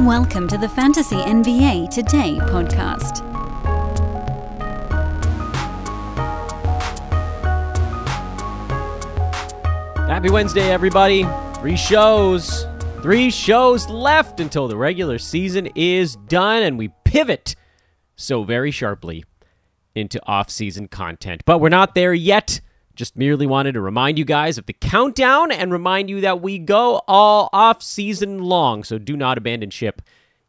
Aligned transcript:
Welcome 0.00 0.46
to 0.48 0.58
the 0.58 0.68
Fantasy 0.68 1.16
NBA 1.16 1.88
Today 1.88 2.36
podcast. 2.42 3.24
Happy 10.06 10.28
Wednesday, 10.28 10.70
everybody. 10.70 11.26
Three 11.54 11.78
shows. 11.78 12.66
Three 13.00 13.30
shows 13.30 13.88
left 13.88 14.38
until 14.38 14.68
the 14.68 14.76
regular 14.76 15.18
season 15.18 15.68
is 15.74 16.16
done, 16.28 16.62
and 16.62 16.76
we 16.76 16.90
pivot 17.04 17.56
so 18.16 18.44
very 18.44 18.70
sharply 18.70 19.24
into 19.94 20.20
off 20.26 20.50
season 20.50 20.88
content. 20.88 21.42
But 21.46 21.58
we're 21.58 21.70
not 21.70 21.94
there 21.94 22.12
yet. 22.12 22.60
Just 22.96 23.16
merely 23.16 23.46
wanted 23.46 23.72
to 23.72 23.80
remind 23.80 24.18
you 24.18 24.24
guys 24.24 24.58
of 24.58 24.66
the 24.66 24.72
countdown 24.72 25.52
and 25.52 25.70
remind 25.70 26.10
you 26.10 26.22
that 26.22 26.40
we 26.42 26.58
go 26.58 27.02
all 27.06 27.48
off 27.52 27.82
season 27.82 28.38
long. 28.38 28.82
So 28.82 28.98
do 28.98 29.16
not 29.16 29.38
abandon 29.38 29.70
ship 29.70 30.02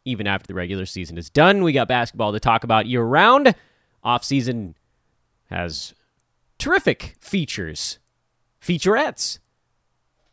even 0.05 0.25
after 0.25 0.47
the 0.47 0.53
regular 0.53 0.85
season 0.85 1.17
is 1.17 1.29
done. 1.29 1.63
We 1.63 1.73
got 1.73 1.87
basketball 1.87 2.31
to 2.31 2.39
talk 2.39 2.63
about 2.63 2.87
year 2.87 3.03
round. 3.03 3.53
Off 4.03 4.23
season 4.23 4.75
has 5.49 5.93
terrific 6.57 7.15
features, 7.19 7.99
featurettes, 8.61 9.39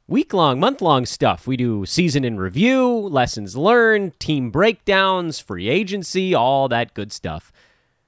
week 0.06 0.32
long, 0.32 0.60
month 0.60 0.80
long 0.80 1.06
stuff. 1.06 1.46
We 1.46 1.56
do 1.56 1.84
season 1.86 2.24
in 2.24 2.38
review, 2.38 2.88
lessons 2.88 3.56
learned, 3.56 4.18
team 4.20 4.50
breakdowns, 4.50 5.40
free 5.40 5.68
agency, 5.68 6.34
all 6.34 6.68
that 6.68 6.94
good 6.94 7.12
stuff. 7.12 7.52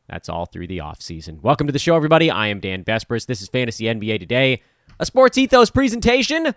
That's 0.09 0.29
all 0.29 0.47
through 0.47 0.69
the 0.69 0.79
offseason. 0.79 1.41
Welcome 1.43 1.67
to 1.67 1.73
the 1.73 1.79
show, 1.79 1.97
everybody. 1.97 2.31
I 2.31 2.47
am 2.49 2.61
Dan 2.61 2.85
Besbris. 2.85 3.27
This 3.27 3.43
is 3.43 3.49
Fantasy 3.49 3.85
NBA 3.85 4.21
Today, 4.21 4.63
a 5.01 5.07
Sports 5.07 5.37
Ethos 5.37 5.71
presentation. 5.71 6.55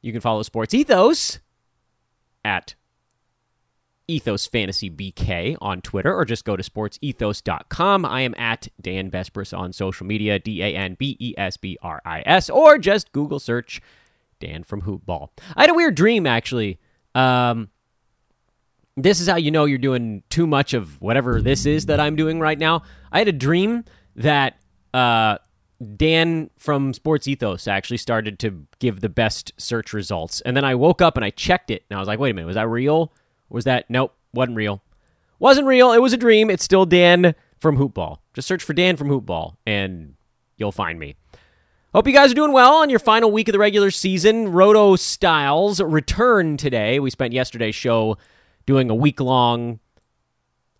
You 0.00 0.12
can 0.12 0.20
follow 0.20 0.42
Sports 0.42 0.74
Ethos 0.74 1.38
at 2.44 2.74
Ethos 4.08 4.46
Fantasy 4.46 4.90
BK 4.90 5.56
on 5.60 5.80
Twitter 5.80 6.12
or 6.12 6.24
just 6.24 6.44
go 6.44 6.56
to 6.56 6.62
sportsethos.com. 6.62 8.04
I 8.04 8.22
am 8.22 8.34
at 8.36 8.68
Dan 8.80 9.10
Besbris 9.10 9.56
on 9.56 9.72
social 9.72 10.04
media, 10.06 10.40
D 10.40 10.60
A 10.62 10.74
N 10.74 10.96
B 10.98 11.16
E 11.20 11.34
S 11.38 11.56
B 11.56 11.78
R 11.82 12.02
I 12.04 12.22
S, 12.26 12.50
or 12.50 12.78
just 12.78 13.12
Google 13.12 13.38
search 13.38 13.80
Dan 14.40 14.64
from 14.64 14.82
Hoopball. 14.82 15.28
I 15.56 15.62
had 15.62 15.70
a 15.70 15.74
weird 15.74 15.94
dream, 15.94 16.26
actually. 16.26 16.80
Um, 17.14 17.68
this 18.96 19.20
is 19.20 19.28
how 19.28 19.36
you 19.36 19.50
know 19.50 19.64
you're 19.64 19.78
doing 19.78 20.22
too 20.28 20.46
much 20.46 20.74
of 20.74 21.00
whatever 21.00 21.40
this 21.40 21.66
is 21.66 21.86
that 21.86 22.00
I'm 22.00 22.16
doing 22.16 22.40
right 22.40 22.58
now. 22.58 22.82
I 23.10 23.18
had 23.18 23.28
a 23.28 23.32
dream 23.32 23.84
that 24.16 24.56
uh, 24.92 25.38
Dan 25.96 26.50
from 26.58 26.92
Sports 26.92 27.26
Ethos 27.26 27.66
actually 27.66 27.96
started 27.96 28.38
to 28.40 28.66
give 28.78 29.00
the 29.00 29.08
best 29.08 29.52
search 29.56 29.92
results. 29.92 30.40
And 30.42 30.56
then 30.56 30.64
I 30.64 30.74
woke 30.74 31.00
up 31.00 31.16
and 31.16 31.24
I 31.24 31.30
checked 31.30 31.70
it 31.70 31.84
and 31.88 31.96
I 31.96 32.00
was 32.00 32.08
like, 32.08 32.18
wait 32.18 32.30
a 32.30 32.34
minute, 32.34 32.46
was 32.46 32.56
that 32.56 32.68
real? 32.68 33.12
was 33.52 33.64
that 33.64 33.88
nope, 33.90 34.14
wasn't 34.32 34.56
real. 34.56 34.82
Wasn't 35.38 35.66
real. 35.66 35.92
It 35.92 35.98
was 35.98 36.12
a 36.12 36.16
dream. 36.16 36.50
It's 36.50 36.64
still 36.64 36.86
Dan 36.86 37.34
from 37.58 37.76
Hoopball. 37.76 38.18
Just 38.32 38.48
search 38.48 38.62
for 38.62 38.72
Dan 38.72 38.96
from 38.96 39.08
Hoopball 39.08 39.56
and 39.66 40.14
you'll 40.56 40.72
find 40.72 40.98
me. 40.98 41.16
Hope 41.94 42.06
you 42.06 42.12
guys 42.14 42.32
are 42.32 42.34
doing 42.34 42.52
well 42.52 42.76
on 42.76 42.88
your 42.88 42.98
final 42.98 43.30
week 43.30 43.48
of 43.48 43.52
the 43.52 43.58
regular 43.58 43.90
season. 43.90 44.50
Roto 44.50 44.96
Styles 44.96 45.80
return 45.80 46.56
today. 46.56 46.98
We 46.98 47.10
spent 47.10 47.34
yesterday's 47.34 47.74
show 47.74 48.16
doing 48.66 48.90
a 48.90 48.94
week 48.94 49.20
long, 49.20 49.80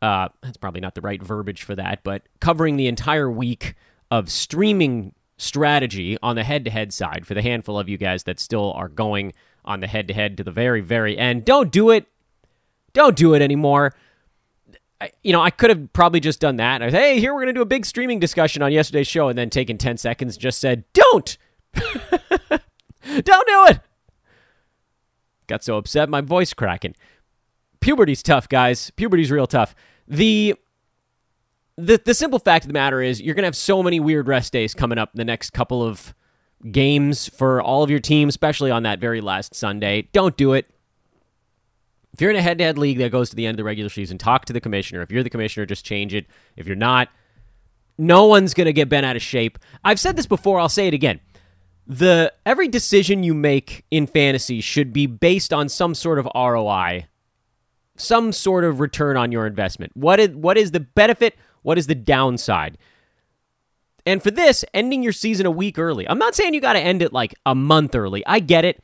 uh, 0.01 0.29
that's 0.43 0.57
probably 0.57 0.81
not 0.81 0.95
the 0.95 1.01
right 1.01 1.23
verbiage 1.23 1.63
for 1.63 1.75
that, 1.77 2.03
but 2.03 2.23
covering 2.41 2.77
the 2.77 2.89
entire 2.89 3.31
week 3.31 3.75
of 4.11 4.31
streaming 4.31 5.15
strategy 5.39 6.19
on 6.23 6.37
the 6.37 6.45
head 6.45 6.65
to 6.65 6.71
head 6.71 6.93
side 6.93 7.27
for 7.27 7.35
the 7.35 7.43
handful 7.43 7.79
of 7.79 7.89
you 7.89 7.97
guys 7.97 8.25
that 8.25 8.39
still 8.39 8.73
are 8.73 8.89
going 8.89 9.33
on 9.65 9.81
the 9.81 9.87
head 9.87 10.09
to 10.09 10.15
head 10.15 10.37
to 10.37 10.45
the 10.45 10.51
very, 10.51 10.81
very 10.81 11.17
end. 11.17 11.45
Don't 11.45 11.71
do 11.71 11.91
it. 11.91 12.07
Don't 12.93 13.17
do 13.17 13.35
it 13.35 13.43
anymore. 13.43 13.95
You 15.23 15.33
know, 15.33 15.41
I 15.41 15.51
could 15.51 15.71
have 15.71 15.93
probably 15.93 16.21
just 16.21 16.41
done 16.41 16.57
that. 16.57 16.83
I 16.83 16.87
was, 16.87 16.95
hey, 16.95 17.19
here 17.19 17.33
we're 17.33 17.41
going 17.41 17.55
to 17.55 17.59
do 17.59 17.63
a 17.63 17.67
big 17.67 17.87
streaming 17.87 18.21
discussion 18.21 18.63
on 18.63 18.73
yesterday's 18.73 19.09
show, 19.09 19.29
and 19.29 19.37
then 19.37 19.51
taken 19.51 19.79
10 19.79 19.97
seconds 19.97 20.37
just 20.37 20.61
said, 20.61 20.85
don't. 20.93 21.37
don't 21.75 23.49
do 23.49 23.67
it. 23.67 23.81
Got 25.49 25.65
so 25.65 25.77
upset, 25.77 26.09
my 26.09 26.21
voice 26.21 26.55
cracking 26.55 26.95
puberty's 27.83 28.23
tough, 28.23 28.49
guys. 28.49 28.91
Puberty's 28.91 29.31
real 29.31 29.47
tough. 29.47 29.75
The 30.09 30.55
the 31.77 32.01
the 32.03 32.15
simple 32.15 32.39
fact 32.39 32.65
of 32.65 32.69
the 32.69 32.75
matter 32.75 33.03
is 33.03 33.21
you're 33.21 33.35
going 33.35 33.43
to 33.43 33.49
have 33.49 33.57
so 33.57 33.83
many 33.83 34.01
weird 34.01 34.29
rest 34.29 34.53
days 34.53 34.73
coming 34.73 34.99
up 34.99 35.11
in 35.15 35.19
the 35.19 35.25
next 35.25 35.51
couple 35.51 35.83
of 35.83 36.15
games 36.71 37.29
for 37.29 37.61
all 37.61 37.83
of 37.83 37.91
your 37.91 38.01
teams, 38.01 38.33
especially 38.33 38.71
on 38.71 38.85
that 38.85 39.01
very 39.01 39.21
last 39.21 39.55
Sunday. 39.55 40.09
Don't 40.13 40.37
do 40.37 40.53
it. 40.55 40.67
If 42.13 42.21
you're 42.21 42.31
in 42.31 42.37
a 42.37 42.43
head-to-head 42.43 42.77
league 42.77 42.99
that 42.99 43.11
goes 43.11 43.31
to 43.31 43.37
the 43.37 43.47
end 43.47 43.55
of 43.55 43.57
the 43.57 43.65
regular 43.65 43.89
season, 43.89 44.19
talk 44.19 44.45
to 44.45 44.53
the 44.53 44.61
commissioner. 44.61 45.01
If 45.01 45.11
you're 45.11 45.23
the 45.23 45.31
commissioner, 45.31 45.65
just 45.65 45.85
change 45.85 46.15
it. 46.15 46.27
If 46.57 46.67
you're 46.67 46.77
not, 46.77 47.09
no 47.97 48.27
one's 48.27 48.53
going 48.53 48.67
to 48.67 48.73
get 48.73 48.91
bent 48.91 49.07
out 49.07 49.17
of 49.17 49.23
shape. 49.23 49.59
I've 49.83 49.99
said 49.99 50.17
this 50.17 50.27
before, 50.27 50.61
I'll 50.61 50.69
say 50.69 50.87
it 50.87 50.95
again. 50.95 51.21
The 51.87 52.33
every 52.45 52.69
decision 52.69 53.23
you 53.23 53.33
make 53.33 53.85
in 53.91 54.07
fantasy 54.07 54.61
should 54.61 54.93
be 54.93 55.07
based 55.07 55.55
on 55.55 55.71
some 55.71 55.95
sort 55.95 56.19
of 56.19 56.29
ROI 56.35 57.07
some 57.97 58.33
sort 58.33 58.65
of 58.65 58.81
return 58.81 59.17
on 59.17 59.33
your 59.33 59.47
investment. 59.47 59.93
What 59.95 60.21
is 60.21 60.31
what 60.31 60.57
is 60.57 60.71
the 60.71 60.81
benefit? 60.81 61.37
What 61.63 61.79
is 61.79 61.87
the 61.87 61.95
downside? 61.95 62.79
And 64.05 64.23
for 64.23 64.31
this, 64.31 64.65
ending 64.75 65.03
your 65.03 65.13
season 65.13 65.47
a 65.47 65.51
week 65.51 65.79
early. 65.79 66.09
I'm 66.09 66.19
not 66.19 66.35
saying 66.35 66.55
you 66.55 66.61
got 66.61 66.73
to 66.73 66.81
end 66.81 67.03
it 67.03 67.13
like 67.13 67.35
a 67.47 67.55
month 67.55 67.95
early. 67.95 68.27
I 68.27 68.41
get 68.41 68.65
it. 68.65 68.83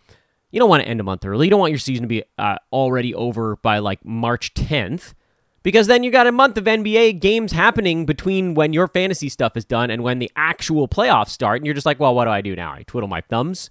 You 0.50 0.60
don't 0.60 0.69
want 0.69 0.82
to 0.82 0.88
end 0.88 1.00
a 1.00 1.04
month 1.04 1.24
early. 1.24 1.46
You 1.46 1.50
don't 1.50 1.60
want 1.60 1.72
your 1.72 1.80
season 1.80 2.02
to 2.02 2.08
be 2.08 2.22
uh, 2.38 2.56
already 2.72 3.14
over 3.14 3.56
by 3.56 3.80
like 3.80 4.04
March 4.04 4.54
10th 4.54 5.14
because 5.62 5.88
then 5.88 6.02
you 6.04 6.10
got 6.10 6.26
a 6.26 6.32
month 6.32 6.56
of 6.56 6.64
NBA 6.64 7.20
games 7.20 7.52
happening 7.52 8.06
between 8.06 8.54
when 8.54 8.72
your 8.72 8.86
fantasy 8.86 9.28
stuff 9.28 9.56
is 9.56 9.64
done 9.64 9.90
and 9.90 10.02
when 10.02 10.20
the 10.20 10.30
actual 10.36 10.88
playoffs 10.88 11.30
start. 11.30 11.58
And 11.58 11.66
you're 11.66 11.75
just 11.75 11.84
like, 11.84 12.00
well, 12.00 12.14
what 12.14 12.25
do 12.25 12.30
I 12.30 12.40
do 12.40 12.54
now? 12.54 12.72
I 12.72 12.84
twiddle 12.84 13.08
my 13.08 13.20
thumbs. 13.22 13.69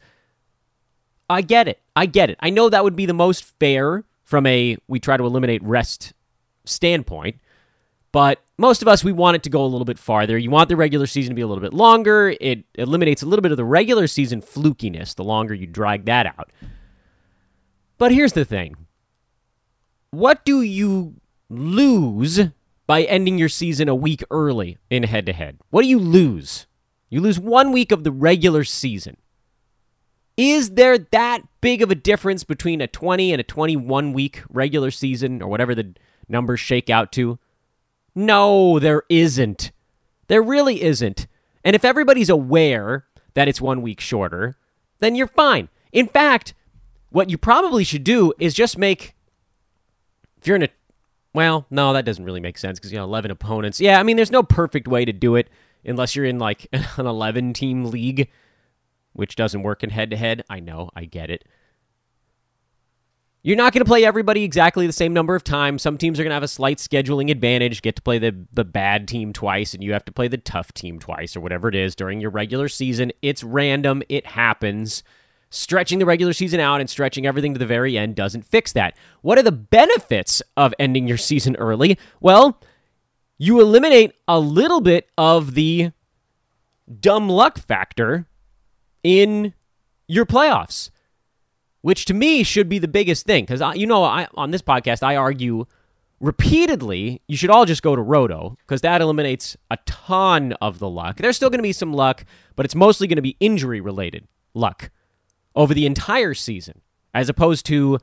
I 1.29 1.41
get 1.41 1.67
it. 1.67 1.81
I 1.95 2.05
get 2.05 2.29
it. 2.29 2.37
I 2.41 2.49
know 2.49 2.69
that 2.69 2.83
would 2.83 2.95
be 2.95 3.05
the 3.05 3.13
most 3.13 3.43
fair 3.59 4.03
from 4.27 4.45
a 4.45 4.77
we 4.89 4.99
try 4.99 5.17
to 5.17 5.25
eliminate 5.25 5.63
rest 5.63 6.13
standpoint. 6.65 7.37
But 8.11 8.41
most 8.57 8.81
of 8.81 8.87
us, 8.87 9.03
we 9.03 9.11
want 9.13 9.35
it 9.35 9.43
to 9.43 9.49
go 9.49 9.63
a 9.63 9.67
little 9.67 9.85
bit 9.85 9.97
farther. 9.97 10.37
You 10.37 10.51
want 10.51 10.69
the 10.69 10.75
regular 10.75 11.07
season 11.07 11.31
to 11.31 11.35
be 11.35 11.41
a 11.41 11.47
little 11.47 11.61
bit 11.61 11.73
longer. 11.73 12.35
It 12.41 12.65
eliminates 12.75 13.23
a 13.23 13.25
little 13.25 13.41
bit 13.41 13.51
of 13.51 13.57
the 13.57 13.65
regular 13.65 14.05
season 14.05 14.41
flukiness 14.41 15.15
the 15.15 15.23
longer 15.23 15.53
you 15.53 15.65
drag 15.65 16.05
that 16.05 16.25
out. 16.25 16.51
But 17.97 18.11
here's 18.11 18.33
the 18.33 18.45
thing 18.45 18.75
what 20.11 20.43
do 20.43 20.61
you 20.61 21.15
lose 21.49 22.41
by 22.85 23.03
ending 23.03 23.37
your 23.37 23.49
season 23.49 23.87
a 23.87 23.95
week 23.95 24.23
early 24.29 24.77
in 24.89 25.03
head 25.03 25.25
to 25.27 25.33
head? 25.33 25.57
What 25.69 25.83
do 25.83 25.87
you 25.87 25.99
lose? 25.99 26.67
You 27.09 27.21
lose 27.21 27.39
one 27.39 27.71
week 27.71 27.93
of 27.93 28.03
the 28.03 28.11
regular 28.11 28.65
season. 28.65 29.15
Is 30.37 30.71
there 30.71 30.99
that 30.99 31.41
big 31.61 31.81
of 31.81 31.89
a 31.89 31.95
difference 31.95 32.43
between 32.43 32.79
a 32.79 32.87
20 32.87 33.31
and 33.31 33.39
a 33.39 33.43
21 33.43 34.13
week 34.13 34.43
regular 34.49 34.91
season 34.91 35.41
or 35.41 35.49
whatever 35.49 35.73
the 35.73 35.95
numbers 36.29 36.59
shake 36.59 36.89
out 36.91 37.11
to? 37.13 37.39
No, 38.13 38.77
there 38.79 39.03
isn't. 39.09 39.71
There 40.27 40.41
really 40.41 40.83
isn't. 40.83 41.25
And 41.63 41.75
if 41.75 41.83
everybody's 41.83 42.29
aware 42.29 43.05
that 43.33 43.47
it's 43.47 43.59
one 43.59 43.81
week 43.81 43.99
shorter, 43.99 44.55
then 44.99 45.15
you're 45.15 45.27
fine. 45.27 45.69
In 45.91 46.07
fact, 46.07 46.53
what 47.09 47.29
you 47.29 47.37
probably 47.37 47.83
should 47.83 48.03
do 48.03 48.33
is 48.39 48.53
just 48.53 48.77
make. 48.77 49.15
If 50.39 50.47
you're 50.47 50.55
in 50.55 50.63
a. 50.63 50.69
Well, 51.33 51.65
no, 51.69 51.93
that 51.93 52.05
doesn't 52.05 52.23
really 52.23 52.39
make 52.39 52.57
sense 52.57 52.79
because 52.79 52.91
you 52.91 52.97
have 52.97 53.07
11 53.07 53.31
opponents. 53.31 53.79
Yeah, 53.79 53.99
I 53.99 54.03
mean, 54.03 54.17
there's 54.17 54.31
no 54.31 54.43
perfect 54.43 54.87
way 54.87 55.05
to 55.05 55.13
do 55.13 55.35
it 55.35 55.49
unless 55.85 56.15
you're 56.15 56.25
in 56.25 56.39
like 56.39 56.67
an 56.71 57.05
11 57.05 57.53
team 57.53 57.85
league 57.85 58.29
which 59.17 59.35
doesn't 59.35 59.63
work 59.63 59.83
in 59.83 59.89
head 59.89 60.11
to 60.11 60.17
head. 60.17 60.43
I 60.49 60.59
know, 60.59 60.89
I 60.95 61.05
get 61.05 61.29
it. 61.29 61.43
You're 63.43 63.55
not 63.55 63.71
going 63.71 63.83
to 63.83 63.89
play 63.89 64.03
everybody 64.03 64.43
exactly 64.43 64.85
the 64.87 64.93
same 64.93 65.13
number 65.13 65.33
of 65.33 65.43
times. 65.43 65.81
Some 65.81 65.97
teams 65.97 66.19
are 66.19 66.23
going 66.23 66.31
to 66.31 66.35
have 66.35 66.43
a 66.43 66.49
slight 66.49 66.79
scheduling 66.79 67.31
advantage, 67.31 67.81
get 67.81 67.95
to 67.95 68.01
play 68.01 68.19
the, 68.19 68.35
the 68.51 68.65
bad 68.65 69.07
team 69.07 69.31
twice, 69.31 69.73
and 69.73 69.83
you 69.83 69.93
have 69.93 70.03
to 70.05 70.11
play 70.11 70.27
the 70.27 70.37
tough 70.37 70.73
team 70.73 70.99
twice, 70.99 71.35
or 71.35 71.39
whatever 71.39 71.69
it 71.69 71.75
is 71.75 71.95
during 71.95 72.19
your 72.19 72.29
regular 72.29 72.67
season. 72.67 73.11
It's 73.21 73.43
random, 73.43 74.03
it 74.09 74.25
happens. 74.25 75.01
Stretching 75.49 75.99
the 75.99 76.05
regular 76.05 76.33
season 76.33 76.59
out 76.59 76.81
and 76.81 76.89
stretching 76.89 77.25
everything 77.25 77.53
to 77.53 77.59
the 77.59 77.65
very 77.65 77.97
end 77.97 78.15
doesn't 78.15 78.45
fix 78.45 78.73
that. 78.73 78.97
What 79.21 79.37
are 79.37 79.43
the 79.43 79.51
benefits 79.53 80.41
of 80.57 80.73
ending 80.77 81.07
your 81.07 81.17
season 81.17 81.55
early? 81.55 81.97
Well, 82.19 82.59
you 83.37 83.61
eliminate 83.61 84.13
a 84.27 84.39
little 84.39 84.81
bit 84.81 85.09
of 85.17 85.53
the 85.53 85.91
dumb 86.99 87.29
luck 87.29 87.59
factor 87.59 88.27
in 89.03 89.53
your 90.07 90.25
playoffs, 90.25 90.89
which 91.81 92.05
to 92.05 92.13
me 92.13 92.43
should 92.43 92.69
be 92.69 92.79
the 92.79 92.87
biggest 92.87 93.25
thing. 93.25 93.45
Because, 93.45 93.61
you 93.77 93.87
know, 93.87 94.03
I, 94.03 94.27
on 94.35 94.51
this 94.51 94.61
podcast, 94.61 95.03
I 95.03 95.15
argue 95.15 95.65
repeatedly 96.19 97.21
you 97.27 97.37
should 97.37 97.49
all 97.49 97.65
just 97.65 97.83
go 97.83 97.95
to 97.95 98.01
Roto 98.01 98.57
because 98.59 98.81
that 98.81 99.01
eliminates 99.01 99.55
a 99.69 99.77
ton 99.85 100.53
of 100.53 100.79
the 100.79 100.89
luck. 100.89 101.17
There's 101.17 101.35
still 101.35 101.49
going 101.49 101.59
to 101.59 101.63
be 101.63 101.73
some 101.73 101.93
luck, 101.93 102.25
but 102.55 102.65
it's 102.65 102.75
mostly 102.75 103.07
going 103.07 103.17
to 103.17 103.21
be 103.21 103.37
injury 103.39 103.81
related 103.81 104.27
luck 104.53 104.89
over 105.55 105.73
the 105.73 105.85
entire 105.85 106.33
season, 106.33 106.81
as 107.13 107.29
opposed 107.29 107.65
to 107.67 107.99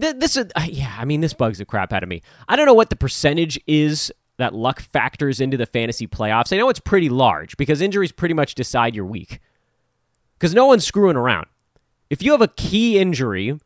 th- 0.00 0.16
this 0.16 0.36
is 0.36 0.46
uh, 0.56 0.66
yeah. 0.68 0.96
I 0.98 1.04
mean, 1.04 1.20
this 1.20 1.34
bugs 1.34 1.58
the 1.58 1.64
crap 1.64 1.92
out 1.92 2.02
of 2.02 2.08
me. 2.08 2.22
I 2.48 2.56
don't 2.56 2.66
know 2.66 2.74
what 2.74 2.90
the 2.90 2.96
percentage 2.96 3.60
is 3.66 4.12
that 4.38 4.54
luck 4.54 4.80
factors 4.80 5.40
into 5.40 5.56
the 5.56 5.66
fantasy 5.66 6.06
playoffs. 6.06 6.52
I 6.52 6.56
know 6.56 6.68
it's 6.68 6.80
pretty 6.80 7.08
large 7.08 7.56
because 7.56 7.80
injuries 7.80 8.12
pretty 8.12 8.34
much 8.34 8.54
decide 8.54 8.94
your 8.94 9.04
week. 9.04 9.40
Because 10.38 10.54
no 10.54 10.66
one's 10.66 10.86
screwing 10.86 11.16
around. 11.16 11.46
If 12.10 12.22
you 12.22 12.32
have 12.32 12.40
a 12.40 12.48
key 12.48 12.98
injury, 12.98 13.58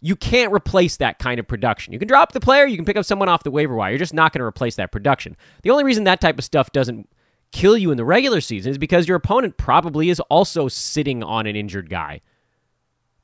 you 0.00 0.16
can't 0.16 0.52
replace 0.52 0.96
that 0.98 1.18
kind 1.18 1.38
of 1.38 1.46
production. 1.46 1.92
You 1.92 1.98
can 1.98 2.08
drop 2.08 2.32
the 2.32 2.40
player, 2.40 2.66
you 2.66 2.76
can 2.76 2.84
pick 2.84 2.96
up 2.96 3.04
someone 3.04 3.28
off 3.28 3.42
the 3.42 3.50
waiver 3.50 3.74
wire. 3.74 3.90
You're 3.90 3.98
just 3.98 4.14
not 4.14 4.32
going 4.32 4.40
to 4.40 4.46
replace 4.46 4.76
that 4.76 4.92
production. 4.92 5.36
The 5.62 5.70
only 5.70 5.84
reason 5.84 6.04
that 6.04 6.20
type 6.20 6.38
of 6.38 6.44
stuff 6.44 6.72
doesn't 6.72 7.08
kill 7.52 7.76
you 7.76 7.90
in 7.90 7.96
the 7.96 8.04
regular 8.04 8.40
season 8.40 8.70
is 8.70 8.78
because 8.78 9.08
your 9.08 9.16
opponent 9.16 9.56
probably 9.56 10.08
is 10.08 10.20
also 10.20 10.68
sitting 10.68 11.22
on 11.22 11.46
an 11.46 11.56
injured 11.56 11.90
guy. 11.90 12.20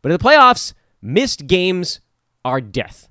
But 0.02 0.12
in 0.12 0.18
the 0.18 0.24
playoffs, 0.24 0.74
missed 1.00 1.46
games 1.46 2.00
are 2.44 2.60
death. 2.60 3.08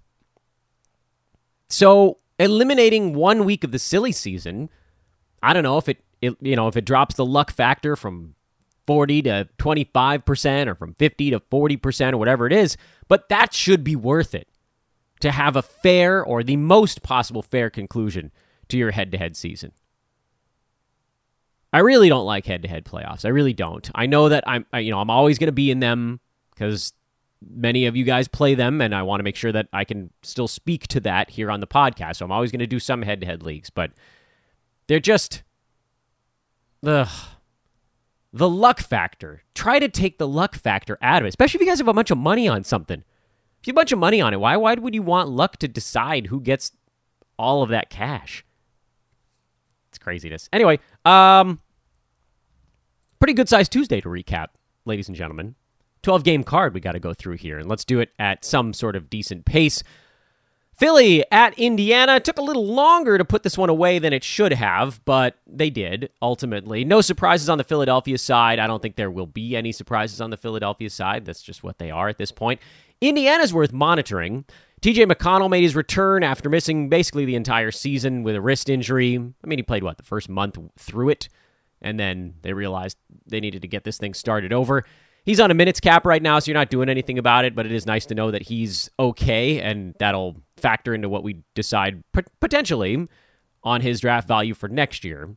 So 1.69 2.19
eliminating 2.38 3.13
one 3.13 3.45
week 3.45 3.63
of 3.63 3.71
the 3.71 3.80
silly 3.80 4.12
season, 4.12 4.69
I 5.42 5.53
don't 5.53 5.63
know 5.63 5.77
if 5.77 5.89
it, 5.89 6.03
it 6.21 6.36
you 6.42 6.56
know 6.56 6.68
if 6.68 6.77
it 6.77 6.86
drops 6.86 7.15
the 7.15 7.25
luck 7.25 7.51
factor 7.51 7.95
from 7.95 8.36
40 8.88 9.22
to 9.24 9.50
25% 9.58 10.68
or 10.68 10.76
from 10.76 10.94
50 10.94 11.32
to 11.32 11.40
40% 11.40 12.14
or 12.14 12.18
whatever 12.18 12.48
it 12.48 12.54
is, 12.54 12.78
but 13.08 13.30
that 13.30 13.54
should 13.54 13.84
be 13.84 13.96
worth 13.96 14.36
it 14.36 14.48
to 15.22 15.32
have 15.32 15.56
a 15.56 15.62
fair 15.62 16.24
or 16.24 16.44
the 16.44 16.58
most 16.58 17.02
possible 17.04 17.42
fair 17.42 17.70
conclusion 17.70 18.32
to 18.68 18.78
your 18.78 18.92
head-to-head 18.92 19.36
season. 19.36 19.72
I 21.74 21.80
really 21.80 22.10
don't 22.10 22.26
like 22.26 22.46
head-to-head 22.46 22.86
playoffs. 22.86 23.26
I 23.26 23.30
really 23.30 23.54
don't. 23.54 23.90
I 23.94 24.06
know 24.06 24.30
that 24.30 24.44
I'm 24.48 24.66
you 24.76 24.92
know, 24.92 25.00
I'm 25.00 25.10
always 25.10 25.38
going 25.38 25.48
to 25.48 25.54
be 25.54 25.72
in 25.72 25.80
them 25.80 26.20
cuz 26.56 26.94
many 27.48 27.86
of 27.86 27.96
you 27.96 28.04
guys 28.04 28.28
play 28.28 28.56
them, 28.56 28.81
and 28.81 28.96
I 28.96 29.04
want 29.04 29.20
to 29.20 29.24
make 29.24 29.36
sure 29.36 29.52
that 29.52 29.68
I 29.74 29.84
can 29.84 30.10
still 30.24 30.48
speak 30.48 30.88
to 30.88 31.00
that 31.02 31.31
here 31.31 31.52
on 31.52 31.60
the 31.60 31.68
podcast. 31.68 32.18
So 32.18 32.26
I'm 32.26 32.31
always 32.31 32.52
going 32.52 32.60
to 32.60 32.68
do 32.68 32.80
some 32.80 33.02
head 33.02 33.20
to 33.22 33.28
head 33.28 33.44
leagues, 33.44 33.70
but 33.70 33.92
they're 34.88 35.00
just 35.00 35.44
the 36.81 37.10
the 38.36 38.50
luck 38.50 38.82
factor. 38.82 39.44
Try 39.54 39.80
to 39.80 39.88
take 39.88 40.18
the 40.18 40.28
luck 40.28 40.56
factor 40.56 40.98
out 41.02 41.22
of 41.22 41.26
it, 41.26 41.30
especially 41.30 41.60
if 41.60 41.62
you 41.62 41.72
guys 41.72 41.78
have 41.78 41.88
a 41.88 41.94
bunch 41.94 42.12
of 42.12 42.18
money 42.18 42.50
on 42.50 42.66
something. 42.66 43.00
If 43.00 43.68
you 43.68 43.72
have 43.72 43.76
a 43.76 43.80
bunch 43.80 43.94
of 43.94 44.00
money 44.00 44.20
on 44.20 44.34
it, 44.34 44.40
why 44.42 44.58
why 44.58 44.74
would 44.74 44.94
you 44.94 45.02
want 45.02 45.30
luck 45.30 45.58
to 45.58 45.70
decide 45.70 46.28
who 46.28 46.42
gets 46.42 46.74
all 47.40 47.64
of 47.64 47.70
that 47.70 47.90
cash? 47.90 48.46
It's 49.90 49.98
craziness. 49.98 50.50
Anyway, 50.52 50.80
um, 51.06 51.62
pretty 53.20 53.34
good 53.34 53.48
size 53.48 53.70
Tuesday 53.70 54.02
to 54.02 54.10
recap, 54.10 54.48
ladies 54.84 55.08
and 55.08 55.16
gentlemen. 55.16 55.56
12 56.04 56.26
game 56.26 56.44
card 56.44 56.74
we 56.74 56.81
got 56.81 56.92
to 56.92 57.00
go 57.00 57.14
through 57.14 57.38
here, 57.38 57.58
and 57.58 57.70
let's 57.70 57.86
do 57.86 58.02
it 58.02 58.12
at 58.20 58.44
some 58.44 58.74
sort 58.74 58.98
of 58.98 59.10
decent 59.10 59.46
pace. 59.46 59.81
Philly 60.77 61.24
at 61.31 61.57
Indiana 61.57 62.19
took 62.19 62.38
a 62.38 62.42
little 62.42 62.66
longer 62.66 63.18
to 63.18 63.24
put 63.24 63.44
this 63.44 63.57
one 63.57 63.69
away 63.69 63.98
than 63.98 64.12
it 64.12 64.25
should 64.25 64.51
have, 64.51 65.04
but 65.06 65.38
they 65.48 65.69
did 65.69 66.10
ultimately. 66.22 66.83
No 66.83 67.00
surprises 67.00 67.48
on 67.48 67.57
the 67.57 67.63
Philadelphia 67.63 68.18
side. 68.18 68.60
I 68.60 68.68
don't 68.68 68.81
think 68.81 68.98
there 68.98 69.10
will 69.10 69.25
be 69.25 69.56
any 69.56 69.72
surprises 69.72 70.19
on 70.19 70.31
the 70.31 70.38
Philadelphia 70.38 70.89
side. 70.89 71.24
That's 71.24 71.42
just 71.42 71.63
what 71.63 71.77
they 71.77 71.92
are 71.92 72.10
at 72.10 72.18
this 72.18 72.31
point. 72.31 72.60
Indiana's 73.00 73.54
worth 73.54 73.72
monitoring. 73.72 74.44
TJ 74.81 75.10
McConnell 75.10 75.50
made 75.50 75.63
his 75.63 75.77
return 75.77 76.24
after 76.24 76.50
missing 76.50 76.89
basically 76.89 77.24
the 77.24 77.36
entire 77.36 77.71
season 77.71 78.24
with 78.24 78.36
a 78.36 78.42
wrist 78.42 78.69
injury. 78.69 79.16
I 79.16 79.48
mean, 79.48 79.60
he 79.60 79.63
played 79.63 79.83
what, 79.83 79.95
the 79.95 80.04
first 80.04 80.28
month 80.28 80.57
through 80.78 81.10
it, 81.10 81.30
and 81.81 81.98
then 81.98 82.36
they 82.42 82.51
realized 82.51 82.98
they 83.25 83.39
needed 83.39 83.62
to 83.62 83.68
get 83.69 83.86
this 83.86 83.98
thing 83.98 84.13
started 84.13 84.51
over 84.51 84.83
he's 85.25 85.39
on 85.39 85.51
a 85.51 85.54
minutes 85.54 85.80
cap 85.80 86.06
right 86.06 86.21
now, 86.21 86.39
so 86.39 86.50
you're 86.50 86.60
not 86.60 86.69
doing 86.69 86.88
anything 86.88 87.18
about 87.18 87.45
it. 87.45 87.56
But 87.56 87.66
it 87.66 87.71
is 87.71 87.86
nice 87.86 88.06
to 88.07 88.16
know 88.16 88.31
that 88.31 88.44
he's 88.44 88.89
okay, 89.00 89.60
and 89.60 89.95
that'll 90.00 90.38
factor 90.57 90.94
into 90.94 91.10
what 91.10 91.24
we 91.24 91.44
decide 91.54 92.04
potentially 92.40 93.07
on 93.63 93.81
his 93.81 94.00
draft 94.00 94.28
value 94.28 94.54
for 94.54 94.69
next 94.69 95.04
year. 95.04 95.36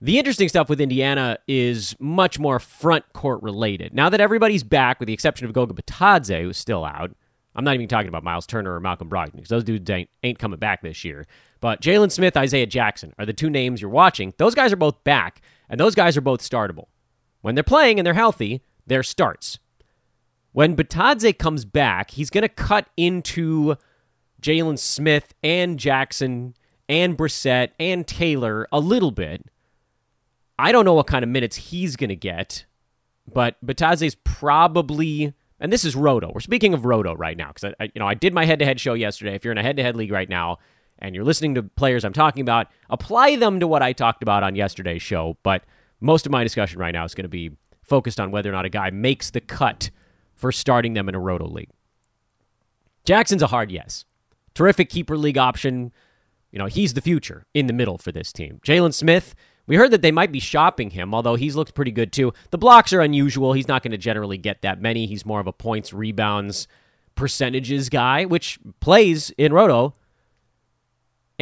The 0.00 0.18
interesting 0.18 0.48
stuff 0.48 0.68
with 0.68 0.80
Indiana 0.80 1.38
is 1.46 1.94
much 2.00 2.38
more 2.38 2.58
front 2.58 3.04
court 3.12 3.40
related. 3.40 3.94
Now 3.94 4.08
that 4.08 4.20
everybody's 4.20 4.64
back, 4.64 4.98
with 4.98 5.06
the 5.06 5.12
exception 5.12 5.46
of 5.46 5.52
Goga 5.52 5.74
Bitadze, 5.74 6.42
who's 6.42 6.56
still 6.56 6.84
out, 6.84 7.14
I'm 7.54 7.64
not 7.64 7.74
even 7.74 7.86
talking 7.86 8.08
about 8.08 8.24
Miles 8.24 8.46
Turner 8.46 8.74
or 8.74 8.80
Malcolm 8.80 9.08
Brogdon 9.08 9.36
because 9.36 9.48
those 9.48 9.64
dudes 9.64 9.88
ain't, 9.90 10.10
ain't 10.22 10.38
coming 10.38 10.58
back 10.58 10.82
this 10.82 11.04
year. 11.04 11.26
But 11.60 11.80
Jalen 11.80 12.10
Smith, 12.10 12.36
Isaiah 12.36 12.66
Jackson 12.66 13.14
are 13.18 13.26
the 13.26 13.32
two 13.32 13.50
names 13.50 13.80
you're 13.80 13.90
watching. 13.90 14.34
Those 14.38 14.54
guys 14.56 14.72
are 14.72 14.76
both 14.76 15.04
back, 15.04 15.40
and 15.68 15.78
those 15.78 15.94
guys 15.94 16.16
are 16.16 16.22
both 16.22 16.40
startable. 16.40 16.86
When 17.42 17.54
they're 17.54 17.62
playing 17.62 18.00
and 18.00 18.06
they're 18.06 18.14
healthy, 18.14 18.62
their 18.86 19.02
starts. 19.02 19.58
When 20.52 20.76
Bitadze 20.76 21.38
comes 21.38 21.64
back, 21.64 22.10
he's 22.10 22.30
going 22.30 22.42
to 22.42 22.48
cut 22.48 22.88
into 22.96 23.76
Jalen 24.42 24.78
Smith 24.78 25.32
and 25.42 25.78
Jackson 25.78 26.54
and 26.88 27.16
Brissett 27.16 27.70
and 27.78 28.06
Taylor 28.06 28.68
a 28.72 28.80
little 28.80 29.12
bit. 29.12 29.46
I 30.58 30.72
don't 30.72 30.84
know 30.84 30.94
what 30.94 31.06
kind 31.06 31.22
of 31.22 31.28
minutes 31.30 31.56
he's 31.56 31.96
going 31.96 32.10
to 32.10 32.16
get, 32.16 32.66
but 33.32 33.56
Bitadze's 33.64 34.16
probably, 34.24 35.32
and 35.58 35.72
this 35.72 35.84
is 35.84 35.96
Roto. 35.96 36.30
We're 36.34 36.40
speaking 36.40 36.74
of 36.74 36.84
Roto 36.84 37.14
right 37.14 37.36
now 37.36 37.48
because 37.48 37.72
I, 37.80 37.84
I, 37.84 37.90
you 37.94 38.00
know, 38.00 38.06
I 38.06 38.14
did 38.14 38.34
my 38.34 38.44
head-to-head 38.44 38.78
show 38.78 38.94
yesterday. 38.94 39.34
If 39.34 39.44
you're 39.44 39.52
in 39.52 39.58
a 39.58 39.62
head-to-head 39.62 39.96
league 39.96 40.12
right 40.12 40.28
now 40.28 40.58
and 40.98 41.14
you're 41.14 41.24
listening 41.24 41.54
to 41.54 41.62
players 41.62 42.04
I'm 42.04 42.12
talking 42.12 42.42
about, 42.42 42.66
apply 42.90 43.36
them 43.36 43.60
to 43.60 43.66
what 43.66 43.82
I 43.82 43.92
talked 43.92 44.22
about 44.22 44.42
on 44.42 44.56
yesterday's 44.56 45.02
show. 45.02 45.36
But 45.42 45.64
most 46.00 46.26
of 46.26 46.32
my 46.32 46.42
discussion 46.42 46.78
right 46.78 46.92
now 46.92 47.04
is 47.04 47.14
going 47.14 47.24
to 47.24 47.28
be 47.28 47.52
focused 47.82 48.20
on 48.20 48.30
whether 48.30 48.50
or 48.50 48.52
not 48.52 48.64
a 48.64 48.70
guy 48.70 48.90
makes 48.90 49.30
the 49.30 49.40
cut 49.40 49.90
for 50.34 50.52
starting 50.52 50.94
them 50.94 51.08
in 51.08 51.14
a 51.14 51.20
roto 51.20 51.46
league. 51.46 51.70
Jackson's 53.04 53.42
a 53.42 53.48
hard 53.48 53.70
yes. 53.70 54.04
Terrific 54.54 54.88
keeper 54.88 55.16
league 55.16 55.38
option. 55.38 55.92
You 56.50 56.58
know, 56.58 56.66
he's 56.66 56.94
the 56.94 57.00
future 57.00 57.46
in 57.54 57.66
the 57.66 57.72
middle 57.72 57.98
for 57.98 58.12
this 58.12 58.32
team. 58.32 58.60
Jalen 58.64 58.92
Smith, 58.92 59.34
we 59.66 59.76
heard 59.76 59.90
that 59.90 60.02
they 60.02 60.12
might 60.12 60.32
be 60.32 60.40
shopping 60.40 60.90
him, 60.90 61.14
although 61.14 61.34
he's 61.34 61.56
looked 61.56 61.74
pretty 61.74 61.92
good 61.92 62.12
too. 62.12 62.32
The 62.50 62.58
blocks 62.58 62.92
are 62.92 63.00
unusual. 63.00 63.52
He's 63.52 63.68
not 63.68 63.82
going 63.82 63.92
to 63.92 63.98
generally 63.98 64.38
get 64.38 64.62
that 64.62 64.80
many. 64.80 65.06
He's 65.06 65.24
more 65.24 65.40
of 65.40 65.46
a 65.46 65.52
points, 65.52 65.92
rebounds, 65.92 66.68
percentages 67.14 67.88
guy, 67.88 68.24
which 68.24 68.58
plays 68.80 69.30
in 69.38 69.52
Roto 69.52 69.94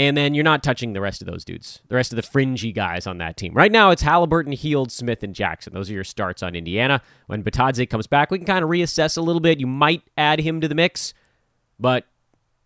and 0.01 0.17
then 0.17 0.33
you're 0.33 0.45
not 0.45 0.63
touching 0.63 0.95
the 0.95 1.01
rest 1.03 1.21
of 1.21 1.27
those 1.27 1.45
dudes, 1.45 1.83
the 1.89 1.95
rest 1.95 2.11
of 2.11 2.17
the 2.17 2.23
fringy 2.23 2.73
guys 2.73 3.07
on 3.07 3.19
that 3.19 3.37
team. 3.37 3.53
Right 3.53 3.71
now, 3.71 3.91
it's 3.91 4.01
Halliburton, 4.01 4.53
Hield, 4.53 4.91
Smith, 4.91 5.23
and 5.23 5.35
Jackson. 5.35 5.75
Those 5.75 5.91
are 5.91 5.93
your 5.93 6.05
starts 6.05 6.43
on 6.43 6.55
Indiana. 6.55 7.03
When 7.27 7.43
Bitadze 7.43 7.91
comes 7.91 8.07
back, 8.07 8.31
we 8.31 8.39
can 8.39 8.47
kind 8.47 8.65
of 8.65 8.71
reassess 8.71 9.19
a 9.19 9.21
little 9.21 9.41
bit. 9.41 9.61
You 9.61 9.67
might 9.67 10.03
add 10.17 10.41
him 10.41 10.63
to 10.63 10.69
the 10.69 10.75
mix, 10.75 11.13
but 11.79 12.07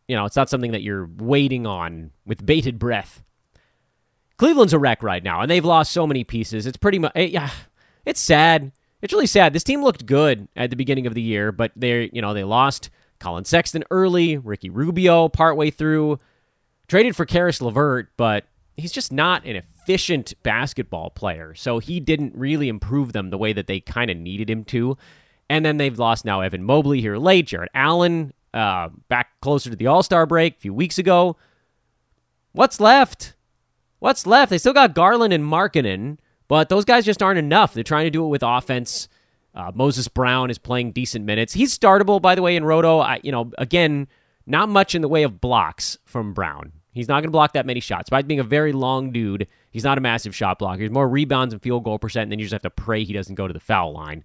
you 0.09 0.17
know 0.17 0.25
it's 0.25 0.37
not 0.37 0.51
something 0.51 0.73
that 0.73 0.83
you're 0.83 1.09
waiting 1.17 1.67
on 1.67 2.11
with 2.27 2.45
bated 2.45 2.79
breath. 2.79 3.23
Cleveland's 4.37 4.73
a 4.73 4.79
wreck 4.79 5.03
right 5.03 5.23
now, 5.23 5.41
and 5.41 5.51
they've 5.51 5.65
lost 5.65 5.93
so 5.93 6.07
many 6.07 6.25
pieces. 6.25 6.67
It's 6.67 6.77
pretty 6.77 6.99
much 6.99 7.13
eh, 7.15 7.27
yeah, 7.27 7.51
it's 8.05 8.21
sad. 8.21 8.73
It's 9.03 9.13
really 9.13 9.27
sad. 9.27 9.53
This 9.53 9.65
team 9.65 9.83
looked 9.83 10.07
good 10.07 10.49
at 10.57 10.71
the 10.71 10.77
beginning 10.77 11.07
of 11.07 11.15
the 11.15 11.23
year, 11.23 11.53
but 11.53 11.73
they 11.77 12.11
you 12.13 12.23
know 12.23 12.35
they 12.35 12.45
lost 12.45 12.91
Collin 13.19 13.45
Sexton 13.45 13.85
early, 13.91 14.37
Ricky 14.37 14.71
Rubio 14.71 15.29
partway 15.29 15.71
through. 15.71 16.19
Traded 16.87 17.17
for 17.17 17.25
Caris 17.25 17.63
LeVert, 17.63 18.11
but 18.19 18.45
he's 18.77 18.93
just 18.93 19.11
not 19.11 19.45
an 19.47 19.57
efficient 19.57 20.35
basketball 20.43 21.11
player. 21.11 21.55
So 21.55 21.79
he 21.79 22.01
didn't 22.01 22.35
really 22.37 22.69
improve 22.69 23.13
them 23.13 23.31
the 23.31 23.39
way 23.39 23.53
that 23.53 23.67
they 23.67 23.81
kind 23.81 24.11
of 24.11 24.17
needed 24.17 24.51
him 24.51 24.65
to. 24.65 24.99
And 25.49 25.65
then 25.65 25.77
they've 25.77 25.99
lost 25.99 26.25
now 26.25 26.41
Evan 26.41 26.63
Mobley 26.63 27.01
here 27.01 27.17
late, 27.17 27.47
Jarrett 27.47 27.71
Allen 27.75 28.33
uh, 28.55 28.89
back 29.09 29.39
closer 29.41 29.69
to 29.69 29.77
the 29.77 29.89
All 29.89 30.03
Star 30.03 30.25
break 30.25 30.57
a 30.57 30.61
few 30.61 30.73
weeks 30.73 30.99
ago. 30.99 31.37
What's 32.53 32.81
left? 32.81 33.35
What's 33.99 34.27
left? 34.27 34.51
They 34.51 34.59
still 34.59 34.73
got 34.73 34.95
Garland 34.95 35.33
and 35.33 35.45
Markkanen, 35.45 36.19
but 36.47 36.69
those 36.69 36.85
guys 36.85 37.05
just 37.05 37.23
aren't 37.23 37.39
enough. 37.39 37.75
They're 37.75 37.83
trying 37.83 38.05
to 38.05 38.11
do 38.11 38.25
it 38.25 38.29
with 38.29 38.43
offense. 38.43 39.09
Uh, 39.55 39.73
Moses 39.75 40.09
Brown 40.09 40.51
is 40.51 40.59
playing 40.59 40.93
decent 40.93 41.25
minutes. 41.25 41.53
He's 41.53 41.77
startable, 41.77 42.23
by 42.23 42.35
the 42.35 42.43
way, 42.43 42.57
in 42.57 42.65
Roto. 42.65 43.01
I, 43.01 43.21
you 43.23 43.33
know, 43.33 43.51
again, 43.59 44.09
not 44.47 44.69
much 44.69 44.95
in 44.95 45.03
the 45.03 45.09
way 45.09 45.23
of 45.23 45.41
blocks 45.41 45.99
from 46.05 46.33
Brown. 46.33 46.73
He's 46.93 47.09
not 47.09 47.15
going 47.15 47.25
to 47.25 47.31
block 47.31 47.55
that 47.55 47.67
many 47.67 47.81
shots. 47.81 48.09
By 48.09 48.23
being 48.23 48.41
a 48.41 48.45
very 48.45 48.73
long 48.73 49.11
dude, 49.11 49.49
he's 49.71 49.85
not 49.85 49.99
a 49.99 50.01
massive 50.01 50.35
shot 50.35 50.61
blocker. 50.61 50.83
He's 50.83 50.91
more 50.91 51.09
rebounds 51.09 51.53
and 51.53 51.61
field 51.61 51.83
goal 51.83 51.99
percent, 51.99 52.25
and 52.25 52.33
then 52.33 52.39
you 52.39 52.45
just 52.45 52.53
have 52.53 52.63
to 52.63 52.71
pray 52.71 53.03
he 53.03 53.13
doesn't 53.13 53.35
go 53.35 53.49
to 53.49 53.53
the 53.53 53.61
foul 53.61 53.93
line. 53.93 54.23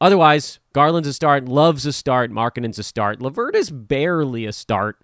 Otherwise, 0.00 0.60
Garland's 0.72 1.08
a 1.08 1.12
start, 1.12 1.46
Love's 1.46 1.84
a 1.84 1.92
start, 1.92 2.30
Markkanen's 2.30 2.78
a 2.78 2.82
start. 2.82 3.20
LeVert 3.20 3.54
is 3.54 3.70
barely 3.70 4.46
a 4.46 4.52
start, 4.52 4.98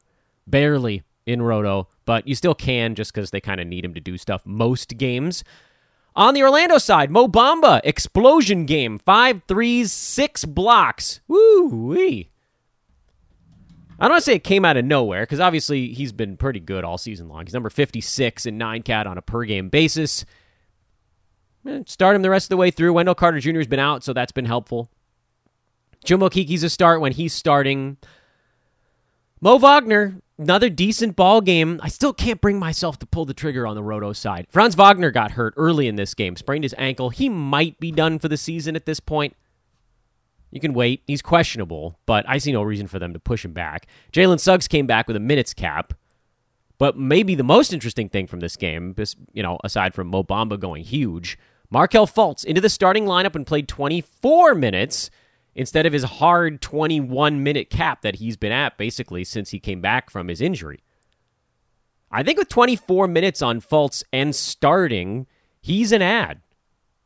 barely 0.46 1.02
in 1.26 1.42
Roto, 1.42 1.88
but 2.04 2.26
you 2.26 2.34
still 2.34 2.54
can 2.54 2.94
just 2.94 3.12
because 3.12 3.30
they 3.30 3.40
kind 3.40 3.60
of 3.60 3.66
need 3.66 3.84
him 3.84 3.94
to 3.94 4.00
do 4.00 4.16
stuff 4.16 4.42
most 4.46 4.96
games. 4.96 5.44
On 6.14 6.32
the 6.32 6.42
Orlando 6.42 6.78
side, 6.78 7.10
Mo 7.10 7.28
Bamba, 7.28 7.80
explosion 7.84 8.64
game, 8.64 8.98
five 8.98 9.42
threes, 9.46 9.92
six 9.92 10.46
blocks. 10.46 11.20
Woo 11.28 11.66
wee. 11.66 12.30
I 13.98 14.04
don't 14.04 14.12
want 14.12 14.24
to 14.24 14.30
say 14.30 14.36
it 14.36 14.44
came 14.44 14.64
out 14.64 14.76
of 14.78 14.84
nowhere 14.84 15.22
because 15.22 15.40
obviously 15.40 15.92
he's 15.92 16.12
been 16.12 16.36
pretty 16.36 16.60
good 16.60 16.84
all 16.84 16.96
season 16.96 17.28
long. 17.28 17.44
He's 17.44 17.54
number 17.54 17.70
56 17.70 18.46
in 18.46 18.56
nine 18.56 18.82
cat 18.82 19.06
on 19.06 19.18
a 19.18 19.22
per 19.22 19.44
game 19.44 19.68
basis. 19.68 20.24
Eh, 21.66 21.82
start 21.86 22.16
him 22.16 22.22
the 22.22 22.30
rest 22.30 22.46
of 22.46 22.50
the 22.50 22.56
way 22.56 22.70
through. 22.70 22.92
Wendell 22.92 23.14
Carter 23.14 23.40
Jr. 23.40 23.58
has 23.58 23.66
been 23.66 23.80
out, 23.80 24.04
so 24.04 24.12
that's 24.12 24.32
been 24.32 24.44
helpful. 24.44 24.90
Jumbo 26.04 26.28
Kiki's 26.28 26.62
a 26.62 26.70
start 26.70 27.00
when 27.00 27.12
he's 27.12 27.32
starting. 27.32 27.96
Mo 29.40 29.58
Wagner, 29.58 30.20
another 30.38 30.70
decent 30.70 31.16
ball 31.16 31.40
game. 31.40 31.80
I 31.82 31.88
still 31.88 32.12
can't 32.12 32.40
bring 32.40 32.58
myself 32.58 32.98
to 33.00 33.06
pull 33.06 33.24
the 33.24 33.34
trigger 33.34 33.66
on 33.66 33.74
the 33.74 33.82
Roto 33.82 34.12
side. 34.12 34.46
Franz 34.50 34.74
Wagner 34.74 35.10
got 35.10 35.32
hurt 35.32 35.54
early 35.56 35.88
in 35.88 35.96
this 35.96 36.14
game, 36.14 36.36
sprained 36.36 36.64
his 36.64 36.74
ankle. 36.78 37.10
He 37.10 37.28
might 37.28 37.78
be 37.80 37.90
done 37.90 38.18
for 38.18 38.28
the 38.28 38.36
season 38.36 38.76
at 38.76 38.86
this 38.86 39.00
point. 39.00 39.34
You 40.50 40.60
can 40.60 40.74
wait. 40.74 41.02
He's 41.06 41.22
questionable, 41.22 41.98
but 42.06 42.24
I 42.28 42.38
see 42.38 42.52
no 42.52 42.62
reason 42.62 42.86
for 42.86 42.98
them 42.98 43.12
to 43.12 43.18
push 43.18 43.44
him 43.44 43.52
back. 43.52 43.86
Jalen 44.12 44.40
Suggs 44.40 44.68
came 44.68 44.86
back 44.86 45.06
with 45.06 45.16
a 45.16 45.20
minutes 45.20 45.52
cap. 45.52 45.92
But 46.78 46.98
maybe 46.98 47.34
the 47.34 47.42
most 47.42 47.72
interesting 47.72 48.08
thing 48.08 48.26
from 48.26 48.40
this 48.40 48.56
game, 48.56 48.94
you 49.32 49.42
know, 49.42 49.58
aside 49.64 49.94
from 49.94 50.08
Mo 50.08 50.22
Bamba 50.22 50.60
going 50.60 50.84
huge, 50.84 51.38
Markelle 51.70 52.06
Fultz 52.06 52.44
into 52.44 52.60
the 52.60 52.68
starting 52.68 53.04
lineup 53.04 53.34
and 53.34 53.46
played 53.46 53.68
24 53.68 54.54
minutes 54.54 55.10
instead 55.54 55.86
of 55.86 55.92
his 55.92 56.04
hard 56.04 56.60
21 56.60 57.42
minute 57.42 57.70
cap 57.70 58.02
that 58.02 58.16
he's 58.16 58.36
been 58.36 58.52
at 58.52 58.76
basically 58.76 59.24
since 59.24 59.50
he 59.50 59.58
came 59.58 59.80
back 59.80 60.10
from 60.10 60.28
his 60.28 60.40
injury. 60.40 60.82
I 62.10 62.22
think 62.22 62.38
with 62.38 62.48
24 62.48 63.08
minutes 63.08 63.42
on 63.42 63.60
Fultz 63.60 64.04
and 64.12 64.34
starting, 64.34 65.26
he's 65.60 65.92
an 65.92 66.02
ad. 66.02 66.40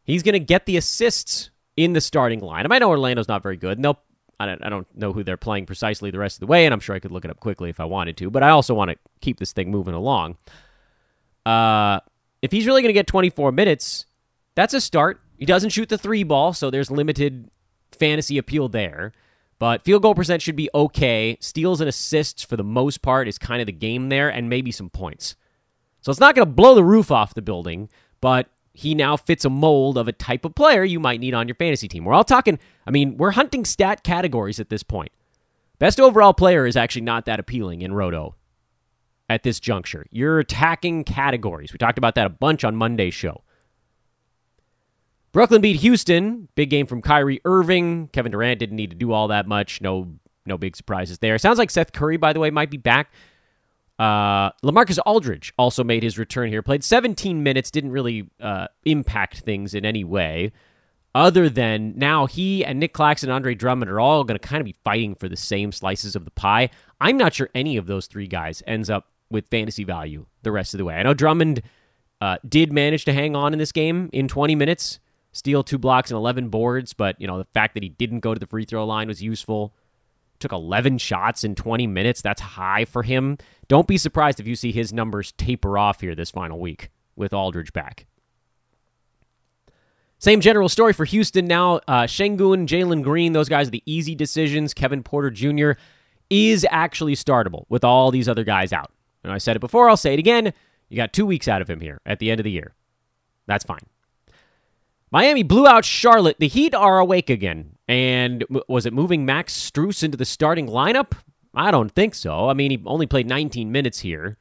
He's 0.04 0.22
going 0.22 0.34
to 0.34 0.40
get 0.40 0.66
the 0.66 0.76
assists 0.76 1.50
in 1.76 1.92
the 1.94 2.00
starting 2.00 2.40
lineup. 2.40 2.72
I 2.72 2.78
know 2.78 2.90
Orlando's 2.90 3.28
not 3.28 3.42
very 3.42 3.56
good, 3.56 3.78
and 3.78 3.84
they'll 3.84 4.00
I 4.40 4.46
don't, 4.46 4.64
I 4.64 4.70
don't 4.70 4.96
know 4.96 5.12
who 5.12 5.22
they're 5.22 5.36
playing 5.36 5.66
precisely 5.66 6.10
the 6.10 6.18
rest 6.18 6.36
of 6.36 6.40
the 6.40 6.46
way, 6.46 6.64
and 6.64 6.72
I'm 6.72 6.80
sure 6.80 6.96
I 6.96 6.98
could 6.98 7.10
look 7.10 7.26
it 7.26 7.30
up 7.30 7.40
quickly 7.40 7.68
if 7.68 7.78
I 7.78 7.84
wanted 7.84 8.16
to, 8.18 8.30
but 8.30 8.42
I 8.42 8.48
also 8.48 8.72
want 8.72 8.90
to 8.90 8.96
keep 9.20 9.38
this 9.38 9.52
thing 9.52 9.70
moving 9.70 9.92
along. 9.92 10.38
Uh, 11.44 12.00
if 12.40 12.50
he's 12.50 12.66
really 12.66 12.80
going 12.80 12.88
to 12.88 12.94
get 12.94 13.06
24 13.06 13.52
minutes, 13.52 14.06
that's 14.54 14.74
a 14.74 14.80
start. 14.80 15.20
He 15.38 15.46
doesn't 15.46 15.70
shoot 15.70 15.88
the 15.88 15.98
three 15.98 16.22
ball, 16.22 16.52
so 16.52 16.70
there's 16.70 16.90
limited 16.90 17.50
fantasy 17.92 18.38
appeal 18.38 18.68
there. 18.68 19.12
But 19.58 19.82
field 19.82 20.02
goal 20.02 20.14
percent 20.14 20.42
should 20.42 20.56
be 20.56 20.70
okay. 20.74 21.36
Steals 21.40 21.80
and 21.80 21.88
assists, 21.88 22.42
for 22.42 22.56
the 22.56 22.64
most 22.64 23.02
part, 23.02 23.28
is 23.28 23.38
kind 23.38 23.60
of 23.60 23.66
the 23.66 23.72
game 23.72 24.08
there, 24.08 24.28
and 24.28 24.48
maybe 24.48 24.72
some 24.72 24.90
points. 24.90 25.36
So 26.00 26.10
it's 26.10 26.20
not 26.20 26.34
going 26.34 26.46
to 26.46 26.52
blow 26.52 26.74
the 26.74 26.84
roof 26.84 27.10
off 27.10 27.34
the 27.34 27.42
building, 27.42 27.90
but 28.20 28.48
he 28.72 28.94
now 28.94 29.16
fits 29.16 29.44
a 29.44 29.50
mold 29.50 29.98
of 29.98 30.08
a 30.08 30.12
type 30.12 30.44
of 30.44 30.54
player 30.54 30.82
you 30.84 30.98
might 30.98 31.20
need 31.20 31.34
on 31.34 31.46
your 31.46 31.56
fantasy 31.56 31.88
team. 31.88 32.04
We're 32.04 32.14
all 32.14 32.24
talking, 32.24 32.58
I 32.86 32.90
mean, 32.90 33.18
we're 33.18 33.32
hunting 33.32 33.64
stat 33.64 34.02
categories 34.02 34.60
at 34.60 34.70
this 34.70 34.82
point. 34.82 35.12
Best 35.78 36.00
overall 36.00 36.32
player 36.32 36.66
is 36.66 36.76
actually 36.76 37.02
not 37.02 37.26
that 37.26 37.40
appealing 37.40 37.82
in 37.82 37.92
Roto 37.92 38.36
at 39.28 39.42
this 39.42 39.60
juncture. 39.60 40.06
You're 40.10 40.38
attacking 40.38 41.04
categories. 41.04 41.72
We 41.72 41.78
talked 41.78 41.98
about 41.98 42.14
that 42.14 42.26
a 42.26 42.30
bunch 42.30 42.64
on 42.64 42.76
Monday's 42.76 43.14
show. 43.14 43.42
Brooklyn 45.32 45.60
beat 45.60 45.76
Houston. 45.76 46.48
Big 46.54 46.70
game 46.70 46.86
from 46.86 47.02
Kyrie 47.02 47.40
Irving. 47.44 48.08
Kevin 48.08 48.32
Durant 48.32 48.58
didn't 48.58 48.76
need 48.76 48.90
to 48.90 48.96
do 48.96 49.12
all 49.12 49.28
that 49.28 49.46
much. 49.46 49.80
No, 49.80 50.08
no 50.44 50.58
big 50.58 50.76
surprises 50.76 51.18
there. 51.18 51.38
Sounds 51.38 51.58
like 51.58 51.70
Seth 51.70 51.92
Curry, 51.92 52.16
by 52.16 52.32
the 52.32 52.40
way, 52.40 52.50
might 52.50 52.70
be 52.70 52.76
back. 52.76 53.12
Uh, 53.98 54.50
LaMarcus 54.64 54.98
Aldridge 55.04 55.52
also 55.58 55.84
made 55.84 56.02
his 56.02 56.18
return 56.18 56.48
here. 56.48 56.62
Played 56.62 56.82
17 56.82 57.42
minutes. 57.42 57.70
Didn't 57.70 57.92
really 57.92 58.28
uh, 58.40 58.68
impact 58.84 59.40
things 59.40 59.74
in 59.74 59.84
any 59.84 60.04
way, 60.04 60.52
other 61.14 61.48
than 61.50 61.92
now 61.96 62.26
he 62.26 62.64
and 62.64 62.80
Nick 62.80 62.94
Claxton 62.94 63.28
and 63.28 63.34
Andre 63.34 63.54
Drummond 63.54 63.90
are 63.90 64.00
all 64.00 64.24
going 64.24 64.38
to 64.38 64.48
kind 64.48 64.60
of 64.60 64.64
be 64.64 64.74
fighting 64.84 65.14
for 65.14 65.28
the 65.28 65.36
same 65.36 65.70
slices 65.70 66.16
of 66.16 66.24
the 66.24 66.30
pie. 66.30 66.70
I'm 67.00 67.18
not 67.18 67.34
sure 67.34 67.50
any 67.54 67.76
of 67.76 67.86
those 67.86 68.06
three 68.06 68.26
guys 68.26 68.62
ends 68.66 68.88
up 68.88 69.06
with 69.30 69.46
fantasy 69.48 69.84
value 69.84 70.24
the 70.42 70.50
rest 70.50 70.72
of 70.72 70.78
the 70.78 70.84
way. 70.84 70.94
I 70.94 71.02
know 71.02 71.14
Drummond 71.14 71.62
uh, 72.22 72.38
did 72.48 72.72
manage 72.72 73.04
to 73.04 73.12
hang 73.12 73.36
on 73.36 73.52
in 73.52 73.58
this 73.58 73.70
game 73.70 74.08
in 74.14 74.28
20 74.28 74.54
minutes 74.54 74.98
steal 75.32 75.62
two 75.62 75.78
blocks 75.78 76.10
and 76.10 76.16
11 76.16 76.48
boards, 76.48 76.92
but 76.92 77.20
you 77.20 77.26
know 77.26 77.38
the 77.38 77.46
fact 77.52 77.74
that 77.74 77.82
he 77.82 77.88
didn't 77.88 78.20
go 78.20 78.34
to 78.34 78.40
the 78.40 78.46
free 78.46 78.64
throw 78.64 78.84
line 78.84 79.08
was 79.08 79.22
useful. 79.22 79.74
Took 80.38 80.52
11 80.52 80.98
shots 80.98 81.44
in 81.44 81.54
20 81.54 81.86
minutes. 81.86 82.22
That's 82.22 82.40
high 82.40 82.86
for 82.86 83.02
him. 83.02 83.36
Don't 83.68 83.86
be 83.86 83.98
surprised 83.98 84.40
if 84.40 84.46
you 84.46 84.56
see 84.56 84.72
his 84.72 84.92
numbers 84.92 85.32
taper 85.32 85.76
off 85.76 86.00
here 86.00 86.14
this 86.14 86.30
final 86.30 86.58
week 86.58 86.90
with 87.14 87.34
Aldridge 87.34 87.74
back. 87.74 88.06
Same 90.18 90.40
general 90.40 90.68
story 90.68 90.92
for 90.92 91.04
Houston 91.04 91.46
now. 91.46 91.76
Uh, 91.88 92.04
Jalen 92.04 93.02
Green, 93.02 93.32
those 93.32 93.48
guys 93.48 93.68
are 93.68 93.72
the 93.72 93.82
easy 93.86 94.14
decisions. 94.14 94.74
Kevin 94.74 95.02
Porter 95.02 95.30
Jr. 95.30 95.72
is 96.28 96.66
actually 96.70 97.16
startable 97.16 97.64
with 97.68 97.84
all 97.84 98.10
these 98.10 98.28
other 98.28 98.44
guys 98.44 98.72
out. 98.72 98.92
And 99.24 99.32
I 99.32 99.38
said 99.38 99.56
it 99.56 99.60
before, 99.60 99.88
I'll 99.88 99.96
say 99.96 100.12
it 100.12 100.18
again. 100.18 100.52
You 100.88 100.96
got 100.96 101.12
two 101.12 101.26
weeks 101.26 101.48
out 101.48 101.62
of 101.62 101.68
him 101.68 101.80
here 101.80 102.00
at 102.04 102.18
the 102.18 102.30
end 102.30 102.40
of 102.40 102.44
the 102.44 102.50
year. 102.50 102.74
That's 103.46 103.64
fine. 103.64 103.86
Miami 105.10 105.42
blew 105.42 105.66
out 105.66 105.84
Charlotte. 105.84 106.36
The 106.38 106.48
Heat 106.48 106.74
are 106.74 106.98
awake 106.98 107.30
again. 107.30 107.76
And 107.88 108.44
was 108.68 108.86
it 108.86 108.92
moving 108.92 109.24
Max 109.24 109.52
Strus 109.52 110.04
into 110.04 110.16
the 110.16 110.24
starting 110.24 110.68
lineup? 110.68 111.12
I 111.52 111.72
don't 111.72 111.90
think 111.90 112.14
so. 112.14 112.48
I 112.48 112.54
mean, 112.54 112.70
he 112.70 112.82
only 112.86 113.06
played 113.06 113.26
19 113.26 113.72
minutes 113.72 113.98
here. 113.98 114.38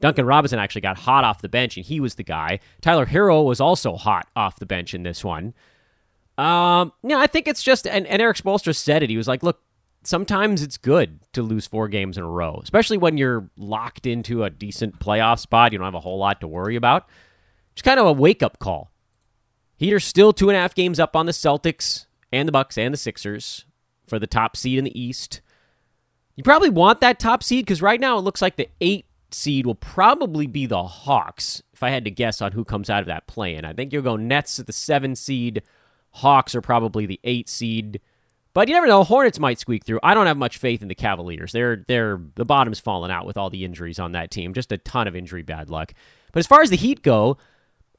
Duncan 0.00 0.24
Robinson 0.24 0.58
actually 0.58 0.80
got 0.80 0.98
hot 0.98 1.24
off 1.24 1.42
the 1.42 1.48
bench, 1.48 1.76
and 1.76 1.84
he 1.84 2.00
was 2.00 2.14
the 2.14 2.22
guy. 2.22 2.60
Tyler 2.80 3.06
Herro 3.06 3.44
was 3.44 3.60
also 3.60 3.96
hot 3.96 4.26
off 4.34 4.58
the 4.58 4.66
bench 4.66 4.94
in 4.94 5.02
this 5.02 5.22
one. 5.22 5.54
Um, 6.38 6.92
yeah, 7.02 7.18
I 7.18 7.26
think 7.26 7.48
it's 7.48 7.62
just, 7.62 7.86
and, 7.86 8.06
and 8.06 8.20
Erik 8.20 8.36
Spoelstra 8.36 8.74
said 8.74 9.02
it. 9.02 9.10
He 9.10 9.16
was 9.16 9.28
like, 9.28 9.42
look, 9.42 9.60
sometimes 10.02 10.62
it's 10.62 10.76
good 10.76 11.20
to 11.32 11.42
lose 11.42 11.66
four 11.66 11.88
games 11.88 12.18
in 12.18 12.24
a 12.24 12.30
row, 12.30 12.60
especially 12.62 12.98
when 12.98 13.16
you're 13.16 13.50
locked 13.56 14.06
into 14.06 14.44
a 14.44 14.50
decent 14.50 14.98
playoff 14.98 15.38
spot. 15.38 15.72
You 15.72 15.78
don't 15.78 15.86
have 15.86 15.94
a 15.94 16.00
whole 16.00 16.18
lot 16.18 16.40
to 16.40 16.48
worry 16.48 16.76
about. 16.76 17.08
It's 17.72 17.82
kind 17.82 18.00
of 18.00 18.06
a 18.06 18.12
wake 18.12 18.42
up 18.42 18.58
call 18.58 18.90
Heat 19.76 19.92
are 19.92 20.00
still 20.00 20.32
two 20.32 20.48
and 20.48 20.56
a 20.56 20.60
half 20.60 20.74
games 20.74 20.98
up 20.98 21.14
on 21.14 21.26
the 21.26 21.32
Celtics 21.32 22.06
and 22.32 22.48
the 22.48 22.52
Bucks 22.52 22.78
and 22.78 22.94
the 22.94 22.98
Sixers 22.98 23.64
for 24.06 24.18
the 24.18 24.26
top 24.26 24.56
seed 24.56 24.78
in 24.78 24.84
the 24.84 25.00
East. 25.00 25.40
You 26.34 26.42
probably 26.42 26.70
want 26.70 27.00
that 27.00 27.18
top 27.18 27.42
seed 27.42 27.64
because 27.64 27.82
right 27.82 28.00
now 28.00 28.18
it 28.18 28.22
looks 28.22 28.42
like 28.42 28.56
the 28.56 28.68
eight 28.80 29.06
seed 29.30 29.66
will 29.66 29.74
probably 29.74 30.46
be 30.46 30.66
the 30.66 30.82
Hawks. 30.82 31.62
If 31.72 31.82
I 31.82 31.90
had 31.90 32.04
to 32.04 32.10
guess 32.10 32.40
on 32.40 32.52
who 32.52 32.64
comes 32.64 32.90
out 32.90 33.00
of 33.00 33.06
that 33.06 33.26
play-in, 33.26 33.64
I 33.64 33.72
think 33.72 33.92
you'll 33.92 34.02
go 34.02 34.16
Nets 34.16 34.58
at 34.58 34.66
the 34.66 34.72
seven 34.72 35.14
seed. 35.14 35.62
Hawks 36.10 36.54
are 36.54 36.60
probably 36.60 37.06
the 37.06 37.20
eight 37.24 37.48
seed. 37.48 38.00
But 38.54 38.68
you 38.68 38.74
never 38.74 38.86
know. 38.86 39.04
Hornets 39.04 39.38
might 39.38 39.58
squeak 39.58 39.84
through. 39.84 40.00
I 40.02 40.14
don't 40.14 40.26
have 40.26 40.38
much 40.38 40.56
faith 40.56 40.80
in 40.80 40.88
the 40.88 40.94
Cavaliers. 40.94 41.52
They're 41.52 41.84
they're 41.88 42.18
the 42.36 42.46
bottom's 42.46 42.80
fallen 42.80 43.10
out 43.10 43.26
with 43.26 43.36
all 43.36 43.50
the 43.50 43.66
injuries 43.66 43.98
on 43.98 44.12
that 44.12 44.30
team. 44.30 44.54
Just 44.54 44.72
a 44.72 44.78
ton 44.78 45.06
of 45.06 45.14
injury 45.14 45.42
bad 45.42 45.68
luck. 45.68 45.92
But 46.32 46.38
as 46.38 46.46
far 46.46 46.62
as 46.62 46.70
the 46.70 46.76
Heat 46.76 47.02
go, 47.02 47.36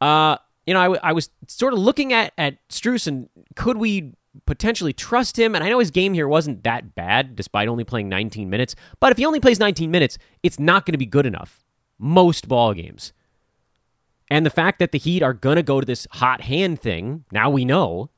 uh, 0.01 0.38
you 0.67 0.74
know, 0.74 0.93
I, 0.93 1.09
I 1.09 1.12
was 1.13 1.29
sort 1.47 1.74
of 1.74 1.79
looking 1.79 2.13
at 2.13 2.33
at 2.38 2.57
Strus 2.69 3.07
and 3.07 3.29
could 3.55 3.77
we 3.77 4.13
potentially 4.45 4.93
trust 4.93 5.39
him? 5.39 5.55
And 5.55 5.63
I 5.63 5.69
know 5.69 5.79
his 5.79 5.89
game 5.89 6.13
here 6.13 6.27
wasn't 6.27 6.63
that 6.63 6.93
bad, 6.93 7.36
despite 7.36 7.67
only 7.67 7.86
playing 7.86 8.09
19 8.09 8.50
minutes. 8.50 8.75
But 9.00 9.12
if 9.12 9.17
he 9.17 9.25
only 9.25 9.39
plays 9.39 9.59
19 9.59 9.89
minutes, 9.89 10.17
it's 10.43 10.59
not 10.59 10.86
going 10.86 10.91
to 10.91 11.00
be 11.00 11.05
good 11.05 11.25
enough. 11.25 11.63
Most 11.97 12.47
ball 12.47 12.74
games. 12.74 13.13
And 14.29 14.45
the 14.45 14.51
fact 14.51 14.79
that 14.79 14.91
the 14.91 15.00
Heat 15.00 15.24
are 15.24 15.33
going 15.33 15.55
to 15.55 15.63
go 15.63 15.79
to 15.79 15.86
this 15.86 16.05
hot 16.12 16.41
hand 16.41 16.81
thing, 16.81 17.24
now 17.31 17.50
we 17.50 17.63
know. 17.65 18.09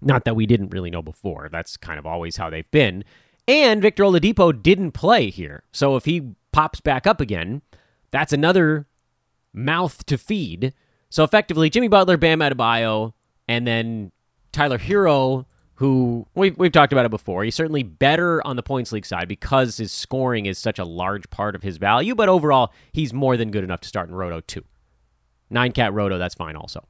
Not 0.00 0.24
that 0.24 0.36
we 0.36 0.46
didn't 0.46 0.70
really 0.70 0.90
know 0.90 1.02
before. 1.02 1.48
That's 1.50 1.76
kind 1.76 1.98
of 1.98 2.06
always 2.06 2.36
how 2.36 2.48
they've 2.48 2.70
been. 2.70 3.04
And 3.48 3.82
Victor 3.82 4.04
Oladipo 4.04 4.62
didn't 4.62 4.92
play 4.92 5.28
here. 5.28 5.64
So 5.72 5.96
if 5.96 6.04
he 6.04 6.34
pops 6.52 6.80
back 6.80 7.06
up 7.06 7.20
again, 7.20 7.62
that's 8.12 8.32
another 8.32 8.86
mouth 9.52 10.04
to 10.06 10.18
feed. 10.18 10.72
So 11.08 11.24
effectively, 11.24 11.70
Jimmy 11.70 11.88
Butler, 11.88 12.16
Bam 12.16 12.40
Adebayo, 12.40 13.12
and 13.48 13.66
then 13.66 14.12
Tyler 14.52 14.78
Herro, 14.78 15.46
who 15.74 16.26
we've, 16.34 16.56
we've 16.58 16.72
talked 16.72 16.92
about 16.92 17.06
it 17.06 17.10
before. 17.10 17.42
He's 17.42 17.54
certainly 17.54 17.82
better 17.82 18.46
on 18.46 18.56
the 18.56 18.62
points 18.62 18.92
league 18.92 19.06
side 19.06 19.28
because 19.28 19.76
his 19.78 19.90
scoring 19.90 20.46
is 20.46 20.58
such 20.58 20.78
a 20.78 20.84
large 20.84 21.28
part 21.30 21.54
of 21.54 21.62
his 21.62 21.78
value, 21.78 22.14
but 22.14 22.28
overall, 22.28 22.72
he's 22.92 23.12
more 23.12 23.36
than 23.36 23.50
good 23.50 23.64
enough 23.64 23.80
to 23.80 23.88
start 23.88 24.08
in 24.08 24.14
Roto 24.14 24.40
too. 24.40 24.64
Nine 25.48 25.72
cat 25.72 25.92
Roto, 25.92 26.18
that's 26.18 26.34
fine 26.34 26.54
also. 26.54 26.86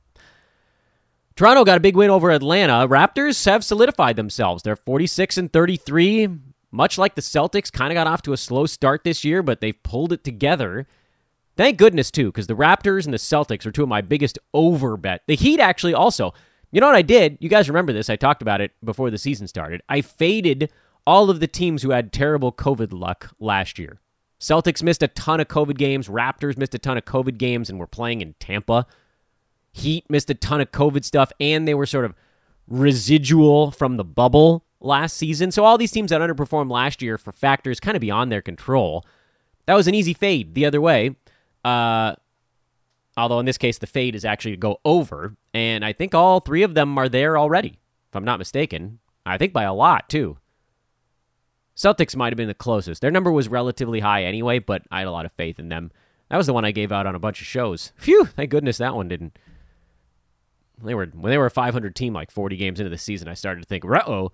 Toronto 1.36 1.64
got 1.64 1.78
a 1.78 1.80
big 1.80 1.96
win 1.96 2.10
over 2.10 2.30
Atlanta. 2.30 2.86
Raptors 2.86 3.46
have 3.46 3.64
solidified 3.64 4.16
themselves. 4.16 4.62
They're 4.62 4.76
46 4.76 5.38
and 5.38 5.52
33. 5.52 6.28
Much 6.70 6.98
like 6.98 7.14
the 7.14 7.22
Celtics, 7.22 7.72
kind 7.72 7.90
of 7.90 7.94
got 7.94 8.06
off 8.06 8.22
to 8.22 8.32
a 8.32 8.36
slow 8.36 8.66
start 8.66 9.02
this 9.04 9.24
year, 9.24 9.42
but 9.42 9.60
they've 9.60 9.82
pulled 9.82 10.12
it 10.12 10.22
together 10.22 10.86
Thank 11.60 11.76
goodness, 11.76 12.10
too, 12.10 12.28
because 12.28 12.46
the 12.46 12.56
Raptors 12.56 13.04
and 13.04 13.12
the 13.12 13.18
Celtics 13.18 13.66
are 13.66 13.70
two 13.70 13.82
of 13.82 13.88
my 13.90 14.00
biggest 14.00 14.38
over 14.54 14.96
bet. 14.96 15.20
The 15.26 15.36
Heat 15.36 15.60
actually 15.60 15.92
also. 15.92 16.32
You 16.72 16.80
know 16.80 16.86
what 16.86 16.96
I 16.96 17.02
did? 17.02 17.36
You 17.38 17.50
guys 17.50 17.68
remember 17.68 17.92
this. 17.92 18.08
I 18.08 18.16
talked 18.16 18.40
about 18.40 18.62
it 18.62 18.72
before 18.82 19.10
the 19.10 19.18
season 19.18 19.46
started. 19.46 19.82
I 19.86 20.00
faded 20.00 20.72
all 21.06 21.28
of 21.28 21.38
the 21.38 21.46
teams 21.46 21.82
who 21.82 21.90
had 21.90 22.14
terrible 22.14 22.50
COVID 22.50 22.98
luck 22.98 23.34
last 23.38 23.78
year. 23.78 24.00
Celtics 24.40 24.82
missed 24.82 25.02
a 25.02 25.08
ton 25.08 25.38
of 25.38 25.48
COVID 25.48 25.76
games. 25.76 26.08
Raptors 26.08 26.56
missed 26.56 26.74
a 26.74 26.78
ton 26.78 26.96
of 26.96 27.04
COVID 27.04 27.36
games 27.36 27.68
and 27.68 27.78
were 27.78 27.86
playing 27.86 28.22
in 28.22 28.36
Tampa. 28.40 28.86
Heat 29.70 30.08
missed 30.08 30.30
a 30.30 30.34
ton 30.34 30.62
of 30.62 30.72
COVID 30.72 31.04
stuff, 31.04 31.30
and 31.38 31.68
they 31.68 31.74
were 31.74 31.84
sort 31.84 32.06
of 32.06 32.14
residual 32.68 33.70
from 33.70 33.98
the 33.98 34.04
bubble 34.04 34.64
last 34.80 35.14
season. 35.14 35.52
So 35.52 35.66
all 35.66 35.76
these 35.76 35.92
teams 35.92 36.08
that 36.08 36.22
underperformed 36.22 36.70
last 36.70 37.02
year 37.02 37.18
for 37.18 37.32
factors 37.32 37.80
kind 37.80 37.98
of 37.98 38.00
beyond 38.00 38.32
their 38.32 38.40
control. 38.40 39.04
That 39.66 39.74
was 39.74 39.86
an 39.86 39.94
easy 39.94 40.14
fade 40.14 40.54
the 40.54 40.64
other 40.64 40.80
way. 40.80 41.16
Uh, 41.64 42.14
although 43.16 43.38
in 43.40 43.46
this 43.46 43.58
case, 43.58 43.78
the 43.78 43.86
fade 43.86 44.14
is 44.14 44.24
actually 44.24 44.52
to 44.52 44.56
go 44.56 44.80
over. 44.84 45.36
And 45.52 45.84
I 45.84 45.92
think 45.92 46.14
all 46.14 46.40
three 46.40 46.62
of 46.62 46.74
them 46.74 46.96
are 46.98 47.08
there 47.08 47.38
already, 47.38 47.78
if 48.08 48.16
I'm 48.16 48.24
not 48.24 48.38
mistaken. 48.38 48.98
I 49.26 49.38
think 49.38 49.52
by 49.52 49.64
a 49.64 49.74
lot, 49.74 50.08
too. 50.08 50.38
Celtics 51.76 52.16
might 52.16 52.32
have 52.32 52.36
been 52.36 52.48
the 52.48 52.54
closest. 52.54 53.00
Their 53.00 53.10
number 53.10 53.32
was 53.32 53.48
relatively 53.48 54.00
high 54.00 54.24
anyway, 54.24 54.58
but 54.58 54.82
I 54.90 54.98
had 54.98 55.08
a 55.08 55.12
lot 55.12 55.26
of 55.26 55.32
faith 55.32 55.58
in 55.58 55.68
them. 55.68 55.90
That 56.28 56.36
was 56.36 56.46
the 56.46 56.52
one 56.52 56.64
I 56.64 56.70
gave 56.72 56.92
out 56.92 57.06
on 57.06 57.14
a 57.14 57.20
bunch 57.20 57.40
of 57.40 57.46
shows. 57.46 57.92
Phew, 57.96 58.24
thank 58.26 58.50
goodness 58.50 58.78
that 58.78 58.94
one 58.94 59.08
didn't. 59.08 59.38
They 60.82 60.94
were 60.94 61.06
when 61.06 61.30
they 61.30 61.38
were 61.38 61.46
a 61.46 61.50
500 61.50 61.94
team, 61.94 62.12
like 62.12 62.30
40 62.30 62.56
games 62.56 62.80
into 62.80 62.90
the 62.90 62.98
season. 62.98 63.28
I 63.28 63.34
started 63.34 63.62
to 63.62 63.66
think, 63.66 63.84
uh 63.84 64.02
oh. 64.06 64.32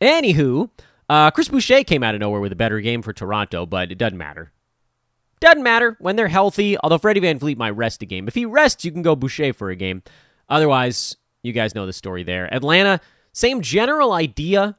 Anywho, 0.00 0.70
uh, 1.08 1.30
Chris 1.30 1.48
Boucher 1.48 1.84
came 1.84 2.02
out 2.02 2.14
of 2.14 2.20
nowhere 2.20 2.40
with 2.40 2.52
a 2.52 2.56
better 2.56 2.80
game 2.80 3.02
for 3.02 3.12
Toronto, 3.12 3.66
but 3.66 3.92
it 3.92 3.98
doesn't 3.98 4.18
matter. 4.18 4.52
Doesn't 5.44 5.62
matter 5.62 5.94
when 5.98 6.16
they're 6.16 6.26
healthy. 6.26 6.78
Although 6.78 6.96
Freddie 6.96 7.20
VanVleet 7.20 7.58
might 7.58 7.76
rest 7.76 8.00
a 8.00 8.06
game. 8.06 8.28
If 8.28 8.34
he 8.34 8.46
rests, 8.46 8.82
you 8.82 8.90
can 8.90 9.02
go 9.02 9.14
Boucher 9.14 9.52
for 9.52 9.68
a 9.68 9.76
game. 9.76 10.02
Otherwise, 10.48 11.18
you 11.42 11.52
guys 11.52 11.74
know 11.74 11.84
the 11.84 11.92
story 11.92 12.22
there. 12.22 12.52
Atlanta, 12.52 12.98
same 13.34 13.60
general 13.60 14.14
idea. 14.14 14.78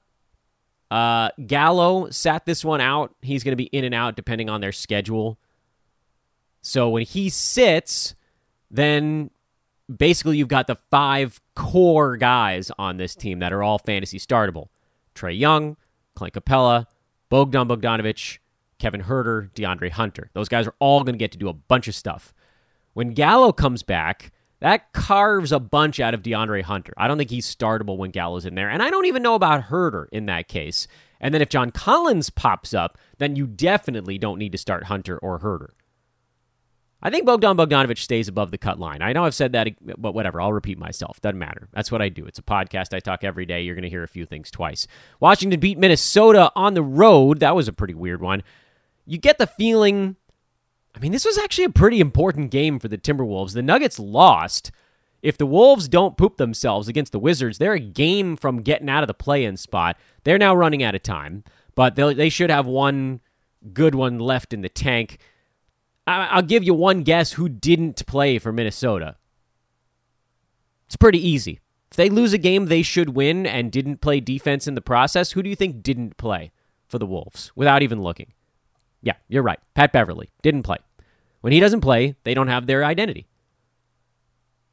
Uh, 0.90 1.30
Gallo 1.46 2.10
sat 2.10 2.48
this 2.48 2.66
one 2.66 2.82
out. 2.82 3.14
He's 3.22 3.44
going 3.44 3.52
to 3.52 3.56
be 3.56 3.66
in 3.66 3.84
and 3.84 3.94
out 3.94 4.16
depending 4.16 4.50
on 4.50 4.60
their 4.60 4.72
schedule. 4.72 5.38
So 6.64 6.90
when 6.90 7.04
he 7.04 7.30
sits, 7.30 8.16
then 8.72 9.30
basically 9.96 10.40
you've 10.40 10.48
got 10.48 10.66
the 10.66 10.80
five 10.90 11.40
core 11.56 12.18
guys 12.18 12.72
on 12.80 12.98
this 12.98 13.14
team 13.14 13.38
that 13.38 13.54
are 13.54 13.62
all 13.62 13.78
fantasy 13.78 14.18
startable. 14.18 14.70
Trae 15.14 15.38
Young, 15.38 15.78
Clint 16.16 16.34
Capela, 16.34 16.88
Bogdan 17.30 17.68
Bogdanovic, 17.68 18.40
Kevin 18.86 19.02
Huerter, 19.02 19.50
DeAndre 19.54 19.90
Hunter. 19.90 20.30
Those 20.36 20.48
guys 20.48 20.68
are 20.68 20.76
all 20.78 21.04
going 21.04 21.16
to 21.16 21.18
get 21.18 21.32
to 21.32 21.40
do 21.40 21.50
a 21.50 21.54
bunch 21.54 21.88
of 21.88 21.96
stuff. 21.96 22.36
When 22.94 23.16
Gallo 23.16 23.52
comes 23.52 23.82
back, 23.82 24.32
that 24.60 24.94
carves 24.94 25.52
a 25.52 25.60
bunch 25.60 26.00
out 26.00 26.14
of 26.14 26.22
DeAndre 26.22 26.62
Hunter. 26.62 26.94
I 26.96 27.08
don't 27.08 27.18
think 27.18 27.32
he's 27.32 27.48
startable 27.48 27.98
when 27.98 28.12
Gallo's 28.12 28.46
in 28.46 28.54
there. 28.54 28.70
And 28.70 28.84
I 28.84 28.92
don't 28.92 29.08
even 29.08 29.24
know 29.24 29.34
about 29.34 29.70
Huerter 29.70 30.06
in 30.12 30.28
that 30.28 30.48
case. 30.48 30.88
And 31.20 31.34
then 31.34 31.42
if 31.42 31.50
John 31.50 31.72
Collins 31.72 32.30
pops 32.30 32.76
up, 32.76 33.00
then 33.18 33.36
you 33.36 33.48
definitely 33.48 34.20
don't 34.20 34.38
need 34.38 34.52
to 34.52 34.60
start 34.60 34.84
Hunter 34.84 35.18
or 35.18 35.40
Huerter. 35.40 35.70
I 37.02 37.10
think 37.10 37.26
Bogdan 37.26 37.58
Bogdanovic 37.58 37.98
stays 37.98 38.28
above 38.28 38.52
the 38.52 38.60
cut 38.60 38.80
line. 38.80 39.02
I 39.02 39.14
know 39.14 39.26
I've 39.26 39.34
said 39.34 39.54
that, 39.54 39.68
but 40.00 40.14
whatever. 40.14 40.40
I'll 40.40 40.54
repeat 40.54 40.78
myself. 40.78 41.20
Doesn't 41.22 41.40
matter. 41.40 41.70
That's 41.74 41.92
what 41.92 42.04
I 42.04 42.10
do. 42.10 42.28
It's 42.28 42.38
a 42.38 42.44
podcast. 42.44 42.94
I 42.94 43.00
talk 43.00 43.24
every 43.24 43.48
day. 43.48 43.64
You're 43.64 43.74
going 43.74 43.82
to 43.82 43.90
hear 43.90 44.04
a 44.04 44.08
few 44.08 44.28
things 44.28 44.52
twice. 44.52 44.86
Washington 45.20 45.60
beat 45.60 45.80
Minnesota 45.80 46.52
on 46.56 46.76
the 46.76 46.84
road. 46.84 47.40
That 47.40 47.56
was 47.56 47.68
a 47.68 47.74
pretty 47.74 47.96
weird 47.96 48.22
one. 48.22 48.44
You 49.06 49.18
get 49.18 49.38
the 49.38 49.48
feeling. 49.48 50.16
I 50.96 51.00
mean, 51.00 51.12
this 51.12 51.26
was 51.26 51.38
actually 51.38 51.66
a 51.66 51.70
pretty 51.70 52.00
important 52.00 52.52
game 52.52 52.80
for 52.80 52.88
the 52.88 52.98
Timberwolves. 52.98 53.54
The 53.54 53.62
Nuggets 53.62 54.00
lost. 54.00 54.72
If 55.22 55.38
the 55.38 55.46
Wolves 55.46 55.88
don't 55.88 56.18
poop 56.18 56.38
themselves 56.38 56.88
against 56.88 57.12
the 57.12 57.20
Wizards, 57.20 57.58
they're 57.58 57.74
a 57.74 57.80
game 57.80 58.36
from 58.36 58.62
getting 58.62 58.90
out 58.90 59.04
of 59.04 59.08
the 59.08 59.14
play 59.14 59.44
in 59.44 59.58
spot. 59.58 59.98
They're 60.24 60.38
now 60.38 60.56
running 60.56 60.84
out 60.84 60.96
of 60.96 61.04
time, 61.04 61.44
but 61.74 61.96
they 61.96 62.30
should 62.30 62.50
have 62.50 62.68
one 62.68 63.22
good 63.74 63.96
one 63.96 64.20
left 64.20 64.54
in 64.54 64.62
the 64.62 64.70
tank. 64.70 65.18
I'll 66.08 66.44
give 66.44 66.64
you 66.64 66.76
one 66.76 67.02
guess 67.02 67.34
who 67.34 67.50
didn't 67.50 68.06
play 68.06 68.38
for 68.38 68.52
Minnesota. 68.52 69.16
It's 70.86 70.96
pretty 70.96 71.28
easy. 71.28 71.60
If 71.90 71.98
they 71.98 72.10
lose 72.10 72.34
a 72.34 72.38
game 72.38 72.68
they 72.68 72.84
should 72.84 73.16
win 73.16 73.48
and 73.48 73.72
didn't 73.72 74.02
play 74.02 74.20
defense 74.20 74.68
in 74.68 74.76
the 74.76 74.82
process, 74.82 75.32
who 75.32 75.42
do 75.42 75.50
you 75.50 75.56
think 75.56 75.82
didn't 75.82 76.18
play 76.18 76.52
for 76.88 77.00
the 77.00 77.08
Wolves 77.08 77.52
without 77.56 77.82
even 77.82 78.02
looking? 78.02 78.34
Yeah, 79.06 79.14
you're 79.30 79.44
right. 79.44 79.60
Pat 79.76 79.94
Beverley 79.94 80.30
didn't 80.42 80.64
play. 80.64 80.78
When 81.42 81.54
he 81.54 81.60
doesn't 81.60 81.82
play, 81.82 82.16
they 82.24 82.34
don't 82.34 82.48
have 82.48 82.66
their 82.66 82.84
identity. 82.84 83.28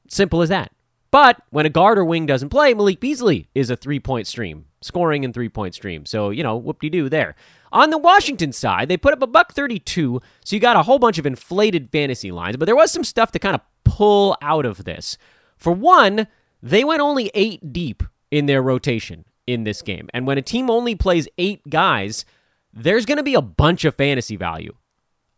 Simple 0.08 0.42
as 0.42 0.48
that. 0.48 0.72
But 1.11 1.42
when 1.50 1.66
a 1.66 1.70
guard 1.70 1.98
or 1.98 2.04
wing 2.04 2.24
doesn't 2.24 2.48
play, 2.48 2.72
Malik 2.72 2.98
Beasley 2.98 3.48
is 3.54 3.68
a 3.68 3.76
three 3.76 4.00
point 4.00 4.26
stream, 4.26 4.64
scoring 4.80 5.24
and 5.26 5.35
three 5.35 5.50
point 5.50 5.74
stream. 5.74 6.07
So, 6.07 6.30
you 6.30 6.42
know, 6.42 6.57
whoop 6.57 6.80
de 6.80 6.88
doo 6.88 7.11
there. 7.11 7.37
On 7.72 7.90
the 7.90 7.98
Washington 7.98 8.52
side, 8.52 8.88
they 8.88 8.96
put 8.96 9.12
up 9.12 9.20
a 9.22 9.26
buck 9.26 9.52
32, 9.52 10.20
so 10.44 10.57
you 10.57 10.61
got 10.61 10.76
a 10.76 10.83
whole 10.83 10.98
bunch 10.98 11.18
of 11.18 11.26
inflated 11.26 11.90
fantasy 11.90 12.30
lines, 12.33 12.57
but 12.57 12.64
there 12.64 12.76
was 12.76 12.90
some 12.90 13.04
stuff 13.04 13.33
to 13.33 13.38
kind 13.38 13.54
of 13.54 13.61
pull 13.85 14.37
out 14.40 14.64
of 14.64 14.85
this. 14.85 15.18
For 15.59 15.72
one, 15.72 16.26
they 16.62 16.85
went 16.85 17.02
only 17.02 17.30
eight 17.35 17.72
deep 17.72 18.02
in 18.30 18.46
their 18.46 18.62
rotation 18.62 19.26
in 19.46 19.64
this 19.64 19.83
game. 19.83 20.09
And 20.14 20.26
when 20.26 20.38
a 20.38 20.42
team 20.42 20.70
only 20.70 20.94
plays 20.94 21.28
eight 21.37 21.68
guys, 21.68 22.24
there's 22.72 23.06
going 23.06 23.18
to 23.18 23.22
be 23.22 23.35
a 23.35 23.42
bunch 23.42 23.85
of 23.85 23.94
fantasy 23.94 24.37
value. 24.37 24.74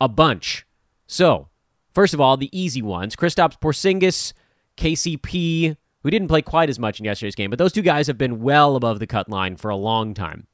A 0.01 0.09
bunch. 0.09 0.67
So, 1.07 1.49
first 1.93 2.15
of 2.15 2.21
all, 2.21 2.37
the 2.37 2.57
easy 2.57 2.83
ones 2.83 3.17
Kristaps 3.17 3.59
Porzingis, 3.61 4.33
KCP, 4.77 5.77
who 6.03 6.11
didn't 6.11 6.29
play 6.29 6.43
quite 6.43 6.69
as 6.69 6.79
much 6.79 6.99
in 6.99 7.05
yesterday's 7.05 7.35
game, 7.35 7.51
but 7.51 7.59
those 7.59 7.73
two 7.73 7.83
guys 7.83 8.07
have 8.07 8.19
been 8.19 8.41
well 8.41 8.77
above 8.77 8.99
the 8.99 9.07
cut 9.07 9.29
line 9.29 9.57
for 9.57 9.71
a 9.71 9.77
long 9.77 10.15
time. 10.15 10.47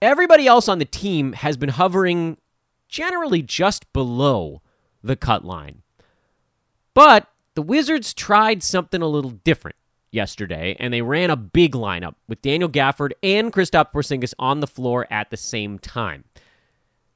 Everybody 0.00 0.46
else 0.46 0.68
on 0.68 0.78
the 0.78 0.84
team 0.84 1.32
has 1.32 1.56
been 1.56 1.70
hovering 1.70 2.38
generally 2.88 3.42
just 3.42 3.92
below 3.92 4.62
the 5.02 5.16
cut 5.16 5.44
line. 5.44 5.82
But 6.94 7.28
the 7.54 7.62
Wizards 7.62 8.12
tried 8.12 8.62
something 8.62 9.02
a 9.02 9.06
little 9.06 9.30
different 9.30 9.76
yesterday, 10.12 10.76
and 10.78 10.94
they 10.94 11.02
ran 11.02 11.30
a 11.30 11.36
big 11.36 11.72
lineup 11.72 12.14
with 12.28 12.42
Daniel 12.42 12.68
Gafford 12.68 13.12
and 13.22 13.52
Kristaps 13.52 13.92
Porzingis 13.92 14.34
on 14.38 14.60
the 14.60 14.66
floor 14.66 15.06
at 15.10 15.30
the 15.30 15.36
same 15.36 15.78
time. 15.78 16.24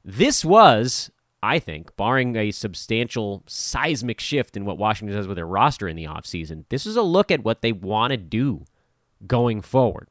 This 0.04 0.44
was, 0.44 1.10
I 1.42 1.58
think, 1.58 1.94
barring 1.96 2.34
a 2.36 2.50
substantial 2.50 3.44
seismic 3.46 4.18
shift 4.18 4.56
in 4.56 4.64
what 4.64 4.78
Washington 4.78 5.16
does 5.16 5.28
with 5.28 5.36
their 5.36 5.46
roster 5.46 5.86
in 5.86 5.96
the 5.96 6.06
offseason, 6.06 6.64
this 6.70 6.86
is 6.86 6.96
a 6.96 7.02
look 7.02 7.30
at 7.30 7.44
what 7.44 7.62
they 7.62 7.72
want 7.72 8.12
to 8.12 8.16
do 8.16 8.64
going 9.26 9.60
forward. 9.60 10.08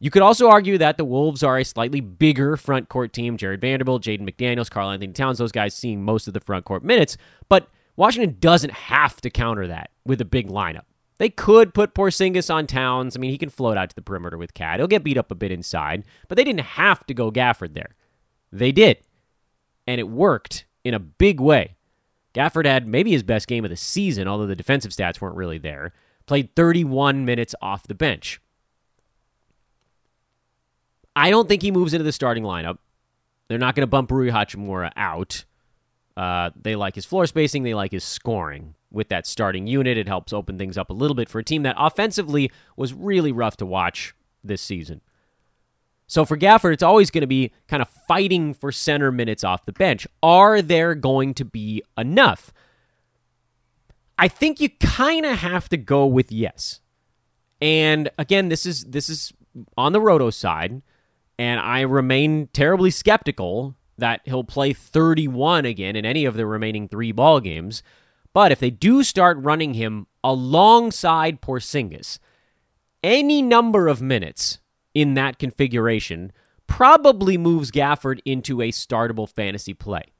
You 0.00 0.10
could 0.10 0.22
also 0.22 0.48
argue 0.48 0.76
that 0.78 0.98
the 0.98 1.04
Wolves 1.04 1.42
are 1.42 1.56
a 1.56 1.64
slightly 1.64 2.00
bigger 2.00 2.56
front 2.56 2.88
court 2.88 3.12
team. 3.12 3.36
Jarred 3.36 3.60
Vanderbilt, 3.60 4.02
Jaden 4.02 4.28
McDaniels, 4.28 4.70
Karl-Anthony 4.70 5.12
Towns, 5.12 5.38
those 5.38 5.52
guys 5.52 5.74
seeing 5.74 6.02
most 6.02 6.28
of 6.28 6.34
the 6.34 6.40
front 6.40 6.64
court 6.64 6.84
minutes. 6.84 7.16
But 7.48 7.68
Washington 7.96 8.36
doesn't 8.38 8.72
have 8.72 9.20
to 9.22 9.30
counter 9.30 9.66
that 9.68 9.90
with 10.04 10.20
a 10.20 10.26
big 10.26 10.48
lineup. 10.48 10.82
They 11.18 11.28
could 11.28 11.74
put 11.74 11.94
Porzingis 11.94 12.52
on 12.52 12.66
Towns. 12.66 13.16
I 13.16 13.20
mean, 13.20 13.30
he 13.30 13.38
can 13.38 13.50
float 13.50 13.76
out 13.76 13.90
to 13.90 13.94
the 13.94 14.02
perimeter 14.02 14.36
with 14.36 14.54
KAT. 14.54 14.80
He'll 14.80 14.88
get 14.88 15.04
beat 15.04 15.16
up 15.16 15.30
a 15.30 15.36
bit 15.36 15.52
inside, 15.52 16.04
but 16.28 16.36
they 16.36 16.44
didn't 16.44 16.60
have 16.60 17.06
to 17.06 17.14
go 17.14 17.30
Gafford 17.30 17.74
there. 17.74 17.94
They 18.50 18.72
did. 18.72 18.98
And 19.86 20.00
it 20.00 20.08
worked 20.08 20.64
in 20.82 20.94
a 20.94 20.98
big 20.98 21.40
way. 21.40 21.76
Gafford 22.34 22.66
had 22.66 22.86
maybe 22.86 23.12
his 23.12 23.22
best 23.22 23.46
game 23.46 23.64
of 23.64 23.70
the 23.70 23.76
season, 23.76 24.26
although 24.26 24.46
the 24.46 24.56
defensive 24.56 24.90
stats 24.90 25.20
weren't 25.20 25.36
really 25.36 25.58
there. 25.58 25.92
Played 26.26 26.56
31 26.56 27.24
minutes 27.24 27.54
off 27.62 27.86
the 27.86 27.94
bench. 27.94 28.40
I 31.14 31.30
don't 31.30 31.46
think 31.46 31.62
he 31.62 31.70
moves 31.70 31.94
into 31.94 32.04
the 32.04 32.12
starting 32.12 32.42
lineup. 32.42 32.78
They're 33.46 33.58
not 33.58 33.76
going 33.76 33.82
to 33.82 33.90
bump 33.90 34.10
Rui 34.10 34.30
Hachimura 34.30 34.90
out. 34.96 35.44
Uh, 36.16 36.50
they 36.60 36.74
like 36.74 36.94
his 36.94 37.04
floor 37.04 37.26
spacing. 37.26 37.62
They 37.62 37.74
like 37.74 37.92
his 37.92 38.04
scoring. 38.04 38.74
With 38.94 39.08
that 39.08 39.26
starting 39.26 39.66
unit, 39.66 39.98
it 39.98 40.08
helps 40.08 40.32
open 40.32 40.56
things 40.56 40.78
up 40.78 40.88
a 40.88 40.94
little 40.94 41.14
bit 41.14 41.28
for 41.28 41.38
a 41.38 41.44
team 41.44 41.62
that 41.64 41.76
offensively 41.78 42.50
was 42.76 42.94
really 42.94 43.32
rough 43.32 43.56
to 43.58 43.66
watch 43.66 44.14
this 44.42 44.62
season. 44.62 45.00
So 46.06 46.24
for 46.24 46.36
Gafford, 46.36 46.72
it's 46.72 46.82
always 46.82 47.10
going 47.10 47.22
to 47.22 47.26
be 47.26 47.50
kind 47.66 47.82
of 47.82 47.88
fighting 48.06 48.54
for 48.54 48.70
center 48.70 49.10
minutes 49.10 49.42
off 49.42 49.66
the 49.66 49.72
bench. 49.72 50.06
Are 50.22 50.62
there 50.62 50.94
going 50.94 51.34
to 51.34 51.44
be 51.44 51.82
enough? 51.98 52.52
I 54.18 54.28
think 54.28 54.60
you 54.60 54.68
kind 54.68 55.26
of 55.26 55.38
have 55.38 55.68
to 55.70 55.76
go 55.76 56.06
with 56.06 56.30
yes. 56.30 56.80
And 57.60 58.10
again, 58.18 58.48
this 58.48 58.66
is 58.66 58.84
this 58.84 59.08
is 59.08 59.32
on 59.76 59.92
the 59.92 60.00
roto 60.00 60.30
side. 60.30 60.82
And 61.38 61.58
I 61.58 61.80
remain 61.80 62.48
terribly 62.52 62.90
skeptical 62.90 63.74
that 63.98 64.20
he'll 64.24 64.44
play 64.44 64.72
31 64.72 65.64
again 65.64 65.96
in 65.96 66.04
any 66.04 66.24
of 66.24 66.34
the 66.34 66.46
remaining 66.46 66.88
three 66.88 67.12
ball 67.12 67.40
games. 67.40 67.82
But 68.34 68.52
if 68.52 68.58
they 68.58 68.70
do 68.70 69.02
start 69.02 69.38
running 69.40 69.74
him 69.74 70.08
alongside 70.22 71.40
Porzingis, 71.40 72.18
any 73.02 73.40
number 73.40 73.88
of 73.88 74.02
minutes 74.02 74.58
in 74.92 75.14
that 75.14 75.38
configuration 75.38 76.32
probably 76.66 77.38
moves 77.38 77.70
Gafford 77.70 78.20
into 78.24 78.60
a 78.60 78.72
startable 78.72 79.28
fantasy 79.28 79.72
play. 79.72 80.12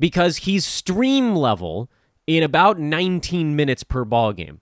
Because 0.00 0.38
he's 0.38 0.64
stream 0.64 1.36
level 1.36 1.90
in 2.26 2.42
about 2.42 2.78
19 2.78 3.54
minutes 3.54 3.82
per 3.82 4.04
ball 4.04 4.32
game. 4.32 4.60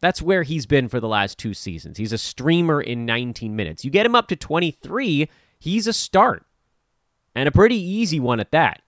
That's 0.00 0.22
where 0.22 0.44
he's 0.44 0.66
been 0.66 0.88
for 0.88 1.00
the 1.00 1.08
last 1.08 1.38
two 1.38 1.54
seasons. 1.54 1.98
He's 1.98 2.12
a 2.12 2.18
streamer 2.18 2.80
in 2.80 3.06
19 3.06 3.56
minutes. 3.56 3.84
You 3.84 3.90
get 3.90 4.06
him 4.06 4.14
up 4.14 4.28
to 4.28 4.36
23, 4.36 5.28
he's 5.58 5.86
a 5.86 5.92
start. 5.92 6.44
And 7.34 7.48
a 7.48 7.52
pretty 7.52 7.76
easy 7.76 8.20
one 8.20 8.40
at 8.40 8.52
that. 8.52 8.82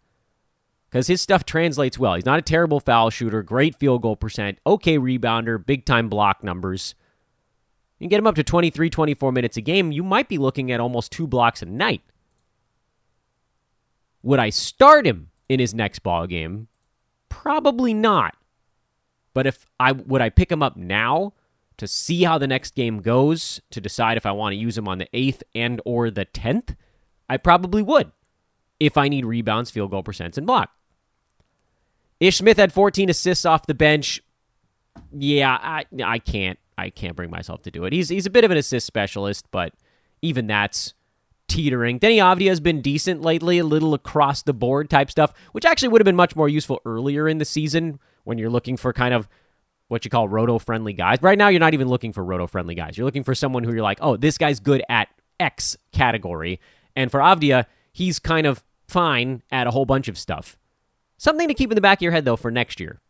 Because 0.91 1.07
his 1.07 1.21
stuff 1.21 1.45
translates 1.45 1.99
well. 1.99 2.15
He's 2.15 2.25
not 2.25 2.39
a 2.39 2.43
terrible 2.43 2.81
foul 2.81 3.11
shooter, 3.11 3.43
great 3.43 3.77
field 3.77 4.03
goal 4.03 4.17
percent, 4.17 4.59
okay 4.67 4.99
rebounder, 4.99 5.65
big 5.65 5.85
time 5.85 6.09
block 6.09 6.43
numbers. 6.43 6.95
You 7.99 8.05
can 8.05 8.11
get 8.11 8.21
him 8.21 8.27
up 8.27 8.37
to 8.37 8.45
23, 8.45 8.89
24 8.89 9.33
minutes 9.33 9.57
a 9.57 9.61
game, 9.61 9.93
you 9.93 10.03
might 10.03 10.29
be 10.29 10.39
looking 10.39 10.71
at 10.71 10.81
almost 10.81 11.13
two 11.13 11.27
blocks 11.27 11.63
a 11.63 11.67
night. 11.67 12.03
Would 14.23 14.39
I 14.39 14.51
start 14.51 15.07
him 15.07 15.31
in 15.49 15.61
his 15.61 15.75
next 15.75 16.01
ball 16.01 16.27
game? 16.27 16.69
Probably 17.29 17.93
not. 17.93 18.37
But 19.35 19.47
if 19.47 19.67
I 19.79 19.93
would 19.93 20.21
I 20.21 20.31
pick 20.31 20.51
him 20.51 20.63
up 20.63 20.77
now 20.77 21.35
to 21.77 21.87
see 21.87 22.25
how 22.25 22.39
the 22.39 22.47
next 22.47 22.75
game 22.75 23.01
goes 23.01 23.61
to 23.71 23.81
decide 23.81 24.17
if 24.17 24.27
I 24.27 24.33
want 24.33 24.53
to 24.53 24.57
use 24.57 24.77
him 24.77 24.89
on 24.89 24.99
the 24.99 25.09
8th 25.15 25.43
and 25.55 25.81
or 25.85 26.11
the 26.11 26.27
10th, 26.27 26.75
I 27.29 27.37
probably 27.37 27.83
would 27.83 28.11
if 28.81 28.97
I 28.97 29.09
need 29.09 29.25
rebounds, 29.25 29.71
field 29.71 29.91
goal 29.91 30.03
percents, 30.03 30.37
and 30.37 30.47
block. 30.47 30.71
Ish 32.21 32.39
Smith 32.39 32.57
had 32.57 32.73
14 32.73 33.11
assists 33.11 33.45
off 33.45 33.67
the 33.67 33.75
bench. 33.75 34.23
Yeah, 35.13 35.57
I 35.61 35.85
I 36.05 36.19
can't 36.19 36.59
I 36.77 36.91
can't 36.91 37.17
bring 37.17 37.31
myself 37.31 37.63
to 37.63 37.71
do 37.71 37.85
it. 37.85 37.93
He's 37.93 38.09
he's 38.09 38.27
a 38.27 38.31
bit 38.31 38.45
of 38.45 38.51
an 38.51 38.57
assist 38.57 38.87
specialist, 38.87 39.47
but 39.51 39.73
even 40.23 40.47
that's 40.47 40.95
teetering. 41.49 41.99
Deni 41.99 42.17
Avdija 42.17 42.49
has 42.49 42.61
been 42.61 42.83
decent 42.83 43.23
lately, 43.23 43.59
a 43.59 43.65
little 43.65 43.95
across 43.95 44.43
the 44.43 44.53
board 44.53 44.91
type 44.91 45.11
stuff, 45.11 45.33
which 45.53 45.65
actually 45.65 45.89
would 45.89 46.01
have 46.01 46.05
been 46.05 46.17
much 46.17 46.37
more 46.37 46.49
useful 46.49 46.81
earlier 46.85 47.29
in 47.29 47.39
the 47.39 47.45
season 47.45 47.99
when 48.25 48.37
you're 48.39 48.51
looking 48.51 48.77
for 48.77 48.93
kind 48.93 49.15
of 49.15 49.27
what 49.89 50.05
you 50.05 50.11
call 50.11 50.29
roto 50.29 50.59
friendly 50.59 50.93
guys. 50.93 51.19
Right 51.23 51.39
now, 51.39 51.49
you're 51.49 51.61
not 51.61 51.73
even 51.73 51.89
looking 51.89 52.13
for 52.13 52.23
roto 52.23 52.47
friendly 52.47 52.75
guys. 52.75 52.99
You're 52.99 53.07
looking 53.07 53.25
for 53.25 53.35
someone 53.35 53.65
who 53.65 53.73
you're 53.73 53.83
like, 53.83 53.99
oh, 54.03 54.17
this 54.17 54.37
guy's 54.37 54.61
good 54.61 54.83
at 54.91 55.09
X 55.41 55.77
category. 55.93 56.61
And 56.95 57.11
for 57.11 57.21
Avdija, 57.21 57.65
he's 57.93 58.19
kind 58.19 58.47
of 58.47 58.63
fine 58.87 59.43
at 59.51 59.67
a 59.67 59.71
whole 59.71 59.87
bunch 59.87 60.09
of 60.09 60.19
stuff. 60.19 60.58
Something 61.19 61.49
to 61.49 61.55
keep 61.55 61.71
in 61.71 61.75
the 61.75 61.81
back 61.81 61.99
of 61.99 62.03
your 62.03 62.13
head, 62.13 62.25
though, 62.25 62.37
for 62.37 62.51
next 62.51 62.81
year. 62.81 63.01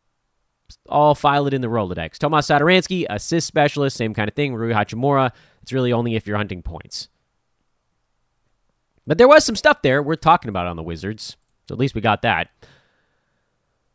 All 0.88 1.14
file 1.14 1.46
it 1.46 1.54
in 1.54 1.60
the 1.60 1.68
Rolodex. 1.68 2.18
Tomas 2.18 2.48
Satoransky, 2.48 3.06
assist 3.08 3.46
specialist, 3.46 3.96
same 3.96 4.14
kind 4.14 4.28
of 4.28 4.34
thing. 4.34 4.54
Rui 4.54 4.72
Hachimura, 4.72 5.30
it's 5.62 5.72
really 5.72 5.92
only 5.92 6.14
if 6.16 6.26
you're 6.26 6.36
hunting 6.36 6.62
points. 6.62 7.08
But 9.06 9.16
there 9.16 9.28
was 9.28 9.44
some 9.44 9.56
stuff 9.56 9.80
there 9.82 10.02
worth 10.02 10.20
talking 10.20 10.48
about 10.48 10.66
on 10.66 10.76
the 10.76 10.82
Wizards. 10.82 11.36
So 11.66 11.74
at 11.74 11.78
least 11.78 11.94
we 11.94 12.00
got 12.00 12.22
that. 12.22 12.48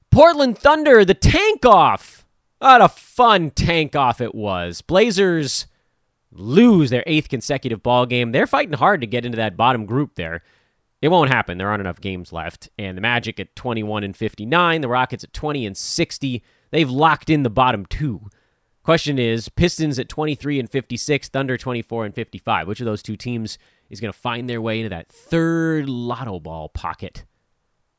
Portland 0.09 0.57
Thunder, 0.57 1.03
the 1.05 1.13
tank 1.13 1.65
off. 1.65 2.25
What 2.59 2.81
a 2.81 2.87
fun 2.87 3.51
tank 3.51 3.95
off 3.95 4.21
it 4.21 4.33
was. 4.33 4.81
Blazers 4.81 5.67
lose 6.31 6.89
their 6.89 7.03
eighth 7.05 7.29
consecutive 7.29 7.83
ball 7.83 8.05
game. 8.05 8.31
They're 8.31 8.47
fighting 8.47 8.73
hard 8.73 9.01
to 9.01 9.07
get 9.07 9.25
into 9.25 9.35
that 9.37 9.57
bottom 9.57 9.85
group 9.85 10.15
there. 10.15 10.43
It 11.03 11.11
won't 11.11 11.29
happen. 11.29 11.57
There 11.57 11.67
aren't 11.67 11.81
enough 11.81 11.99
games 11.99 12.31
left. 12.31 12.69
And 12.79 12.95
the 12.95 13.01
Magic 13.01 13.37
at 13.37 13.57
21 13.57 14.05
and 14.05 14.15
59, 14.15 14.79
the 14.79 14.87
Rockets 14.87 15.25
at 15.25 15.33
20 15.33 15.65
and 15.65 15.75
60. 15.75 16.41
They've 16.71 16.89
locked 16.89 17.29
in 17.29 17.43
the 17.43 17.49
bottom 17.49 17.85
two. 17.85 18.29
Question 18.83 19.19
is 19.19 19.49
Pistons 19.49 19.99
at 19.99 20.07
23 20.07 20.61
and 20.61 20.71
56, 20.71 21.27
Thunder 21.27 21.57
24 21.57 22.05
and 22.05 22.15
55. 22.15 22.69
Which 22.69 22.79
of 22.79 22.85
those 22.85 23.03
two 23.03 23.17
teams 23.17 23.57
is 23.89 23.99
going 23.99 24.13
to 24.13 24.17
find 24.17 24.49
their 24.49 24.61
way 24.61 24.79
into 24.79 24.87
that 24.91 25.09
third 25.09 25.89
lotto 25.89 26.39
ball 26.39 26.69
pocket? 26.69 27.25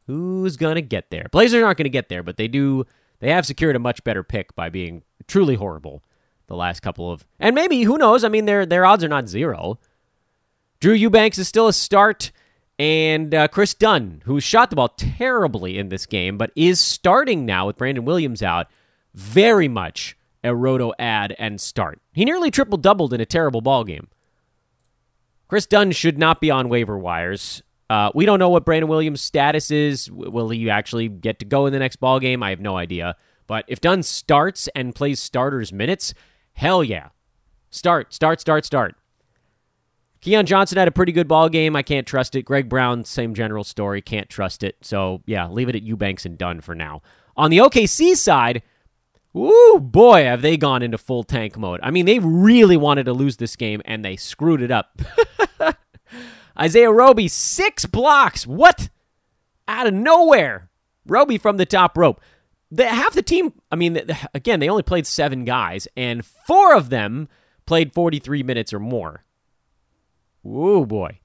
Who's 0.06 0.56
going 0.56 0.76
to 0.76 0.82
get 0.82 1.10
there? 1.10 1.26
Blazers 1.30 1.62
aren't 1.62 1.76
going 1.76 1.84
to 1.84 1.90
get 1.90 2.08
there, 2.08 2.22
but 2.22 2.38
they 2.38 2.48
do 2.48 2.86
they 3.20 3.28
have 3.28 3.44
secured 3.44 3.76
a 3.76 3.78
much 3.78 4.02
better 4.02 4.22
pick 4.22 4.56
by 4.56 4.70
being 4.70 5.02
truly 5.26 5.56
horrible 5.56 6.02
the 6.46 6.56
last 6.56 6.80
couple 6.80 7.12
of 7.12 7.26
and 7.38 7.54
maybe 7.54 7.82
who 7.84 7.96
knows 7.96 8.22
i 8.22 8.28
mean 8.28 8.44
their 8.44 8.66
their 8.66 8.84
odds 8.84 9.02
are 9.02 9.08
not 9.08 9.30
zero 9.30 9.78
drew 10.78 10.92
eubanks 10.92 11.38
is 11.38 11.48
still 11.48 11.66
a 11.66 11.72
start 11.72 12.32
and 12.78 13.34
uh, 13.34 13.48
kris 13.48 13.74
dunn 13.74 14.22
who 14.24 14.40
shot 14.40 14.70
the 14.70 14.76
ball 14.76 14.88
terribly 14.88 15.78
in 15.78 15.88
this 15.88 16.06
game 16.06 16.36
but 16.36 16.50
is 16.56 16.80
starting 16.80 17.46
now 17.46 17.66
with 17.66 17.76
brandon 17.76 18.04
williams 18.04 18.42
out 18.42 18.66
very 19.14 19.68
much 19.68 20.16
a 20.42 20.54
roto 20.54 20.92
ad 20.98 21.34
and 21.38 21.60
start 21.60 22.00
he 22.12 22.24
nearly 22.24 22.50
triple 22.50 22.78
doubled 22.78 23.14
in 23.14 23.20
a 23.20 23.26
terrible 23.26 23.60
ball 23.60 23.84
game 23.84 24.08
kris 25.48 25.66
dunn 25.66 25.92
should 25.92 26.18
not 26.18 26.40
be 26.40 26.50
on 26.50 26.68
waiver 26.68 26.98
wires 26.98 27.62
uh, 27.90 28.10
we 28.14 28.24
don't 28.24 28.38
know 28.38 28.48
what 28.48 28.64
Brandon 28.64 28.88
Williams' 28.88 29.20
status 29.20 29.70
is. 29.70 30.10
Will 30.10 30.48
he 30.48 30.70
actually 30.70 31.08
get 31.08 31.38
to 31.40 31.44
go 31.44 31.66
in 31.66 31.72
the 31.72 31.78
next 31.78 31.96
ball 31.96 32.18
game? 32.18 32.42
I 32.42 32.50
have 32.50 32.60
no 32.60 32.76
idea. 32.76 33.14
But 33.46 33.64
if 33.68 33.80
Dunn 33.80 34.02
starts 34.02 34.68
and 34.74 34.94
plays 34.94 35.20
starters 35.20 35.72
minutes, 35.72 36.14
hell 36.54 36.82
yeah. 36.82 37.08
Start, 37.70 38.14
start, 38.14 38.40
start, 38.40 38.64
start. 38.64 38.96
Keon 40.24 40.46
Johnson 40.46 40.78
had 40.78 40.88
a 40.88 40.90
pretty 40.90 41.12
good 41.12 41.28
ball 41.28 41.50
game. 41.50 41.76
I 41.76 41.82
can't 41.82 42.06
trust 42.06 42.34
it. 42.34 42.44
Greg 42.46 42.66
Brown, 42.66 43.04
same 43.04 43.34
general 43.34 43.62
story. 43.62 44.00
Can't 44.00 44.30
trust 44.30 44.62
it. 44.62 44.74
So 44.80 45.22
yeah, 45.26 45.46
leave 45.48 45.68
it 45.68 45.76
at 45.76 45.82
Eubanks 45.82 46.24
and 46.24 46.38
Dunn 46.38 46.62
for 46.62 46.74
now. 46.74 47.02
On 47.36 47.50
the 47.50 47.58
OKC 47.58 48.16
side, 48.16 48.62
Ooh, 49.36 49.78
boy, 49.82 50.24
have 50.24 50.40
they 50.40 50.56
gone 50.56 50.82
into 50.82 50.96
full 50.96 51.24
tank 51.24 51.58
mode. 51.58 51.80
I 51.82 51.90
mean, 51.90 52.06
they 52.06 52.20
really 52.20 52.78
wanted 52.78 53.04
to 53.04 53.12
lose 53.12 53.36
this 53.36 53.54
game 53.54 53.82
and 53.84 54.02
they 54.02 54.16
screwed 54.16 54.62
it 54.62 54.70
up. 54.70 54.98
Isaiah 56.58 56.90
Roby, 56.90 57.28
six 57.28 57.84
blocks. 57.84 58.46
What? 58.46 58.88
Out 59.68 59.86
of 59.86 59.92
nowhere. 59.92 60.70
Roby 61.04 61.36
from 61.36 61.58
the 61.58 61.66
top 61.66 61.98
rope. 61.98 62.22
The, 62.70 62.86
half 62.86 63.12
the 63.12 63.22
team, 63.22 63.52
I 63.70 63.76
mean, 63.76 64.00
again, 64.32 64.58
they 64.58 64.70
only 64.70 64.84
played 64.84 65.06
seven 65.06 65.44
guys, 65.44 65.86
and 65.98 66.24
four 66.24 66.74
of 66.74 66.88
them 66.88 67.28
played 67.66 67.92
43 67.92 68.42
minutes 68.42 68.72
or 68.72 68.80
more. 68.80 69.23
Ooh, 70.46 70.86
boy. 70.86 71.20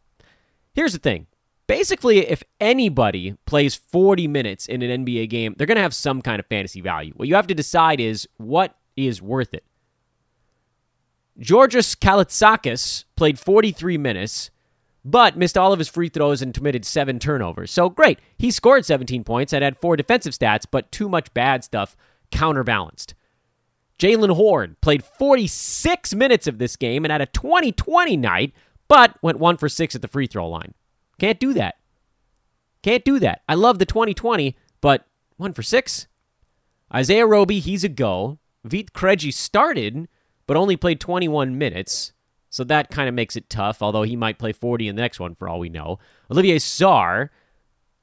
Here's 0.73 0.93
the 0.93 0.99
thing. 0.99 1.27
Basically, 1.67 2.19
if 2.19 2.43
anybody 2.59 3.35
plays 3.45 3.75
40 3.75 4.27
minutes 4.27 4.65
in 4.67 4.81
an 4.81 5.05
NBA 5.05 5.29
game, 5.29 5.55
they're 5.57 5.67
going 5.67 5.75
to 5.75 5.81
have 5.83 5.93
some 5.93 6.21
kind 6.21 6.39
of 6.39 6.47
fantasy 6.47 6.81
value. 6.81 7.13
What 7.15 7.27
you 7.27 7.35
have 7.35 7.47
to 7.47 7.53
decide 7.53 7.99
is 7.99 8.27
what 8.37 8.75
is 8.95 9.21
worth 9.21 9.53
it. 9.53 9.63
Georgios 11.37 11.95
Kalaitzakis 11.95 13.05
played 13.15 13.39
43 13.39 13.97
minutes 13.97 14.51
but 15.05 15.37
missed 15.37 15.57
all 15.57 15.71
of 15.71 15.79
his 15.79 15.87
free 15.87 16.09
throws 16.09 16.41
and 16.41 16.53
committed 16.53 16.85
seven 16.85 17.19
turnovers. 17.19 17.71
So 17.71 17.89
great. 17.89 18.19
He 18.37 18.51
scored 18.51 18.85
17 18.85 19.23
points 19.23 19.53
and 19.53 19.63
had 19.63 19.77
four 19.77 19.95
defensive 19.95 20.33
stats, 20.33 20.65
but 20.69 20.91
too 20.91 21.09
much 21.09 21.33
bad 21.33 21.63
stuff 21.63 21.95
counterbalanced. 22.31 23.15
Jaylen 23.97 24.35
Hoard 24.35 24.79
played 24.81 25.03
46 25.03 26.13
minutes 26.15 26.47
of 26.47 26.57
this 26.57 26.75
game 26.75 27.03
and 27.03 27.11
had 27.11 27.21
a 27.21 27.25
2020 27.25 28.15
night, 28.17 28.53
but 28.89 29.17
went 29.21 29.39
one 29.39 29.55
for 29.55 29.69
six 29.69 29.95
at 29.95 30.01
the 30.01 30.09
free 30.09 30.27
throw 30.27 30.49
line. 30.49 30.73
Can't 31.17 31.39
do 31.39 31.53
that. 31.53 31.75
Can't 32.83 33.05
do 33.05 33.19
that. 33.19 33.41
I 33.47 33.55
love 33.55 33.79
the 33.79 33.85
2020, 33.85 34.57
but 34.81 35.05
one 35.37 35.53
for 35.53 35.63
six? 35.63 36.07
Isaiah 36.93 37.25
Roby, 37.25 37.59
he's 37.59 37.85
a 37.85 37.89
go. 37.89 38.39
Vit 38.65 38.91
Krejci 38.91 39.33
started, 39.33 40.07
but 40.47 40.57
only 40.57 40.75
played 40.75 40.99
21 40.99 41.57
minutes. 41.57 42.13
So 42.49 42.63
that 42.63 42.89
kind 42.89 43.07
of 43.07 43.15
makes 43.15 43.35
it 43.35 43.49
tough, 43.49 43.81
although 43.81 44.01
he 44.01 44.15
might 44.15 44.39
play 44.39 44.51
40 44.51 44.87
in 44.87 44.95
the 44.95 45.01
next 45.01 45.19
one 45.19 45.35
for 45.35 45.47
all 45.47 45.59
we 45.59 45.69
know. 45.69 45.99
Olivier 46.31 46.57
Sarr 46.57 47.29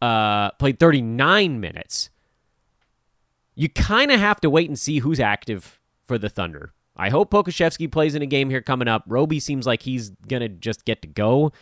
uh, 0.01 0.51
played 0.53 0.79
39 0.79 1.59
minutes. 1.61 2.11
You 3.55 3.69
kind 3.69 4.13
of 4.13 4.21
have 4.21 4.41
to 4.43 4.51
wait 4.51 4.69
and 4.69 4.79
see 4.79 5.01
who's 5.01 5.19
active 5.19 5.81
for 6.05 6.19
the 6.19 6.29
Thunder. 6.29 6.73
I 6.97 7.11
hope 7.11 7.31
Pokusevski 7.31 7.91
plays 7.93 8.15
in 8.15 8.23
a 8.23 8.27
game 8.27 8.49
here 8.49 8.63
coming 8.63 8.89
up. 8.89 9.05
Roby 9.07 9.39
seems 9.39 9.67
like 9.67 9.83
he's 9.83 10.11
going 10.29 10.41
to 10.41 10.49
just 10.49 10.85
get 10.85 11.03
to 11.03 11.09
go. 11.09 11.53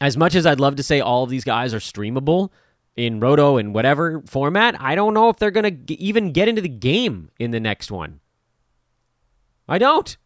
As 0.00 0.16
much 0.16 0.34
as 0.34 0.44
I'd 0.44 0.60
love 0.60 0.76
to 0.76 0.82
say 0.82 1.00
all 1.00 1.22
of 1.22 1.30
these 1.30 1.44
guys 1.44 1.72
are 1.72 1.78
streamable 1.78 2.50
in 2.96 3.20
Roto 3.20 3.56
and 3.56 3.72
whatever 3.72 4.22
format, 4.26 4.80
I 4.80 4.94
don't 4.94 5.14
know 5.14 5.28
if 5.28 5.36
they're 5.36 5.50
going 5.50 5.86
to 5.86 5.94
even 6.00 6.32
get 6.32 6.48
into 6.48 6.60
the 6.60 6.68
game 6.68 7.30
in 7.38 7.52
the 7.52 7.60
next 7.60 7.90
one. 7.90 8.20
I 9.68 9.78
don't. 9.78 10.16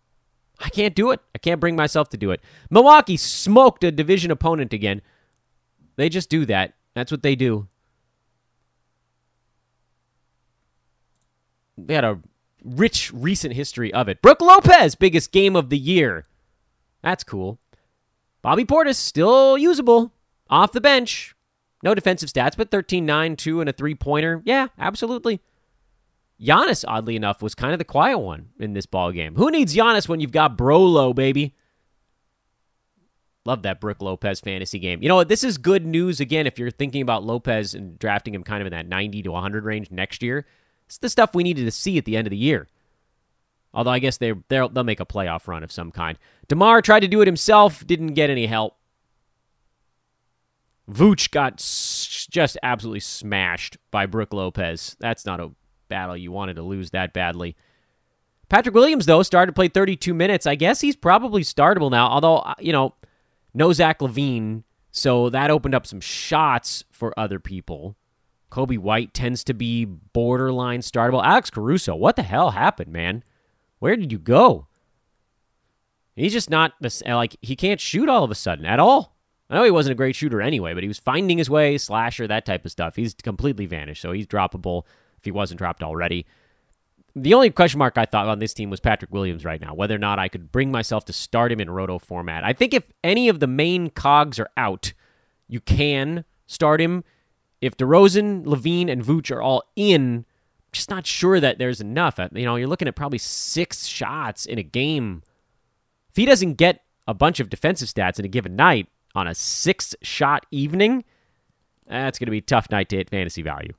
I 0.59 0.69
can't 0.69 0.95
do 0.95 1.11
it. 1.11 1.21
I 1.35 1.39
can't 1.39 1.61
bring 1.61 1.77
myself 1.77 2.09
to 2.11 2.17
do 2.17 2.31
it. 2.31 2.41
Milwaukee 2.69 3.17
smoked 3.17 3.85
a 3.85 3.91
division 3.91 4.31
opponent 4.31 4.73
again. 4.73 5.03
They 5.97 6.09
just 6.09 6.31
do 6.31 6.45
that. 6.47 6.75
That's 6.95 7.11
what 7.11 7.23
they 7.23 7.35
do. 7.35 7.69
They 11.79 11.95
had 11.95 12.05
a 12.05 12.21
rich 12.65 13.13
recent 13.13 13.55
history 13.55 13.93
of 13.93 14.09
it. 14.09 14.23
Brook 14.23 14.41
Lopez, 14.41 14.95
biggest 14.95 15.33
game 15.33 15.57
of 15.57 15.69
the 15.69 15.79
year. 15.79 16.27
That's 17.03 17.25
cool. 17.25 17.59
Bobby 18.43 18.65
Portis, 18.65 18.97
still 18.97 19.59
usable. 19.59 20.13
Off 20.49 20.73
the 20.73 20.81
bench. 20.81 21.35
No 21.83 21.95
defensive 21.95 22.29
stats, 22.29 22.57
but 22.57 22.71
13 22.71 23.07
9, 23.07 23.37
2, 23.37 23.61
and 23.61 23.71
a 23.71 23.73
three 23.73 23.95
pointer. 23.95 24.43
Yeah, 24.45 24.69
absolutely. 24.79 25.41
Giannis, 26.41 26.85
oddly 26.87 27.17
enough, 27.17 27.43
was 27.43 27.55
kind 27.55 27.73
of 27.73 27.79
the 27.79 27.85
quiet 27.85 28.19
one 28.19 28.49
in 28.59 28.73
this 28.73 28.87
ball 28.87 29.13
game. 29.13 29.35
Who 29.37 29.51
needs 29.51 29.75
Giannis 29.75 30.09
when 30.09 30.21
you've 30.21 30.33
got 30.33 30.57
Brolo, 30.57 31.15
baby? 31.15 31.55
Love 33.47 33.63
that 33.63 33.81
Brook 33.81 34.03
Lopez 34.03 34.41
fantasy 34.41 34.79
game. 34.79 35.03
You 35.03 35.09
know 35.09 35.17
what? 35.17 35.29
This 35.29 35.45
is 35.45 35.59
good 35.59 35.87
news 35.87 36.21
again 36.21 36.47
if 36.47 36.59
you're 36.59 36.71
thinking 36.71 37.03
about 37.03 37.25
Lopez 37.25 37.75
and 37.75 37.99
drafting 37.99 38.35
him 38.35 38.43
kind 38.43 38.61
of 38.61 38.67
in 38.67 38.73
that 38.73 38.87
90 38.87 39.23
to 39.23 39.33
100 39.33 39.65
range 39.65 39.91
next 39.91 40.23
year. 40.23 40.47
It's 40.91 40.99
the 40.99 41.09
stuff 41.09 41.37
we 41.37 41.45
needed 41.45 41.67
to 41.67 41.71
see 41.71 41.99
at 41.99 42.05
the 42.05 42.17
end 42.17 42.27
of 42.27 42.33
the 42.33 42.37
year. 42.37 42.67
Although 43.73 43.93
I 43.93 44.01
guess 44.01 44.17
they 44.17 44.35
they'll, 44.49 44.69
they'll 44.69 44.83
make 44.83 44.99
a 44.99 45.07
playoff 45.07 45.47
run 45.47 45.63
of 45.63 45.71
some 45.71 45.93
kind. 45.93 46.19
DeMar 46.49 46.83
tried 46.83 47.01
to 47.01 47.09
do 47.09 47.21
it 47.21 47.29
himself, 47.29 47.87
didn't 47.87 48.15
get 48.15 48.29
any 48.29 48.47
help. 48.47 48.77
Vooch 50.91 51.31
got 51.31 51.59
just 51.59 52.59
absolutely 52.65 52.99
smashed 52.99 53.77
by 53.93 54.07
Brook 54.07 54.33
Lopez. 54.33 54.97
That's 54.99 55.25
not 55.25 55.39
a 55.39 55.53
battle 55.89 56.17
you 56.17 56.33
wanted 56.33 56.57
to 56.57 56.63
lose 56.63 56.91
that 56.91 57.13
badly. 57.13 57.57
Patrick 58.49 58.75
Williams, 58.75 59.07
though, 59.07 59.23
started 59.23 59.53
to 59.53 59.55
play 59.55 59.69
32 59.69 60.13
minutes. 60.13 60.45
I 60.45 60.57
guess 60.57 60.81
he's 60.81 60.97
probably 60.97 61.43
startable 61.43 61.93
now, 61.93 62.09
although, 62.09 62.39
uh, 62.39 62.55
you 62.59 62.73
know, 62.73 62.97
no 63.55 63.73
Zach 63.73 64.01
LaVine, 64.01 64.65
so 64.91 65.31
that 65.31 65.53
opened 65.53 65.77
up 65.77 65.87
some 65.87 66.01
shots 66.01 66.83
for 66.91 67.17
other 67.17 67.39
people. 67.39 67.95
Coby 68.51 68.79
White 68.79 69.15
tends 69.15 69.45
to 69.45 69.55
be 69.55 69.85
borderline 69.85 70.81
startable. 70.81 71.25
Alex 71.25 71.51
Caruso, 71.51 71.95
what 71.95 72.17
the 72.17 72.23
hell 72.23 72.51
happened, 72.51 72.93
man? 72.93 73.23
Where 73.79 73.97
did 73.97 74.13
you 74.13 74.19
go? 74.19 74.67
He's 76.17 76.33
just 76.33 76.51
not 76.51 76.73
like 77.07 77.37
he 77.41 77.57
can't 77.57 77.81
shoot 77.81 78.09
all 78.09 78.25
of 78.25 78.31
a 78.31 78.35
sudden 78.35 78.67
at 78.67 78.81
all. 78.81 79.17
I 79.49 79.55
know 79.55 79.65
he 79.65 79.71
wasn't 79.71 79.93
a 79.93 79.97
great 79.97 80.15
shooter 80.15 80.41
anyway, 80.41 80.75
but 80.75 80.83
he 80.83 80.89
was 80.89 80.99
finding 80.99 81.39
his 81.39 81.51
way, 81.51 81.79
slasher, 81.79 82.29
that 82.29 82.47
type 82.47 82.65
of 82.65 82.71
stuff. 82.71 82.97
He's 82.97 83.15
completely 83.15 83.67
vanished, 83.67 84.03
so 84.03 84.13
he's 84.13 84.27
droppable 84.27 84.85
if 85.19 85.25
he 85.25 85.31
wasn't 85.31 85.59
dropped 85.59 85.83
already. 85.83 86.27
The 87.17 87.35
only 87.35 87.51
question 87.51 87.79
mark 87.79 87.99
I 87.99 88.05
thought 88.05 88.29
on 88.29 88.39
this 88.39 88.55
team 88.55 88.71
was 88.71 88.79
Patrick 88.79 89.13
Williams 89.13 89.45
right 89.45 89.61
now, 89.61 89.75
whether 89.75 89.95
or 89.95 89.99
not 89.99 90.21
I 90.21 90.29
could 90.29 90.53
bring 90.53 90.71
myself 90.71 91.05
to 91.07 91.13
start 91.13 91.51
him 91.51 91.61
in 91.61 91.69
roto 91.69 91.99
format. 91.99 92.45
I 92.45 92.53
think 92.53 92.73
if 92.73 92.85
any 93.03 93.29
of 93.29 93.41
the 93.41 93.49
main 93.49 93.91
cogs 93.91 94.39
are 94.39 94.51
out, 94.57 94.93
you 95.49 95.61
can 95.61 96.25
start 96.47 96.81
him. 96.81 97.03
If 97.61 97.77
DeRozan, 97.77 98.45
LaVine, 98.45 98.91
and 98.91 99.05
Vooch 99.05 99.35
are 99.35 99.43
all 99.43 99.65
in, 99.77 100.25
just 100.73 100.91
not 100.91 101.07
sure 101.07 101.41
that 101.41 101.59
there's 101.59 101.81
enough. 101.81 102.19
Uh, 102.19 102.29
you 102.33 102.45
know, 102.45 102.57
you're 102.57 102.69
looking 102.69 102.89
at 102.89 102.97
probably 102.97 103.19
six 103.19 103.87
shots 103.87 104.47
in 104.47 104.59
a 104.59 104.63
game. 104.63 105.23
If 106.11 106.17
he 106.17 106.25
doesn't 106.25 106.55
get 106.55 106.83
a 107.07 107.15
bunch 107.15 107.41
of 107.41 107.51
defensive 107.51 107.89
stats 107.89 108.19
in 108.19 108.25
a 108.25 108.29
given 108.29 108.57
night, 108.57 108.89
on 109.15 109.27
a 109.27 109.35
six 109.35 109.95
shot 110.03 110.47
evening, 110.51 111.05
that's 111.87 112.19
going 112.19 112.27
to 112.27 112.33
be 112.33 112.39
a 112.39 112.43
tough 112.43 112.71
night 112.71 112.89
to 112.91 112.97
hit 112.97 113.11
fantasy 113.11 113.43
value. 113.43 113.73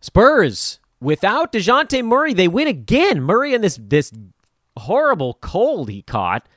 Spurs, 0.00 0.78
without 1.00 1.52
Dejounte 1.52 2.04
Murray, 2.04 2.32
they 2.32 2.46
win 2.46 2.68
again. 2.68 3.20
Murray 3.20 3.54
and 3.54 3.64
this, 3.64 3.78
this 3.82 4.12
horrible 4.76 5.34
cold 5.40 5.90
he 5.90 6.02
caught 6.02 6.48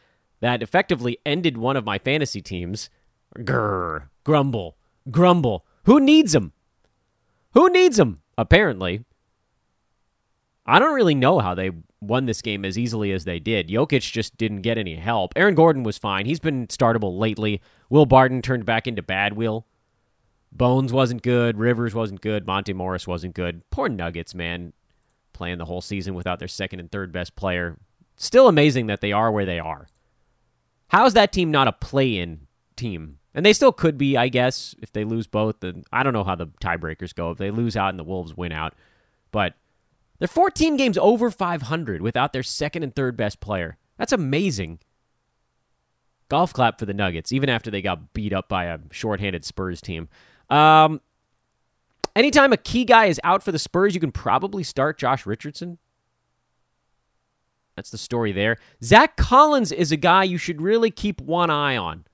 that 0.41 0.61
effectively 0.61 1.17
ended 1.25 1.57
one 1.57 1.75
of 1.75 1.85
my 1.85 1.97
fantasy 1.97 2.41
teams. 2.41 2.89
Grr, 3.37 4.09
grumble, 4.23 4.77
grumble. 5.09 5.65
Who 5.85 5.99
needs 5.99 6.35
him? 6.35 6.53
Who 7.53 7.69
needs 7.69 7.97
him? 7.97 8.21
Apparently. 8.37 9.03
I 10.65 10.79
don't 10.79 10.95
really 10.95 11.15
know 11.15 11.39
how 11.39 11.55
they 11.55 11.71
won 12.01 12.25
this 12.25 12.41
game 12.41 12.65
as 12.65 12.77
easily 12.77 13.11
as 13.11 13.25
they 13.25 13.39
did. 13.39 13.69
Jokic 13.69 14.11
just 14.11 14.37
didn't 14.37 14.61
get 14.61 14.77
any 14.77 14.95
help. 14.95 15.33
Aaron 15.35 15.55
Gordon 15.55 15.83
was 15.83 15.97
fine. 15.97 16.25
He's 16.25 16.39
been 16.39 16.67
startable 16.67 17.17
lately. 17.17 17.61
Will 17.89 18.05
Barton 18.05 18.41
turned 18.41 18.65
back 18.65 18.87
into 18.87 19.01
bad 19.01 19.33
Will. 19.33 19.65
Bones 20.51 20.91
wasn't 20.91 21.21
good. 21.21 21.57
Rivers 21.57 21.95
wasn't 21.95 22.21
good. 22.21 22.45
Monte 22.45 22.73
Morris 22.73 23.07
wasn't 23.07 23.35
good. 23.35 23.61
Poor 23.69 23.87
Nuggets, 23.87 24.35
man. 24.35 24.73
Playing 25.33 25.59
the 25.59 25.65
whole 25.65 25.81
season 25.81 26.13
without 26.13 26.39
their 26.39 26.47
second 26.47 26.79
and 26.79 26.91
third 26.91 27.11
best 27.11 27.35
player. 27.35 27.77
Still 28.15 28.47
amazing 28.47 28.87
that 28.87 29.01
they 29.01 29.11
are 29.11 29.31
where 29.31 29.45
they 29.45 29.59
are. 29.59 29.87
How 30.89 31.05
is 31.05 31.13
that 31.13 31.31
team 31.31 31.51
not 31.51 31.67
a 31.67 31.71
play 31.71 32.17
in 32.17 32.47
team? 32.75 33.17
And 33.33 33.45
they 33.45 33.53
still 33.53 33.71
could 33.71 33.97
be, 33.97 34.17
I 34.17 34.27
guess, 34.27 34.75
if 34.81 34.91
they 34.91 35.03
lose 35.03 35.27
both. 35.27 35.61
Then 35.61 35.83
I 35.91 36.03
don't 36.03 36.13
know 36.13 36.23
how 36.23 36.35
the 36.35 36.47
tiebreakers 36.47 37.15
go. 37.15 37.31
If 37.31 37.37
they 37.37 37.51
lose 37.51 37.77
out 37.77 37.89
and 37.89 37.99
the 37.99 38.03
Wolves 38.03 38.35
win 38.35 38.51
out. 38.51 38.73
But 39.31 39.53
they're 40.19 40.27
14 40.27 40.75
games 40.77 40.97
over 40.97 41.31
500 41.31 42.01
without 42.01 42.33
their 42.33 42.43
second 42.43 42.83
and 42.83 42.93
third 42.93 43.15
best 43.15 43.39
player. 43.39 43.77
That's 43.97 44.11
amazing. 44.11 44.79
Golf 46.29 46.53
clap 46.53 46.79
for 46.79 46.85
the 46.85 46.93
Nuggets, 46.93 47.31
even 47.31 47.49
after 47.49 47.71
they 47.71 47.81
got 47.81 48.13
beat 48.13 48.33
up 48.33 48.47
by 48.47 48.65
a 48.65 48.79
shorthanded 48.91 49.43
Spurs 49.43 49.81
team. 49.81 50.09
Um, 50.49 51.01
anytime 52.15 52.53
a 52.53 52.57
key 52.57 52.85
guy 52.85 53.05
is 53.05 53.19
out 53.23 53.43
for 53.43 53.51
the 53.51 53.59
Spurs, 53.59 53.93
you 53.93 53.99
can 53.99 54.11
probably 54.11 54.63
start 54.63 54.97
Josh 54.97 55.25
Richardson. 55.25 55.77
That's 57.75 57.89
the 57.89 57.97
story 57.97 58.31
there. 58.31 58.57
Zach 58.83 59.15
Collins 59.17 59.71
is 59.71 59.91
a 59.91 59.97
guy 59.97 60.23
you 60.23 60.37
should 60.37 60.61
really 60.61 60.91
keep 60.91 61.19
one 61.21 61.49
eye 61.49 61.77
on. 61.77 62.05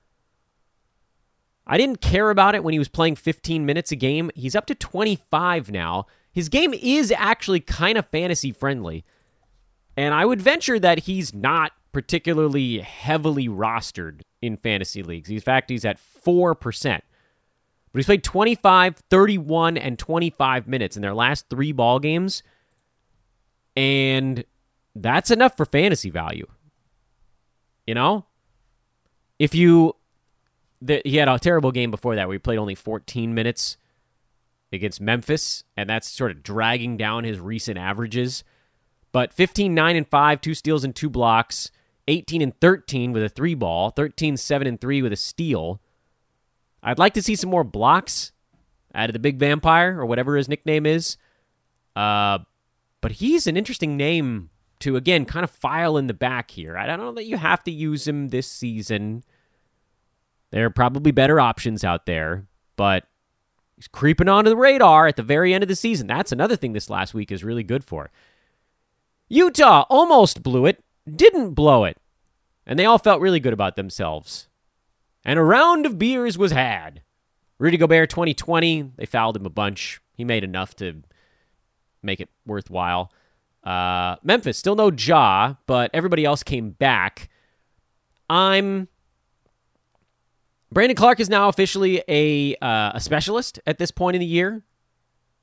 I 1.68 1.76
didn't 1.76 2.00
care 2.00 2.30
about 2.30 2.54
it 2.54 2.64
when 2.64 2.72
he 2.72 2.78
was 2.78 2.88
playing 2.88 3.16
15 3.16 3.66
minutes 3.66 3.92
a 3.92 3.96
game. 3.96 4.30
He's 4.34 4.56
up 4.56 4.66
to 4.66 4.74
25 4.74 5.70
now. 5.70 6.06
His 6.32 6.48
game 6.48 6.72
is 6.72 7.12
actually 7.16 7.60
kind 7.60 7.98
of 7.98 8.06
fantasy 8.06 8.52
friendly. 8.52 9.04
And 9.96 10.14
I 10.14 10.24
would 10.24 10.40
venture 10.40 10.78
that 10.78 11.00
he's 11.00 11.34
not 11.34 11.72
particularly 11.92 12.78
heavily 12.78 13.48
rostered 13.48 14.20
in 14.40 14.56
fantasy 14.56 15.02
leagues. 15.02 15.30
In 15.30 15.40
fact, 15.40 15.70
he's 15.70 15.84
at 15.84 15.98
4%. 16.24 17.00
But 17.92 17.98
he's 17.98 18.06
played 18.06 18.22
25, 18.22 18.96
31, 19.10 19.76
and 19.76 19.98
25 19.98 20.68
minutes 20.68 20.96
in 20.96 21.02
their 21.02 21.14
last 21.14 21.48
three 21.48 21.72
ball 21.72 21.98
games. 21.98 22.42
And 23.76 24.44
that's 24.94 25.30
enough 25.30 25.56
for 25.56 25.64
fantasy 25.64 26.10
value. 26.10 26.46
You 27.86 27.94
know? 27.94 28.26
If 29.38 29.54
you. 29.54 29.96
The, 30.80 31.02
he 31.04 31.16
had 31.16 31.28
a 31.28 31.38
terrible 31.38 31.72
game 31.72 31.90
before 31.90 32.14
that 32.14 32.28
where 32.28 32.34
he 32.34 32.38
played 32.38 32.58
only 32.58 32.74
14 32.74 33.34
minutes 33.34 33.76
against 34.72 35.00
Memphis, 35.00 35.64
and 35.76 35.88
that's 35.88 36.08
sort 36.08 36.30
of 36.30 36.42
dragging 36.42 36.96
down 36.96 37.24
his 37.24 37.40
recent 37.40 37.78
averages. 37.78 38.44
But 39.12 39.32
15, 39.32 39.74
9, 39.74 39.96
and 39.96 40.06
5, 40.06 40.40
two 40.40 40.54
steals 40.54 40.84
and 40.84 40.94
two 40.94 41.08
blocks, 41.08 41.70
18 42.06 42.42
and 42.42 42.58
13 42.60 43.12
with 43.12 43.22
a 43.22 43.28
three 43.28 43.54
ball, 43.54 43.90
13, 43.90 44.36
7, 44.36 44.66
and 44.66 44.80
3 44.80 45.02
with 45.02 45.12
a 45.12 45.16
steal. 45.16 45.80
I'd 46.82 46.98
like 46.98 47.14
to 47.14 47.22
see 47.22 47.34
some 47.34 47.50
more 47.50 47.64
blocks 47.64 48.32
out 48.94 49.08
of 49.08 49.12
the 49.12 49.18
big 49.18 49.38
vampire 49.38 50.00
or 50.00 50.06
whatever 50.06 50.36
his 50.36 50.48
nickname 50.48 50.86
is. 50.86 51.16
Uh, 51.96 52.38
but 53.00 53.12
he's 53.12 53.46
an 53.46 53.56
interesting 53.56 53.96
name 53.96 54.50
to, 54.80 54.96
again, 54.96 55.24
kind 55.24 55.44
of 55.44 55.50
file 55.50 55.96
in 55.96 56.06
the 56.06 56.14
back 56.14 56.50
here. 56.50 56.76
I 56.76 56.86
don't 56.86 56.98
know 56.98 57.12
that 57.12 57.24
you 57.24 57.36
have 57.36 57.64
to 57.64 57.70
use 57.70 58.06
him 58.06 58.28
this 58.28 58.46
season. 58.46 59.24
There 60.50 60.66
are 60.66 60.70
probably 60.70 61.12
better 61.12 61.40
options 61.40 61.84
out 61.84 62.06
there, 62.06 62.46
but 62.76 63.04
He's 63.78 63.86
creeping 63.86 64.28
onto 64.28 64.50
the 64.50 64.56
radar 64.56 65.06
at 65.06 65.14
the 65.14 65.22
very 65.22 65.54
end 65.54 65.62
of 65.62 65.68
the 65.68 65.76
season. 65.76 66.08
That's 66.08 66.32
another 66.32 66.56
thing 66.56 66.72
this 66.72 66.90
last 66.90 67.14
week 67.14 67.30
is 67.30 67.44
really 67.44 67.62
good 67.62 67.84
for. 67.84 68.10
Utah 69.28 69.84
almost 69.88 70.42
blew 70.42 70.66
it, 70.66 70.82
didn't 71.08 71.54
blow 71.54 71.84
it. 71.84 71.96
And 72.66 72.76
they 72.76 72.84
all 72.84 72.98
felt 72.98 73.20
really 73.20 73.38
good 73.38 73.52
about 73.52 73.76
themselves. 73.76 74.48
And 75.24 75.38
a 75.38 75.44
round 75.44 75.86
of 75.86 75.96
beers 75.96 76.36
was 76.36 76.50
had. 76.50 77.02
Rudy 77.60 77.76
Gobert 77.76 78.10
2020, 78.10 78.94
they 78.96 79.06
fouled 79.06 79.36
him 79.36 79.46
a 79.46 79.50
bunch. 79.50 80.00
He 80.16 80.24
made 80.24 80.42
enough 80.42 80.74
to 80.76 81.04
make 82.02 82.18
it 82.18 82.30
worthwhile. 82.46 83.12
Uh, 83.62 84.16
Memphis, 84.24 84.58
still 84.58 84.74
no 84.74 84.90
Ja, 84.90 85.54
but 85.66 85.92
everybody 85.94 86.24
else 86.24 86.42
came 86.42 86.70
back. 86.70 87.28
I'm 88.28 88.88
Brandon 90.70 90.96
Clarke 90.96 91.20
is 91.20 91.30
now 91.30 91.48
officially 91.48 92.02
a 92.08 92.54
uh, 92.56 92.92
a 92.94 93.00
specialist 93.00 93.58
at 93.66 93.78
this 93.78 93.90
point 93.90 94.16
in 94.16 94.20
the 94.20 94.26
year, 94.26 94.62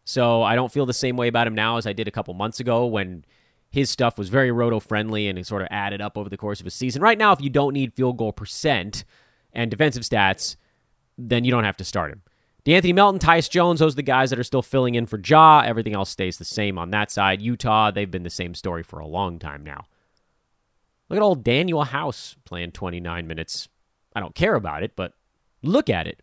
so 0.04 0.44
I 0.44 0.56
don't 0.56 0.72
feel 0.72 0.86
the 0.86 0.94
same 0.94 1.18
way 1.18 1.28
about 1.28 1.48
him 1.48 1.56
now 1.56 1.78
as 1.78 1.88
I 1.88 1.94
did 1.94 2.08
a 2.08 2.12
couple 2.12 2.34
months 2.36 2.60
ago 2.60 2.86
when 2.86 3.26
his 3.72 3.90
stuff 3.90 4.18
was 4.18 4.30
very 4.30 4.52
roto 4.52 4.80
friendly 4.80 5.28
and 5.28 5.38
it 5.40 5.48
sort 5.48 5.64
of 5.64 5.68
added 5.72 6.00
up 6.00 6.18
over 6.18 6.30
the 6.30 6.38
course 6.38 6.62
of 6.62 6.68
a 6.68 6.72
season. 6.72 7.02
Right 7.02 7.18
now, 7.18 7.32
if 7.32 7.42
you 7.42 7.50
don't 7.50 7.74
need 7.74 7.94
field 7.94 8.18
goal 8.18 8.32
percent 8.32 9.04
and 9.52 9.72
defensive 9.72 10.04
stats, 10.04 10.58
then 11.18 11.44
you 11.44 11.52
don't 11.52 11.64
have 11.64 11.78
to 11.78 11.84
start 11.84 12.12
him. 12.12 12.22
De'Anthony 12.64 12.96
Melton, 12.96 13.20
Tyus 13.20 13.50
Jones, 13.50 13.80
those 13.80 13.94
are 13.94 13.98
the 13.98 14.04
guys 14.04 14.30
that 14.30 14.40
are 14.40 14.44
still 14.44 14.62
filling 14.62 14.96
in 14.96 15.06
for 15.06 15.20
Ja. 15.24 15.62
Everything 15.62 15.94
else 15.94 16.10
stays 16.10 16.38
the 16.38 16.46
same 16.46 16.78
on 16.78 16.92
that 16.92 17.12
side. 17.12 17.42
Utah, 17.42 17.92
they've 17.92 18.10
been 18.10 18.24
the 18.24 18.30
same 18.30 18.56
story 18.56 18.82
for 18.82 19.00
a 19.00 19.08
long 19.08 19.40
time 19.40 19.64
now. 19.64 19.86
Look 21.10 21.18
at 21.18 21.24
old 21.24 21.44
Danuel 21.44 21.88
House 21.88 22.36
playing 22.44 22.72
29 22.72 23.28
minutes 23.28 23.68
I 24.16 24.22
don't 24.22 24.34
care 24.34 24.56
about 24.56 24.82
it, 24.84 24.96
but 24.96 25.14
look 25.62 25.90
at 25.90 26.08
it. 26.08 26.22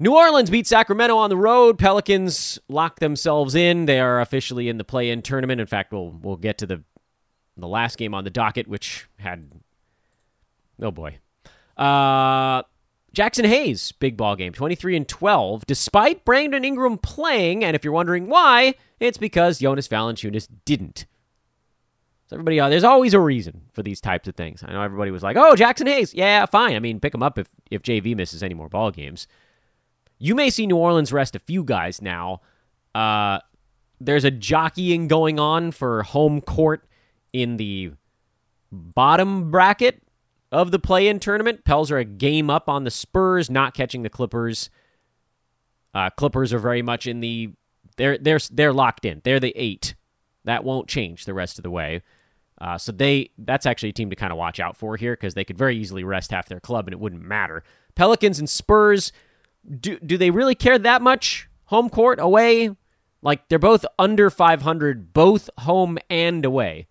New 0.00 0.14
Orleans 0.14 0.50
beat 0.50 0.66
Sacramento 0.66 1.16
on 1.16 1.30
the 1.30 1.36
road. 1.36 1.78
Pelicans 1.78 2.58
lock 2.68 3.00
themselves 3.00 3.54
in. 3.54 3.86
They 3.86 3.98
are 3.98 4.20
officially 4.20 4.68
in 4.68 4.78
the 4.78 4.84
play-in 4.84 5.22
tournament. 5.22 5.60
In 5.60 5.66
fact, 5.66 5.92
we'll 5.92 6.10
we'll 6.10 6.36
get 6.36 6.58
to 6.58 6.66
the 6.66 6.84
the 7.56 7.66
last 7.66 7.98
game 7.98 8.14
on 8.14 8.22
the 8.24 8.30
docket, 8.30 8.68
which 8.68 9.08
had 9.18 9.50
oh 10.80 10.92
boy, 10.92 11.18
uh, 11.76 12.62
Jaxson 13.12 13.46
Hayes 13.46 13.90
big 13.90 14.16
ball 14.16 14.36
game, 14.36 14.52
twenty 14.52 14.76
three 14.76 14.96
and 14.96 15.08
twelve, 15.08 15.66
despite 15.66 16.24
Brandon 16.24 16.64
Ingram 16.64 16.98
playing. 16.98 17.64
And 17.64 17.74
if 17.74 17.82
you're 17.82 17.92
wondering 17.92 18.28
why, 18.28 18.74
it's 19.00 19.18
because 19.18 19.58
Jonas 19.58 19.88
Valanciunas 19.88 20.46
didn't. 20.64 21.06
So 22.28 22.36
everybody, 22.36 22.60
uh, 22.60 22.68
there's 22.68 22.84
always 22.84 23.14
a 23.14 23.20
reason 23.20 23.62
for 23.72 23.82
these 23.82 24.02
types 24.02 24.28
of 24.28 24.36
things. 24.36 24.62
I 24.62 24.72
know 24.72 24.82
everybody 24.82 25.10
was 25.10 25.22
like, 25.22 25.36
"Oh, 25.38 25.54
Jaxson 25.54 25.88
Hayes, 25.88 26.12
yeah, 26.12 26.44
fine. 26.44 26.76
I 26.76 26.78
mean, 26.78 27.00
pick 27.00 27.14
him 27.14 27.22
up 27.22 27.38
if 27.38 27.48
if 27.70 27.82
JV 27.82 28.14
misses 28.14 28.42
any 28.42 28.54
more 28.54 28.68
ball 28.68 28.90
games." 28.90 29.26
You 30.18 30.34
may 30.34 30.50
see 30.50 30.66
New 30.66 30.76
Orleans 30.76 31.12
rest 31.12 31.34
a 31.34 31.38
few 31.38 31.64
guys 31.64 32.02
now. 32.02 32.42
Uh, 32.94 33.38
there's 34.00 34.24
a 34.24 34.30
jockeying 34.30 35.08
going 35.08 35.38
on 35.38 35.70
for 35.70 36.02
home 36.02 36.40
court 36.40 36.86
in 37.32 37.56
the 37.56 37.92
bottom 38.70 39.50
bracket 39.50 40.02
of 40.50 40.70
the 40.70 40.78
play-in 40.78 41.20
tournament. 41.20 41.64
Pels 41.64 41.90
are 41.90 41.98
a 41.98 42.04
game 42.04 42.50
up 42.50 42.68
on 42.68 42.84
the 42.84 42.90
Spurs, 42.90 43.48
not 43.48 43.74
catching 43.74 44.02
the 44.02 44.10
Clippers. 44.10 44.70
Uh, 45.94 46.10
Clippers 46.10 46.52
are 46.52 46.58
very 46.58 46.82
much 46.82 47.06
in 47.06 47.20
the 47.20 47.50
they're 47.96 48.18
they're 48.18 48.40
they're 48.50 48.72
locked 48.72 49.04
in. 49.04 49.22
They're 49.24 49.40
the 49.40 49.54
eight. 49.56 49.94
That 50.44 50.64
won't 50.64 50.88
change 50.88 51.24
the 51.24 51.34
rest 51.34 51.58
of 51.58 51.62
the 51.62 51.70
way. 51.70 52.02
Uh, 52.60 52.76
so 52.76 52.90
they 52.90 53.30
that's 53.38 53.66
actually 53.66 53.90
a 53.90 53.92
team 53.92 54.10
to 54.10 54.16
kind 54.16 54.32
of 54.32 54.38
watch 54.38 54.58
out 54.58 54.76
for 54.76 54.96
here 54.96 55.14
because 55.14 55.34
they 55.34 55.44
could 55.44 55.56
very 55.56 55.76
easily 55.76 56.02
rest 56.02 56.30
half 56.32 56.48
their 56.48 56.60
club 56.60 56.86
and 56.86 56.92
it 56.92 57.00
wouldn't 57.00 57.22
matter. 57.22 57.62
Pelicans 57.94 58.38
and 58.38 58.50
Spurs, 58.50 59.12
do 59.80 59.98
do 60.00 60.16
they 60.18 60.30
really 60.30 60.54
care 60.54 60.78
that 60.78 61.02
much? 61.02 61.48
Home 61.66 61.88
court 61.88 62.18
away? 62.20 62.70
Like 63.22 63.48
they're 63.48 63.58
both 63.58 63.84
under 63.98 64.30
500, 64.30 65.12
both 65.12 65.50
home 65.58 65.98
and 66.08 66.44
away. 66.44 66.86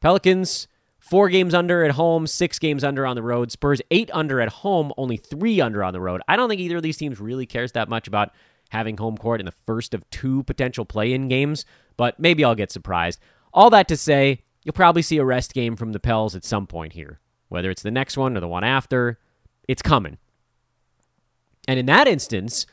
Pelicans, 0.00 0.66
four 0.98 1.28
games 1.28 1.54
under 1.54 1.84
at 1.84 1.92
home, 1.92 2.26
six 2.26 2.58
games 2.58 2.82
under 2.82 3.06
on 3.06 3.16
the 3.16 3.22
road. 3.22 3.52
Spurs, 3.52 3.80
eight 3.90 4.10
under 4.12 4.40
at 4.40 4.48
home, 4.48 4.92
only 4.96 5.16
three 5.16 5.60
under 5.60 5.84
on 5.84 5.92
the 5.92 6.00
road. 6.00 6.22
I 6.28 6.36
don't 6.36 6.48
think 6.48 6.60
either 6.60 6.78
of 6.78 6.82
these 6.82 6.96
teams 6.96 7.20
really 7.20 7.46
cares 7.46 7.72
that 7.72 7.88
much 7.88 8.08
about 8.08 8.32
having 8.70 8.96
home 8.96 9.16
court 9.18 9.40
in 9.40 9.46
the 9.46 9.52
first 9.52 9.94
of 9.94 10.08
two 10.10 10.42
potential 10.44 10.84
play 10.84 11.12
in 11.12 11.28
games, 11.28 11.64
but 11.96 12.18
maybe 12.18 12.44
I'll 12.44 12.54
get 12.54 12.70
surprised. 12.70 13.20
All 13.52 13.68
that 13.70 13.88
to 13.88 13.96
say, 13.96 14.42
you'll 14.64 14.72
probably 14.72 15.02
see 15.02 15.18
a 15.18 15.24
rest 15.24 15.54
game 15.54 15.76
from 15.76 15.92
the 15.92 16.00
Pels 16.00 16.34
at 16.36 16.44
some 16.44 16.66
point 16.66 16.92
here. 16.92 17.20
Whether 17.48 17.70
it's 17.70 17.82
the 17.82 17.90
next 17.90 18.16
one 18.16 18.36
or 18.36 18.40
the 18.40 18.48
one 18.48 18.64
after, 18.64 19.18
it's 19.66 19.82
coming. 19.82 20.18
And 21.66 21.78
in 21.78 21.86
that 21.86 22.08
instance, 22.08 22.66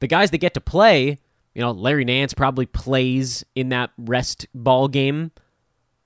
the 0.00 0.06
guys 0.06 0.30
that 0.30 0.38
get 0.38 0.54
to 0.54 0.60
play, 0.60 1.18
you 1.54 1.62
know, 1.62 1.70
Larry 1.70 2.04
Nance 2.04 2.34
probably 2.34 2.66
plays 2.66 3.44
in 3.54 3.68
that 3.70 3.90
rest 3.96 4.46
ball 4.54 4.88
game. 4.88 5.32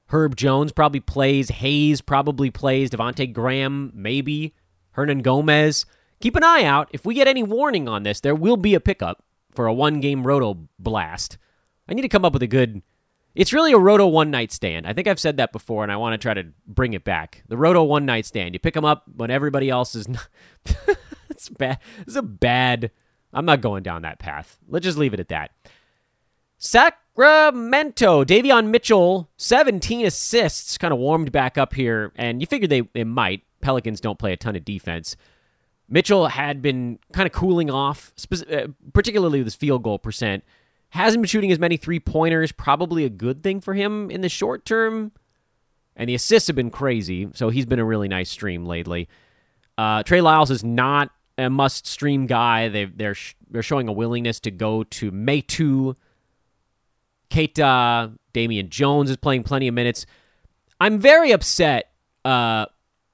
Herb 0.08 0.36
Jones 0.36 0.72
probably 0.72 1.00
plays. 1.00 1.48
Hayes 1.48 2.00
probably 2.00 2.50
plays. 2.50 2.90
Devonte 2.90 3.32
Graham, 3.32 3.92
maybe. 3.94 4.54
Hernangomez. 4.96 5.86
Keep 6.20 6.36
an 6.36 6.44
eye 6.44 6.64
out. 6.64 6.88
If 6.92 7.04
we 7.04 7.14
get 7.14 7.26
any 7.26 7.42
warning 7.42 7.88
on 7.88 8.02
this, 8.02 8.20
there 8.20 8.34
will 8.34 8.56
be 8.56 8.74
a 8.74 8.80
pickup 8.80 9.24
for 9.50 9.66
a 9.66 9.74
one 9.74 10.00
game 10.00 10.26
roto 10.26 10.68
blast. 10.78 11.38
I 11.88 11.94
need 11.94 12.02
to 12.02 12.08
come 12.08 12.24
up 12.24 12.32
with 12.32 12.42
a 12.42 12.46
good. 12.46 12.82
It's 13.34 13.52
really 13.52 13.72
a 13.72 13.78
roto 13.78 14.06
one 14.06 14.30
night 14.30 14.52
stand. 14.52 14.86
I 14.86 14.92
think 14.92 15.08
I've 15.08 15.20
said 15.20 15.38
that 15.38 15.52
before, 15.52 15.82
and 15.82 15.90
I 15.90 15.96
want 15.96 16.12
to 16.14 16.18
try 16.18 16.34
to 16.34 16.44
bring 16.66 16.92
it 16.92 17.04
back. 17.04 17.42
The 17.48 17.56
roto 17.56 17.82
one 17.82 18.04
night 18.04 18.26
stand. 18.26 18.54
You 18.54 18.58
pick 18.58 18.74
them 18.74 18.84
up 18.84 19.04
when 19.16 19.30
everybody 19.30 19.70
else 19.70 19.94
is. 19.94 20.08
Not... 20.08 20.28
it's 21.30 21.48
bad. 21.48 21.78
It's 22.06 22.16
a 22.16 22.22
bad 22.22 22.90
I'm 23.32 23.44
not 23.44 23.60
going 23.60 23.82
down 23.82 24.02
that 24.02 24.18
path. 24.18 24.58
Let's 24.68 24.84
just 24.84 24.98
leave 24.98 25.14
it 25.14 25.20
at 25.20 25.28
that. 25.28 25.52
Sacramento, 26.58 28.24
Davion 28.24 28.68
Mitchell, 28.68 29.30
17 29.36 30.06
assists, 30.06 30.78
kind 30.78 30.92
of 30.92 30.98
warmed 30.98 31.32
back 31.32 31.58
up 31.58 31.74
here, 31.74 32.12
and 32.14 32.40
you 32.40 32.46
figured 32.46 32.70
they, 32.70 32.82
they 32.92 33.04
might. 33.04 33.42
Pelicans 33.60 34.00
don't 34.00 34.18
play 34.18 34.32
a 34.32 34.36
ton 34.36 34.56
of 34.56 34.64
defense. 34.64 35.16
Mitchell 35.88 36.28
had 36.28 36.62
been 36.62 36.98
kind 37.12 37.26
of 37.26 37.32
cooling 37.32 37.70
off, 37.70 38.12
uh, 38.50 38.68
particularly 38.92 39.40
with 39.40 39.46
his 39.46 39.54
field 39.54 39.82
goal 39.82 39.98
percent. 39.98 40.44
Hasn't 40.92 41.22
been 41.22 41.26
shooting 41.26 41.50
as 41.50 41.58
many 41.58 41.78
three 41.78 42.00
pointers, 42.00 42.52
probably 42.52 43.06
a 43.06 43.08
good 43.08 43.42
thing 43.42 43.62
for 43.62 43.72
him 43.72 44.10
in 44.10 44.20
the 44.20 44.28
short 44.28 44.66
term. 44.66 45.12
And 45.96 46.06
the 46.06 46.14
assists 46.14 46.48
have 46.48 46.56
been 46.56 46.70
crazy, 46.70 47.30
so 47.32 47.48
he's 47.48 47.64
been 47.64 47.78
a 47.78 47.84
really 47.84 48.08
nice 48.08 48.28
stream 48.28 48.66
lately. 48.66 49.08
Uh, 49.78 50.02
Trey 50.02 50.20
Lyles 50.20 50.50
is 50.50 50.62
not 50.62 51.10
a 51.38 51.48
must 51.48 51.86
stream 51.86 52.26
guy. 52.26 52.68
They 52.68 52.84
they're 52.84 53.14
sh- 53.14 53.34
they're 53.50 53.62
showing 53.62 53.88
a 53.88 53.92
willingness 53.92 54.38
to 54.40 54.50
go 54.50 54.84
to 54.84 55.10
Metu. 55.10 55.96
Queta, 57.30 58.12
Damian 58.34 58.68
Jones 58.68 59.08
is 59.08 59.16
playing 59.16 59.44
plenty 59.44 59.68
of 59.68 59.74
minutes. 59.74 60.04
I'm 60.78 60.98
very 60.98 61.32
upset 61.32 61.90
uh, 62.26 62.66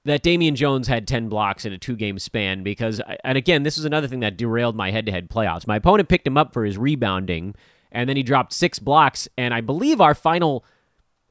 that 0.09 0.23
Damian 0.23 0.57
Jones 0.57 0.89
had 0.89 1.07
10 1.07 1.29
blocks 1.29 1.65
in 1.65 1.73
a 1.73 1.79
two 1.79 1.97
game 1.97 2.19
span 2.19 2.63
because, 2.63 3.01
and 3.25 3.39
again, 3.39 3.63
this 3.63 3.79
is 3.79 3.85
another 3.85 4.09
thing 4.09 4.21
that 4.21 4.37
derailed 4.37 4.77
my 4.77 4.91
head 4.91 5.07
to 5.07 5.13
head 5.13 5.29
playoffs. 5.31 5.67
My 5.67 5.77
opponent 5.77 6.09
picked 6.09 6.27
him 6.27 6.37
up 6.37 6.53
for 6.53 6.65
his 6.65 6.79
rebounding, 6.79 7.55
and 7.93 8.09
then 8.09 8.17
he 8.17 8.23
dropped 8.23 8.53
six 8.53 8.79
blocks. 8.79 9.29
And 9.37 9.55
I 9.55 9.61
believe 9.61 10.01
our 10.01 10.15
final, 10.15 10.65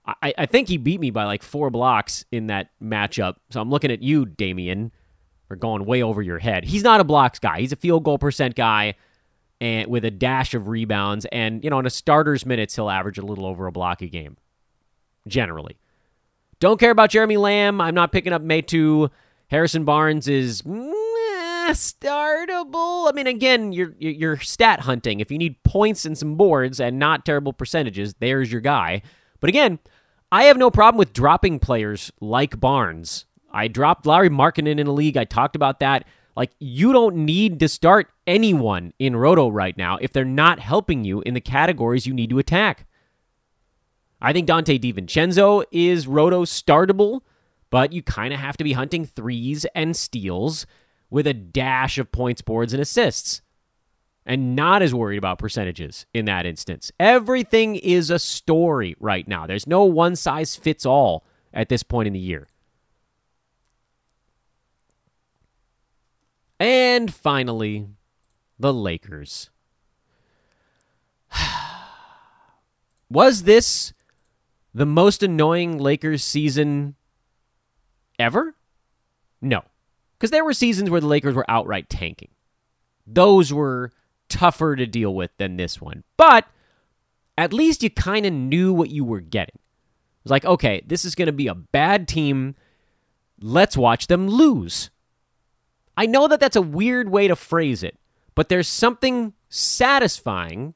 I, 0.05 0.33
I 0.37 0.45
think 0.45 0.67
he 0.67 0.77
beat 0.77 0.99
me 0.99 1.11
by 1.11 1.25
like 1.25 1.43
four 1.43 1.69
blocks 1.69 2.25
in 2.31 2.47
that 2.47 2.69
matchup. 2.81 3.35
So 3.49 3.61
I'm 3.61 3.69
looking 3.69 3.91
at 3.91 4.01
you, 4.01 4.25
Damian 4.25 4.91
are 5.49 5.55
going 5.55 5.85
way 5.85 6.03
over 6.03 6.21
your 6.21 6.39
head. 6.39 6.65
He's 6.65 6.83
not 6.83 6.99
a 6.99 7.03
blocks 7.03 7.39
guy. 7.39 7.59
He's 7.59 7.71
a 7.71 7.77
field 7.77 8.03
goal 8.03 8.17
percent 8.17 8.55
guy 8.55 8.95
and 9.59 9.89
with 9.89 10.05
a 10.05 10.11
dash 10.11 10.53
of 10.53 10.67
rebounds. 10.67 11.25
And, 11.31 11.63
you 11.63 11.69
know, 11.69 11.79
in 11.79 11.85
a 11.85 11.91
starter's 11.91 12.45
minutes, 12.45 12.75
he'll 12.75 12.89
average 12.89 13.17
a 13.17 13.25
little 13.25 13.45
over 13.45 13.65
a 13.67 13.71
block 13.71 14.01
a 14.01 14.07
game, 14.07 14.37
generally. 15.27 15.77
Don't 16.59 16.79
care 16.79 16.91
about 16.91 17.11
Jeremy 17.11 17.37
Lamb. 17.37 17.79
I'm 17.81 17.95
not 17.95 18.11
picking 18.11 18.33
up 18.33 18.41
Metu. 18.41 19.09
Harrison 19.49 19.85
Barnes 19.85 20.27
is 20.27 20.65
meh, 20.65 21.71
startable. 21.71 23.07
I 23.07 23.11
mean, 23.13 23.27
again, 23.27 23.71
you're 23.71 23.93
you're 23.99 24.37
stat 24.39 24.81
hunting. 24.81 25.19
If 25.19 25.31
you 25.31 25.37
need 25.37 25.63
points 25.63 26.05
and 26.05 26.17
some 26.17 26.35
boards 26.35 26.79
and 26.79 26.99
not 26.99 27.25
terrible 27.25 27.53
percentages, 27.53 28.15
there's 28.19 28.51
your 28.51 28.61
guy. 28.61 29.01
But 29.39 29.49
again, 29.49 29.79
I 30.31 30.43
have 30.45 30.57
no 30.57 30.69
problem 30.71 30.97
with 30.97 31.13
dropping 31.13 31.59
players 31.59 32.11
like 32.19 32.59
Barnes 32.59 33.25
I 33.51 33.67
dropped 33.67 34.05
Lauri 34.05 34.29
Markkanen 34.29 34.79
in 34.79 34.87
a 34.87 34.91
league. 34.91 35.17
I 35.17 35.23
talked 35.23 35.55
about 35.55 35.79
that. 35.79 36.05
Like, 36.35 36.51
you 36.59 36.93
don't 36.93 37.25
need 37.25 37.59
to 37.61 37.67
start 37.67 38.11
anyone 38.27 38.93
in 38.99 39.15
Roto 39.15 39.49
right 39.49 39.75
now 39.75 39.97
if 39.99 40.13
they're 40.13 40.25
not 40.25 40.59
helping 40.59 41.03
you 41.03 41.21
in 41.21 41.33
the 41.33 41.41
categories 41.41 42.05
you 42.05 42.13
need 42.13 42.29
to 42.29 42.37
attack. 42.37 42.85
I 44.21 44.33
think 44.33 44.47
Donte 44.47 44.79
DiVincenzo 44.79 45.63
is 45.71 46.07
Roto 46.07 46.43
startable, 46.43 47.21
but 47.69 47.93
you 47.93 48.01
kind 48.01 48.33
of 48.33 48.39
have 48.39 48.57
to 48.57 48.63
be 48.63 48.73
hunting 48.73 49.05
threes 49.05 49.65
and 49.75 49.95
steals 49.95 50.65
with 51.09 51.27
a 51.27 51.33
dash 51.33 51.97
of 51.97 52.11
points, 52.11 52.41
boards, 52.41 52.73
and 52.73 52.81
assists. 52.81 53.41
And 54.25 54.55
not 54.55 54.81
as 54.81 54.93
worried 54.93 55.17
about 55.17 55.39
percentages 55.39 56.05
in 56.13 56.25
that 56.25 56.45
instance. 56.45 56.91
Everything 56.99 57.77
is 57.77 58.09
a 58.09 58.19
story 58.19 58.95
right 58.99 59.25
now. 59.25 59.47
There's 59.47 59.67
no 59.67 59.85
one 59.85 60.17
size 60.17 60.55
fits 60.55 60.85
all 60.85 61.25
at 61.53 61.69
this 61.69 61.83
point 61.83 62.07
in 62.07 62.13
the 62.13 62.19
year. 62.19 62.47
And 66.59 67.13
finally, 67.13 67.87
the 68.59 68.73
Lakers. 68.73 69.49
Was 73.09 73.43
this 73.43 73.93
the 74.77 74.85
most 74.85 75.23
annoying 75.23 75.79
Lakers 75.79 76.23
season 76.23 76.93
ever? 78.19 78.53
No. 79.41 79.63
Because 80.13 80.29
there 80.29 80.45
were 80.45 80.53
seasons 80.53 80.91
where 80.91 81.01
the 81.01 81.07
Lakers 81.07 81.33
were 81.33 81.49
outright 81.49 81.89
tanking. 81.89 82.29
Those 83.07 83.51
were 83.51 83.91
tougher 84.29 84.75
to 84.75 84.85
deal 84.85 85.15
with 85.15 85.31
than 85.39 85.57
this 85.57 85.81
one. 85.81 86.03
But 86.15 86.45
at 87.39 87.53
least 87.53 87.81
you 87.81 87.89
kind 87.89 88.27
of 88.27 88.33
knew 88.33 88.71
what 88.71 88.91
you 88.91 89.03
were 89.03 89.19
getting. 89.19 89.55
It 89.55 90.23
was 90.25 90.31
like, 90.31 90.45
okay, 90.45 90.83
this 90.85 91.05
is 91.05 91.15
going 91.15 91.25
to 91.25 91.31
be 91.31 91.47
a 91.47 91.55
bad 91.55 92.07
team. 92.07 92.53
Let's 93.41 93.75
watch 93.75 94.05
them 94.05 94.27
lose. 94.27 94.91
I 95.95 96.05
know 96.05 96.27
that 96.27 96.39
that's 96.39 96.55
a 96.55 96.61
weird 96.61 97.09
way 97.09 97.27
to 97.27 97.35
phrase 97.35 97.81
it, 97.81 97.97
but 98.35 98.47
there's 98.47 98.67
something 98.67 99.33
satisfying 99.49 100.75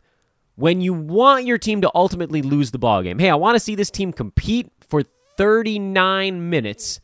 when 0.62 0.80
you 0.80 0.94
want 0.94 1.44
your 1.44 1.58
team 1.58 1.82
to 1.82 1.90
ultimately 1.96 2.44
lose 2.44 2.70
the 2.70 2.78
ball 2.78 3.02
game. 3.02 3.18
Hey, 3.18 3.32
I 3.32 3.36
want 3.36 3.56
to 3.56 3.60
see 3.60 3.74
this 3.74 3.90
team 3.90 4.14
compete 4.14 4.72
for 4.80 5.02
39 5.36 6.52
minutes 6.52 7.00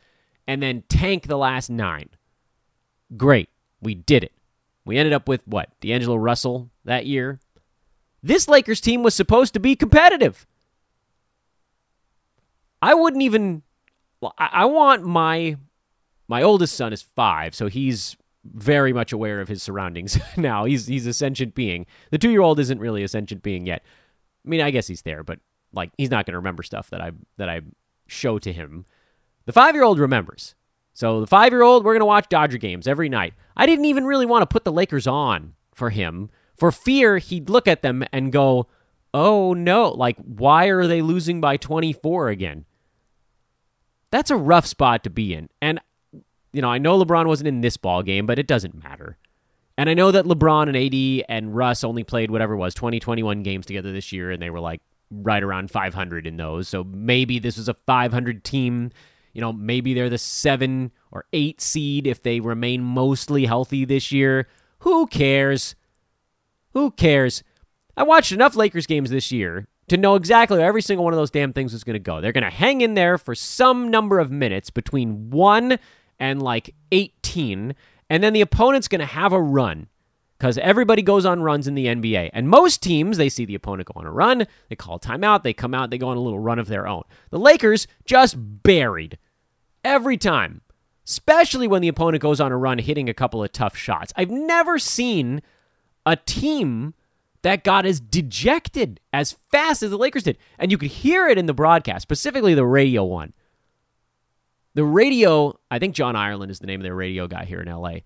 and 0.45 0.61
then 0.61 0.83
tank 0.87 1.25
the 1.25 1.37
last 1.37 1.67
9. 1.67 2.07
Great. 3.17 3.49
We 3.81 3.95
did 3.95 4.23
it. 4.23 4.31
We 4.85 4.99
ended 4.99 5.11
up 5.11 5.27
with 5.27 5.41
what? 5.47 5.71
D'Angelo 5.81 6.17
Russell 6.17 6.69
that 6.85 7.07
year. 7.07 7.39
This 8.21 8.47
Lakers 8.47 8.79
team 8.79 9.01
was 9.01 9.15
supposed 9.15 9.55
to 9.55 9.59
be 9.59 9.75
competitive. 9.75 10.45
I 12.79 12.93
wouldn't 12.93 13.23
even 13.23 13.63
I 14.37 14.65
want 14.65 15.03
my 15.03 15.57
my 16.27 16.43
oldest 16.43 16.75
son 16.75 16.93
is 16.93 17.01
five, 17.01 17.55
so 17.55 17.67
he's 17.67 18.17
very 18.53 18.93
much 18.93 19.11
aware 19.13 19.41
of 19.41 19.47
his 19.47 19.63
surroundings 19.63 20.19
now. 20.37 20.65
He's 20.65 20.87
he's 20.87 21.05
a 21.05 21.13
sentient 21.13 21.55
being. 21.55 21.85
The 22.11 22.17
two 22.17 22.29
year 22.29 22.41
old 22.41 22.59
isn't 22.59 22.79
really 22.79 23.03
a 23.03 23.07
sentient 23.07 23.43
being 23.43 23.65
yet. 23.65 23.83
I 24.45 24.49
mean, 24.49 24.61
I 24.61 24.71
guess 24.71 24.87
he's 24.87 25.01
there, 25.01 25.23
but 25.23 25.39
like 25.73 25.91
he's 25.97 26.11
not 26.11 26.25
going 26.25 26.33
to 26.33 26.39
remember 26.39 26.63
stuff 26.63 26.89
that 26.89 27.01
I 27.01 27.11
that 27.37 27.49
I 27.49 27.61
show 28.07 28.39
to 28.39 28.53
him. 28.53 28.85
The 29.45 29.53
five 29.53 29.75
year 29.75 29.83
old 29.83 29.99
remembers. 29.99 30.55
So 30.93 31.21
the 31.21 31.27
five 31.27 31.51
year 31.51 31.61
old, 31.61 31.85
we're 31.85 31.93
going 31.93 32.01
to 32.01 32.05
watch 32.05 32.27
Dodger 32.29 32.57
games 32.57 32.87
every 32.87 33.09
night. 33.09 33.33
I 33.55 33.65
didn't 33.65 33.85
even 33.85 34.05
really 34.05 34.25
want 34.25 34.41
to 34.41 34.47
put 34.47 34.63
the 34.63 34.71
Lakers 34.71 35.05
on 35.05 35.53
for 35.73 35.91
him 35.91 36.29
for 36.55 36.71
fear 36.71 37.19
he'd 37.19 37.49
look 37.49 37.67
at 37.67 37.81
them 37.83 38.03
and 38.11 38.31
go, 38.31 38.67
"Oh 39.13 39.53
no! 39.53 39.89
Like 39.91 40.17
why 40.17 40.67
are 40.67 40.87
they 40.87 41.01
losing 41.01 41.39
by 41.39 41.57
twenty 41.57 41.93
four 41.93 42.29
again?" 42.29 42.65
That's 44.09 44.31
a 44.31 44.37
rough 44.37 44.65
spot 44.65 45.03
to 45.03 45.09
be 45.09 45.33
in, 45.33 45.49
and 45.61 45.79
you 46.57 46.61
know, 46.61 46.69
I 46.69 46.79
know 46.79 47.01
LeBron 47.01 47.27
wasn't 47.27 47.47
in 47.47 47.61
this 47.61 47.77
ball 47.77 48.01
game, 48.01 48.25
but 48.25 48.39
it 48.39 48.47
doesn't 48.47 48.83
matter. 48.83 49.15
And 49.77 49.91
I 49.91 49.93
know 49.93 50.09
that 50.09 50.25
LeBron 50.25 50.67
and 50.67 50.75
AD 50.75 51.25
and 51.29 51.55
Russ 51.55 51.83
only 51.83 52.03
played 52.03 52.31
whatever 52.31 52.57
was 52.57 52.73
20, 52.73 52.99
21 52.99 53.43
games 53.43 53.67
together 53.67 53.91
this 53.91 54.11
year, 54.11 54.31
and 54.31 54.41
they 54.41 54.49
were 54.49 54.59
like 54.59 54.81
right 55.11 55.43
around 55.43 55.69
500 55.69 56.25
in 56.25 56.35
those. 56.35 56.67
So 56.67 56.83
maybe 56.83 57.37
this 57.37 57.57
was 57.57 57.69
a 57.69 57.75
500 57.75 58.43
team. 58.43 58.89
You 59.33 59.41
know, 59.41 59.53
maybe 59.53 59.93
they're 59.93 60.09
the 60.09 60.17
seven 60.17 60.91
or 61.11 61.25
eight 61.31 61.61
seed 61.61 62.07
if 62.07 62.23
they 62.23 62.39
remain 62.39 62.83
mostly 62.83 63.45
healthy 63.45 63.85
this 63.85 64.11
year. 64.11 64.47
Who 64.79 65.05
cares? 65.05 65.75
Who 66.73 66.89
cares? 66.89 67.43
I 67.95 68.01
watched 68.01 68.31
enough 68.31 68.55
Lakers 68.55 68.87
games 68.87 69.11
this 69.11 69.31
year 69.31 69.67
to 69.89 69.97
know 69.97 70.15
exactly 70.15 70.57
where 70.57 70.67
every 70.67 70.81
single 70.81 71.03
one 71.03 71.13
of 71.13 71.17
those 71.17 71.31
damn 71.31 71.53
things 71.53 71.71
was 71.71 71.83
going 71.83 71.93
to 71.93 71.99
go. 71.99 72.19
They're 72.19 72.31
going 72.31 72.43
to 72.43 72.49
hang 72.49 72.81
in 72.81 72.95
there 72.95 73.19
for 73.19 73.35
some 73.35 73.91
number 73.91 74.17
of 74.17 74.31
minutes 74.31 74.71
between 74.71 75.29
one 75.29 75.77
and 76.19 76.41
like 76.41 76.73
18, 76.91 77.75
and 78.09 78.23
then 78.23 78.33
the 78.33 78.41
opponent's 78.41 78.87
going 78.87 78.99
to 78.99 79.05
have 79.05 79.33
a 79.33 79.41
run. 79.41 79.87
because 80.37 80.57
everybody 80.59 81.01
goes 81.01 81.25
on 81.25 81.41
runs 81.41 81.67
in 81.67 81.75
the 81.75 81.87
NBA. 81.87 82.29
And 82.33 82.47
most 82.47 82.81
teams, 82.83 83.17
they 83.17 83.29
see 83.29 83.45
the 83.45 83.55
opponent 83.55 83.87
go 83.91 83.99
on 83.99 84.05
a 84.05 84.11
run, 84.11 84.45
they 84.69 84.75
call 84.75 84.99
timeout, 84.99 85.43
they 85.43 85.53
come 85.53 85.73
out, 85.73 85.89
they 85.89 85.97
go 85.97 86.09
on 86.09 86.17
a 86.17 86.21
little 86.21 86.39
run 86.39 86.59
of 86.59 86.67
their 86.67 86.87
own. 86.87 87.03
The 87.31 87.39
Lakers 87.39 87.87
just 88.05 88.35
buried 88.37 89.17
every 89.83 90.17
time, 90.17 90.61
especially 91.05 91.67
when 91.67 91.81
the 91.81 91.87
opponent 91.87 92.21
goes 92.21 92.39
on 92.39 92.51
a 92.51 92.57
run 92.57 92.77
hitting 92.77 93.09
a 93.09 93.13
couple 93.13 93.43
of 93.43 93.51
tough 93.51 93.75
shots. 93.75 94.13
I've 94.15 94.29
never 94.29 94.77
seen 94.77 95.41
a 96.05 96.15
team 96.15 96.93
that 97.41 97.63
got 97.63 97.85
as 97.85 97.99
dejected 97.99 98.99
as 99.13 99.31
fast 99.31 99.81
as 99.81 99.89
the 99.89 99.97
Lakers 99.97 100.23
did. 100.23 100.37
And 100.59 100.71
you 100.71 100.77
could 100.77 100.89
hear 100.89 101.27
it 101.27 101.37
in 101.37 101.45
the 101.45 101.53
broadcast, 101.53 102.01
specifically 102.03 102.53
the 102.53 102.65
radio 102.65 103.03
one. 103.03 103.33
The 104.77 104.85
radio, 104.85 105.59
I 105.69 105.79
think 105.79 105.95
John 105.95 106.15
Ireland 106.15 106.51
is 106.51 106.59
the 106.59 106.67
name 106.67 106.79
of 106.79 106.83
their 106.83 106.95
radio 106.95 107.27
guy 107.27 107.45
here 107.45 107.59
in 107.59 107.67
LA 107.67 107.99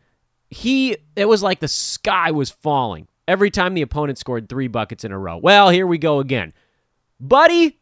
he 0.52 0.98
it 1.16 1.26
was 1.26 1.42
like 1.42 1.62
the 1.62 1.68
sky 1.68 2.30
was 2.30 2.50
falling 2.50 3.08
every 3.28 3.50
time 3.50 3.74
the 3.74 3.82
opponent 3.82 4.18
scored 4.18 4.48
three 4.48 4.68
buckets 4.68 5.04
in 5.04 5.12
a 5.12 5.18
row. 5.18 5.38
Well, 5.38 5.70
here 5.70 5.88
we 5.88 5.98
go 5.98 6.20
again. 6.20 6.54
Buddy, 7.20 7.80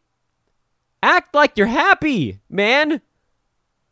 act 1.02 1.34
like 1.34 1.58
you're 1.58 1.66
happy, 1.66 2.40
man. 2.48 3.02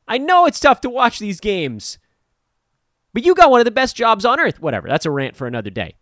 I 0.06 0.16
know 0.16 0.46
it's 0.46 0.60
tough 0.60 0.80
to 0.82 0.90
watch 0.90 1.18
these 1.18 1.40
games, 1.40 1.98
but 3.12 3.26
you 3.26 3.34
got 3.34 3.50
one 3.50 3.60
of 3.60 3.64
the 3.64 3.70
best 3.72 3.96
jobs 3.96 4.24
on 4.24 4.38
earth. 4.38 4.62
Whatever, 4.62 4.88
that's 4.88 5.06
a 5.06 5.10
rant 5.10 5.36
for 5.36 5.46
another 5.46 5.70
day. 5.70 5.96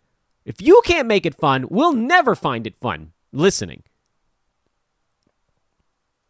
If 0.45 0.61
you 0.61 0.81
can't 0.85 1.07
make 1.07 1.25
it 1.25 1.35
fun, 1.35 1.65
we'll 1.69 1.93
never 1.93 2.35
find 2.35 2.67
it 2.67 2.77
fun 2.77 3.11
listening. 3.33 3.83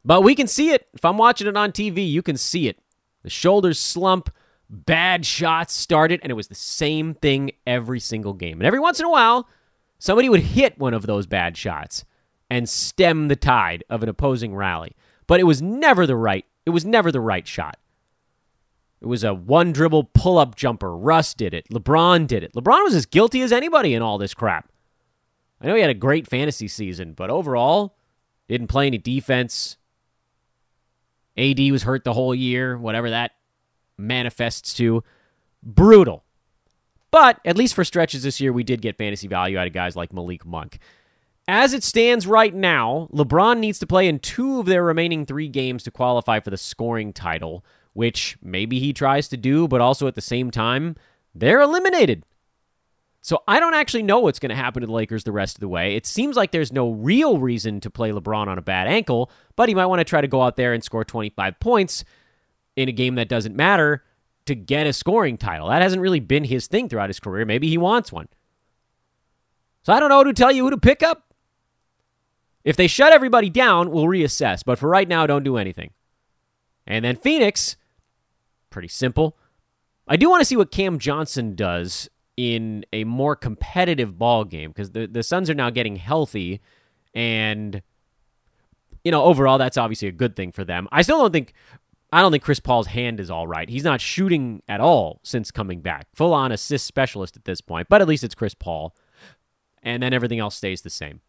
But 0.08 0.22
we 0.22 0.36
can 0.36 0.47
see 0.47 0.72
it. 0.72 0.88
If 0.93 1.03
I'm 1.03 1.18
watching 1.18 1.47
it 1.47 1.58
on 1.58 1.74
TV, 1.74 2.10
you 2.10 2.22
can 2.22 2.38
see 2.38 2.70
it. 2.70 2.80
The 3.24 3.30
shoulders 3.30 3.78
slump, 3.78 4.30
bad 4.70 5.26
shots 5.26 5.74
started, 5.74 6.22
and 6.24 6.32
it 6.32 6.36
was 6.36 6.47
the 6.47 6.55
same 6.55 7.14
thing 7.14 7.51
every 7.68 7.99
single 7.99 8.32
game. 8.32 8.62
And 8.62 8.66
every 8.66 8.80
once 8.80 9.01
in 9.01 9.05
a 9.05 9.12
while, 9.12 9.49
somebody 9.99 10.30
would 10.30 10.39
hit 10.39 10.80
one 10.80 10.93
of 10.93 11.08
those 11.08 11.28
bad 11.28 11.58
shots 11.58 12.05
and 12.49 12.70
stem 12.70 13.28
the 13.28 13.36
tide 13.36 13.84
of 13.89 14.01
an 14.01 14.08
opposing 14.08 14.55
rally. 14.55 14.95
But 15.28 15.41
it 15.41 15.43
was 15.43 15.62
never 15.62 16.08
the 16.08 16.16
right. 16.16 16.45
It 16.66 16.70
was 16.70 16.86
never 16.86 17.12
the 17.12 17.20
right 17.20 17.45
shot. 17.45 17.78
It 19.01 19.08
was 19.08 19.26
a 19.26 19.34
one 19.34 19.74
dribble 19.74 20.05
pull 20.14 20.38
up 20.38 20.55
jumper. 20.55 20.95
Russ 20.95 21.34
did 21.34 21.53
it. 21.53 21.68
LeBron 21.68 22.28
did 22.28 22.45
it. 22.45 22.53
LeBron 22.53 22.86
was 22.86 22.95
as 22.95 23.05
guilty 23.05 23.41
as 23.41 23.51
anybody 23.51 23.93
in 23.93 24.01
all 24.01 24.18
this 24.18 24.34
crap. 24.34 24.72
I 25.60 25.68
know 25.68 25.76
he 25.76 25.82
had 25.82 25.89
a 25.89 25.93
great 25.93 26.30
fantasy 26.30 26.70
season, 26.70 27.12
but 27.12 27.30
overall, 27.30 27.97
didn't 28.47 28.68
play 28.68 28.88
any 28.88 28.97
defense. 28.97 29.76
AD 31.38 31.60
was 31.72 31.84
hurt 31.84 32.04
the 32.04 32.14
whole 32.14 32.34
year, 32.34 32.78
whatever 32.78 33.10
that 33.10 33.32
manifests 33.98 34.74
to. 34.76 35.04
Brutal. 35.64 36.24
But 37.12 37.40
at 37.46 37.58
least 37.58 37.74
for 37.74 37.84
stretches 37.84 38.24
this 38.24 38.42
year, 38.42 38.52
we 38.52 38.64
did 38.64 38.82
get 38.82 38.98
fantasy 38.98 39.28
value 39.28 39.58
out 39.58 39.68
of 39.68 39.74
guys 39.74 39.96
like 39.96 40.14
Malik 40.14 40.46
Monk. 40.46 40.80
As 41.48 41.74
it 41.74 41.84
stands 41.84 42.28
right 42.28 42.54
now, 42.54 43.08
LeBron 43.14 43.60
needs 43.60 43.80
to 43.80 43.88
play 43.88 44.08
in 44.08 44.20
two 44.20 44.60
of 44.60 44.66
their 44.66 44.84
remaining 44.84 45.26
three 45.26 45.48
games 45.48 45.84
to 45.84 45.92
qualify 45.92 46.42
for 46.42 46.50
the 46.50 46.58
scoring 46.58 47.14
title, 47.14 47.64
which 47.94 48.38
maybe 48.42 48.80
he 48.80 48.92
tries 48.92 49.30
to 49.30 49.38
do, 49.38 49.68
but 49.68 49.80
also 49.80 50.08
at 50.08 50.16
the 50.16 50.22
same 50.22 50.52
time, 50.52 50.96
they're 51.34 51.62
eliminated. 51.62 52.24
So 53.28 53.43
I 53.45 53.59
don't 53.59 53.73
actually 53.73 54.03
know 54.03 54.19
what's 54.19 54.39
going 54.39 54.51
to 54.51 54.55
happen 54.55 54.80
to 54.80 54.88
the 54.88 54.93
Lakers 54.93 55.25
the 55.25 55.34
rest 55.34 55.57
of 55.57 55.59
the 55.59 55.67
way. 55.67 55.97
It 55.97 56.05
seems 56.05 56.38
like 56.38 56.51
there's 56.51 56.71
no 56.71 56.91
real 56.91 57.39
reason 57.39 57.82
to 57.82 57.89
play 57.89 58.11
LeBron 58.11 58.47
on 58.47 58.57
a 58.57 58.61
bad 58.61 58.88
ankle, 58.88 59.30
but 59.57 59.67
he 59.67 59.75
might 59.75 59.88
want 59.88 59.99
to 59.99 60.05
try 60.05 60.21
to 60.21 60.30
go 60.30 60.41
out 60.41 60.55
there 60.55 60.71
and 60.71 60.82
score 60.82 61.03
25 61.03 61.59
points 61.59 62.05
in 62.78 62.88
a 62.88 62.93
game 62.93 63.15
that 63.15 63.28
doesn't 63.28 63.53
matter 63.53 64.01
to 64.45 64.55
get 64.55 64.88
a 64.88 64.93
scoring 64.93 65.36
title. 65.36 65.67
That 65.67 65.82
hasn't 65.82 66.01
really 66.01 66.21
been 66.21 66.45
his 66.45 66.67
thing 66.67 66.88
throughout 66.88 67.09
his 67.09 67.19
career. 67.19 67.43
Maybe 67.43 67.67
he 67.67 67.78
wants 67.78 68.13
one. 68.13 68.30
So 69.84 69.91
I 69.91 69.99
don't 69.99 70.07
know 70.07 70.19
who 70.19 70.32
to 70.32 70.34
tell 70.34 70.53
you 70.53 70.63
who 70.63 70.69
to 70.69 70.78
pick 70.78 71.03
up. 71.03 71.34
If 72.63 72.78
they 72.78 72.88
shut 72.88 73.11
everybody 73.11 73.49
down, 73.49 73.91
we'll 73.91 74.05
reassess. 74.05 74.63
But 74.65 74.80
for 74.80 74.88
right 74.88 75.05
now, 75.05 75.28
don't 75.28 75.43
do 75.43 75.57
anything. 75.57 75.91
And 76.86 77.03
then 77.03 77.17
Phoenix, 77.17 77.75
pretty 78.69 78.88
simple. 78.88 79.38
I 80.07 80.15
do 80.15 80.30
want 80.30 80.39
to 80.39 80.45
see 80.45 80.55
what 80.55 80.71
Cam 80.71 80.97
Johnson 80.97 81.55
does 81.55 82.09
in 82.38 82.86
a 82.94 83.04
more 83.04 83.36
competitive 83.36 84.18
ball 84.18 84.46
game 84.46 84.70
because 84.70 84.92
the, 84.92 85.08
the 85.08 85.24
Suns 85.24 85.50
are 85.50 85.56
now 85.56 85.72
getting 85.72 85.96
healthy 85.96 86.62
and 87.16 87.82
you 89.04 89.12
know 89.12 89.24
overall 89.24 89.58
that's 89.58 89.78
obviously 89.78 90.08
a 90.08 90.12
good 90.12 90.36
thing 90.36 90.52
for 90.52 90.64
them. 90.64 90.88
I 90.92 91.02
still 91.02 91.18
don't 91.18 91.34
think 91.34 91.54
I 92.12 92.22
don't 92.22 92.32
think 92.32 92.44
Chris 92.44 92.60
Paul's 92.60 92.88
hand 92.88 93.20
is 93.20 93.30
all 93.30 93.48
right. 93.48 93.68
He's 93.68 93.84
not 93.84 94.00
shooting 94.00 94.62
at 94.68 94.80
all 94.80 95.20
since 95.24 95.52
coming 95.52 95.82
back. 95.82 96.08
Full 96.14 96.34
on 96.34 96.52
assist 96.52 96.86
specialist 96.86 97.36
at 97.36 97.46
this 97.46 97.60
point, 97.60 97.90
but 97.90 98.02
at 98.02 98.08
least 98.08 98.24
it's 98.24 98.36
Chris 98.36 98.54
Paul. 98.54 98.96
And 99.84 100.02
then 100.02 100.14
everything 100.14 100.40
else 100.40 100.56
stays 100.56 100.82
the 100.82 100.90
same. 100.90 101.22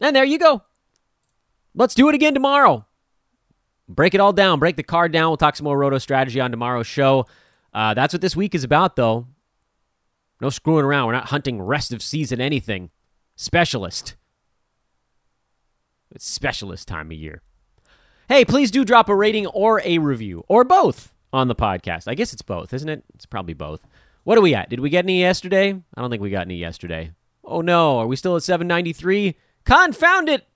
And 0.00 0.14
there 0.14 0.24
you 0.24 0.38
go. 0.38 0.62
Let's 1.74 1.94
do 1.94 2.08
it 2.08 2.14
again 2.14 2.34
tomorrow. 2.34 2.86
Break 3.88 4.14
it 4.14 4.20
all 4.20 4.32
down. 4.32 4.58
Break 4.58 4.76
the 4.76 4.82
card 4.82 5.12
down. 5.12 5.30
We'll 5.30 5.36
talk 5.38 5.56
some 5.56 5.64
more 5.64 5.78
roto 5.78 5.98
strategy 5.98 6.40
on 6.40 6.50
tomorrow's 6.50 6.86
show. 6.86 7.26
Uh, 7.78 7.94
that's 7.94 8.12
what 8.12 8.20
this 8.20 8.34
week 8.34 8.56
is 8.56 8.64
about, 8.64 8.96
though. 8.96 9.28
No 10.40 10.50
screwing 10.50 10.84
around. 10.84 11.06
We're 11.06 11.12
not 11.12 11.28
hunting 11.28 11.62
rest 11.62 11.92
of 11.92 12.02
season 12.02 12.40
anything. 12.40 12.90
Specialist. 13.36 14.16
It's 16.10 16.28
specialist 16.28 16.88
time 16.88 17.12
of 17.12 17.16
year. 17.16 17.40
Hey, 18.28 18.44
please 18.44 18.72
do 18.72 18.84
drop 18.84 19.08
a 19.08 19.14
rating 19.14 19.46
or 19.46 19.80
a 19.84 19.98
review 19.98 20.44
or 20.48 20.64
both 20.64 21.14
on 21.32 21.46
the 21.46 21.54
podcast. 21.54 22.08
I 22.08 22.16
guess 22.16 22.32
it's 22.32 22.42
both, 22.42 22.74
isn't 22.74 22.88
it? 22.88 23.04
It's 23.14 23.26
probably 23.26 23.54
both. 23.54 23.86
What 24.24 24.36
are 24.36 24.42
we 24.42 24.56
at? 24.56 24.70
Did 24.70 24.80
we 24.80 24.90
get 24.90 25.04
any 25.04 25.20
yesterday? 25.20 25.70
I 25.70 26.00
don't 26.00 26.10
think 26.10 26.20
we 26.20 26.30
got 26.30 26.46
any 26.48 26.56
yesterday. 26.56 27.12
Oh 27.44 27.60
no, 27.60 27.98
are 28.00 28.08
we 28.08 28.16
still 28.16 28.34
at 28.34 28.42
793? 28.42 29.36
Confound 29.64 30.28
it! 30.28 30.48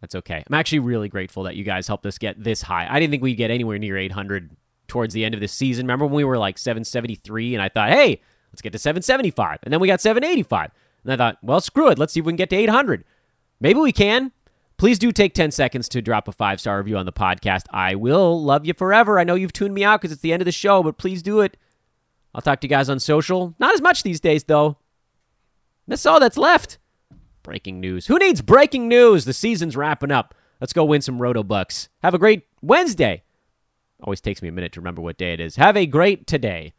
That's 0.00 0.14
okay. 0.14 0.44
I'm 0.46 0.54
actually 0.54 0.78
really 0.78 1.08
grateful 1.08 1.42
that 1.42 1.56
you 1.56 1.64
guys 1.64 1.88
helped 1.88 2.06
us 2.06 2.18
get 2.18 2.40
this 2.40 2.62
high. 2.62 2.86
I 2.88 3.00
didn't 3.00 3.10
think 3.10 3.24
we'd 3.24 3.34
get 3.34 3.50
anywhere 3.50 3.80
near 3.80 3.98
800 3.98 4.56
towards 4.88 5.14
the 5.14 5.24
end 5.24 5.34
of 5.34 5.40
the 5.40 5.48
season. 5.48 5.86
Remember 5.86 6.06
when 6.06 6.14
we 6.14 6.24
were 6.24 6.38
like 6.38 6.58
773 6.58 7.54
and 7.54 7.62
I 7.62 7.68
thought, 7.68 7.90
hey, 7.90 8.20
let's 8.52 8.62
get 8.62 8.72
to 8.72 8.78
775. 8.78 9.60
And 9.62 9.72
then 9.72 9.80
we 9.80 9.86
got 9.86 10.00
785. 10.00 10.70
And 11.04 11.12
I 11.12 11.16
thought, 11.16 11.38
well, 11.42 11.60
screw 11.60 11.90
it. 11.90 11.98
Let's 11.98 12.12
see 12.12 12.20
if 12.20 12.26
we 12.26 12.32
can 12.32 12.36
get 12.36 12.50
to 12.50 12.56
800. 12.56 13.04
Maybe 13.60 13.78
we 13.78 13.92
can. 13.92 14.32
Please 14.76 14.98
do 14.98 15.10
take 15.10 15.34
10 15.34 15.50
seconds 15.50 15.88
to 15.88 16.00
drop 16.00 16.28
a 16.28 16.32
five 16.32 16.60
star 16.60 16.78
review 16.78 16.96
on 16.96 17.06
the 17.06 17.12
podcast. 17.12 17.64
I 17.70 17.94
will 17.96 18.42
love 18.42 18.64
you 18.64 18.74
forever. 18.74 19.18
I 19.18 19.24
know 19.24 19.34
you've 19.34 19.52
tuned 19.52 19.74
me 19.74 19.84
out 19.84 20.00
because 20.00 20.12
it's 20.12 20.22
the 20.22 20.32
end 20.32 20.40
of 20.42 20.46
the 20.46 20.52
show, 20.52 20.82
but 20.82 20.98
please 20.98 21.22
do 21.22 21.40
it. 21.40 21.56
I'll 22.34 22.42
talk 22.42 22.60
to 22.60 22.66
you 22.66 22.70
guys 22.70 22.88
on 22.88 23.00
social. 23.00 23.54
Not 23.58 23.74
as 23.74 23.82
much 23.82 24.02
these 24.02 24.20
days, 24.20 24.44
though. 24.44 24.76
That's 25.88 26.06
all 26.06 26.20
that's 26.20 26.36
left. 26.36 26.78
Breaking 27.42 27.80
news. 27.80 28.06
Who 28.06 28.18
needs 28.18 28.42
breaking 28.42 28.86
news? 28.86 29.24
The 29.24 29.32
season's 29.32 29.76
wrapping 29.76 30.12
up. 30.12 30.34
Let's 30.60 30.72
go 30.72 30.84
win 30.84 31.02
some 31.02 31.20
Roto 31.20 31.42
Bucks. 31.42 31.88
Have 32.02 32.14
a 32.14 32.18
great 32.18 32.46
Wednesday. 32.62 33.22
Always 34.02 34.20
takes 34.20 34.42
me 34.42 34.48
a 34.48 34.52
minute 34.52 34.72
to 34.72 34.80
remember 34.80 35.02
what 35.02 35.18
day 35.18 35.32
it 35.32 35.40
is. 35.40 35.56
Have 35.56 35.76
a 35.76 35.86
great 35.86 36.26
today. 36.26 36.72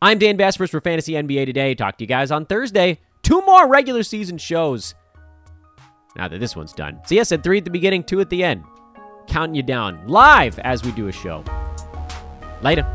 I'm 0.00 0.18
Dan 0.18 0.38
Besbris 0.38 0.70
for 0.70 0.80
Fantasy 0.80 1.12
NBA 1.12 1.46
Today. 1.46 1.74
Talk 1.74 1.98
to 1.98 2.04
you 2.04 2.08
guys 2.08 2.30
on 2.30 2.46
Thursday. 2.46 2.98
Two 3.22 3.42
more 3.42 3.68
regular 3.68 4.02
season 4.02 4.38
shows 4.38 4.94
now 6.16 6.28
that 6.28 6.38
this 6.38 6.56
one's 6.56 6.72
done. 6.72 7.00
See, 7.04 7.20
I 7.20 7.24
said 7.24 7.42
three 7.42 7.58
at 7.58 7.64
the 7.64 7.70
beginning, 7.70 8.04
two 8.04 8.20
at 8.20 8.30
the 8.30 8.42
end. 8.42 8.64
Counting 9.26 9.54
you 9.54 9.62
down 9.62 10.06
live 10.06 10.58
as 10.60 10.82
we 10.84 10.92
do 10.92 11.08
a 11.08 11.12
show. 11.12 11.44
Later. 12.62 12.86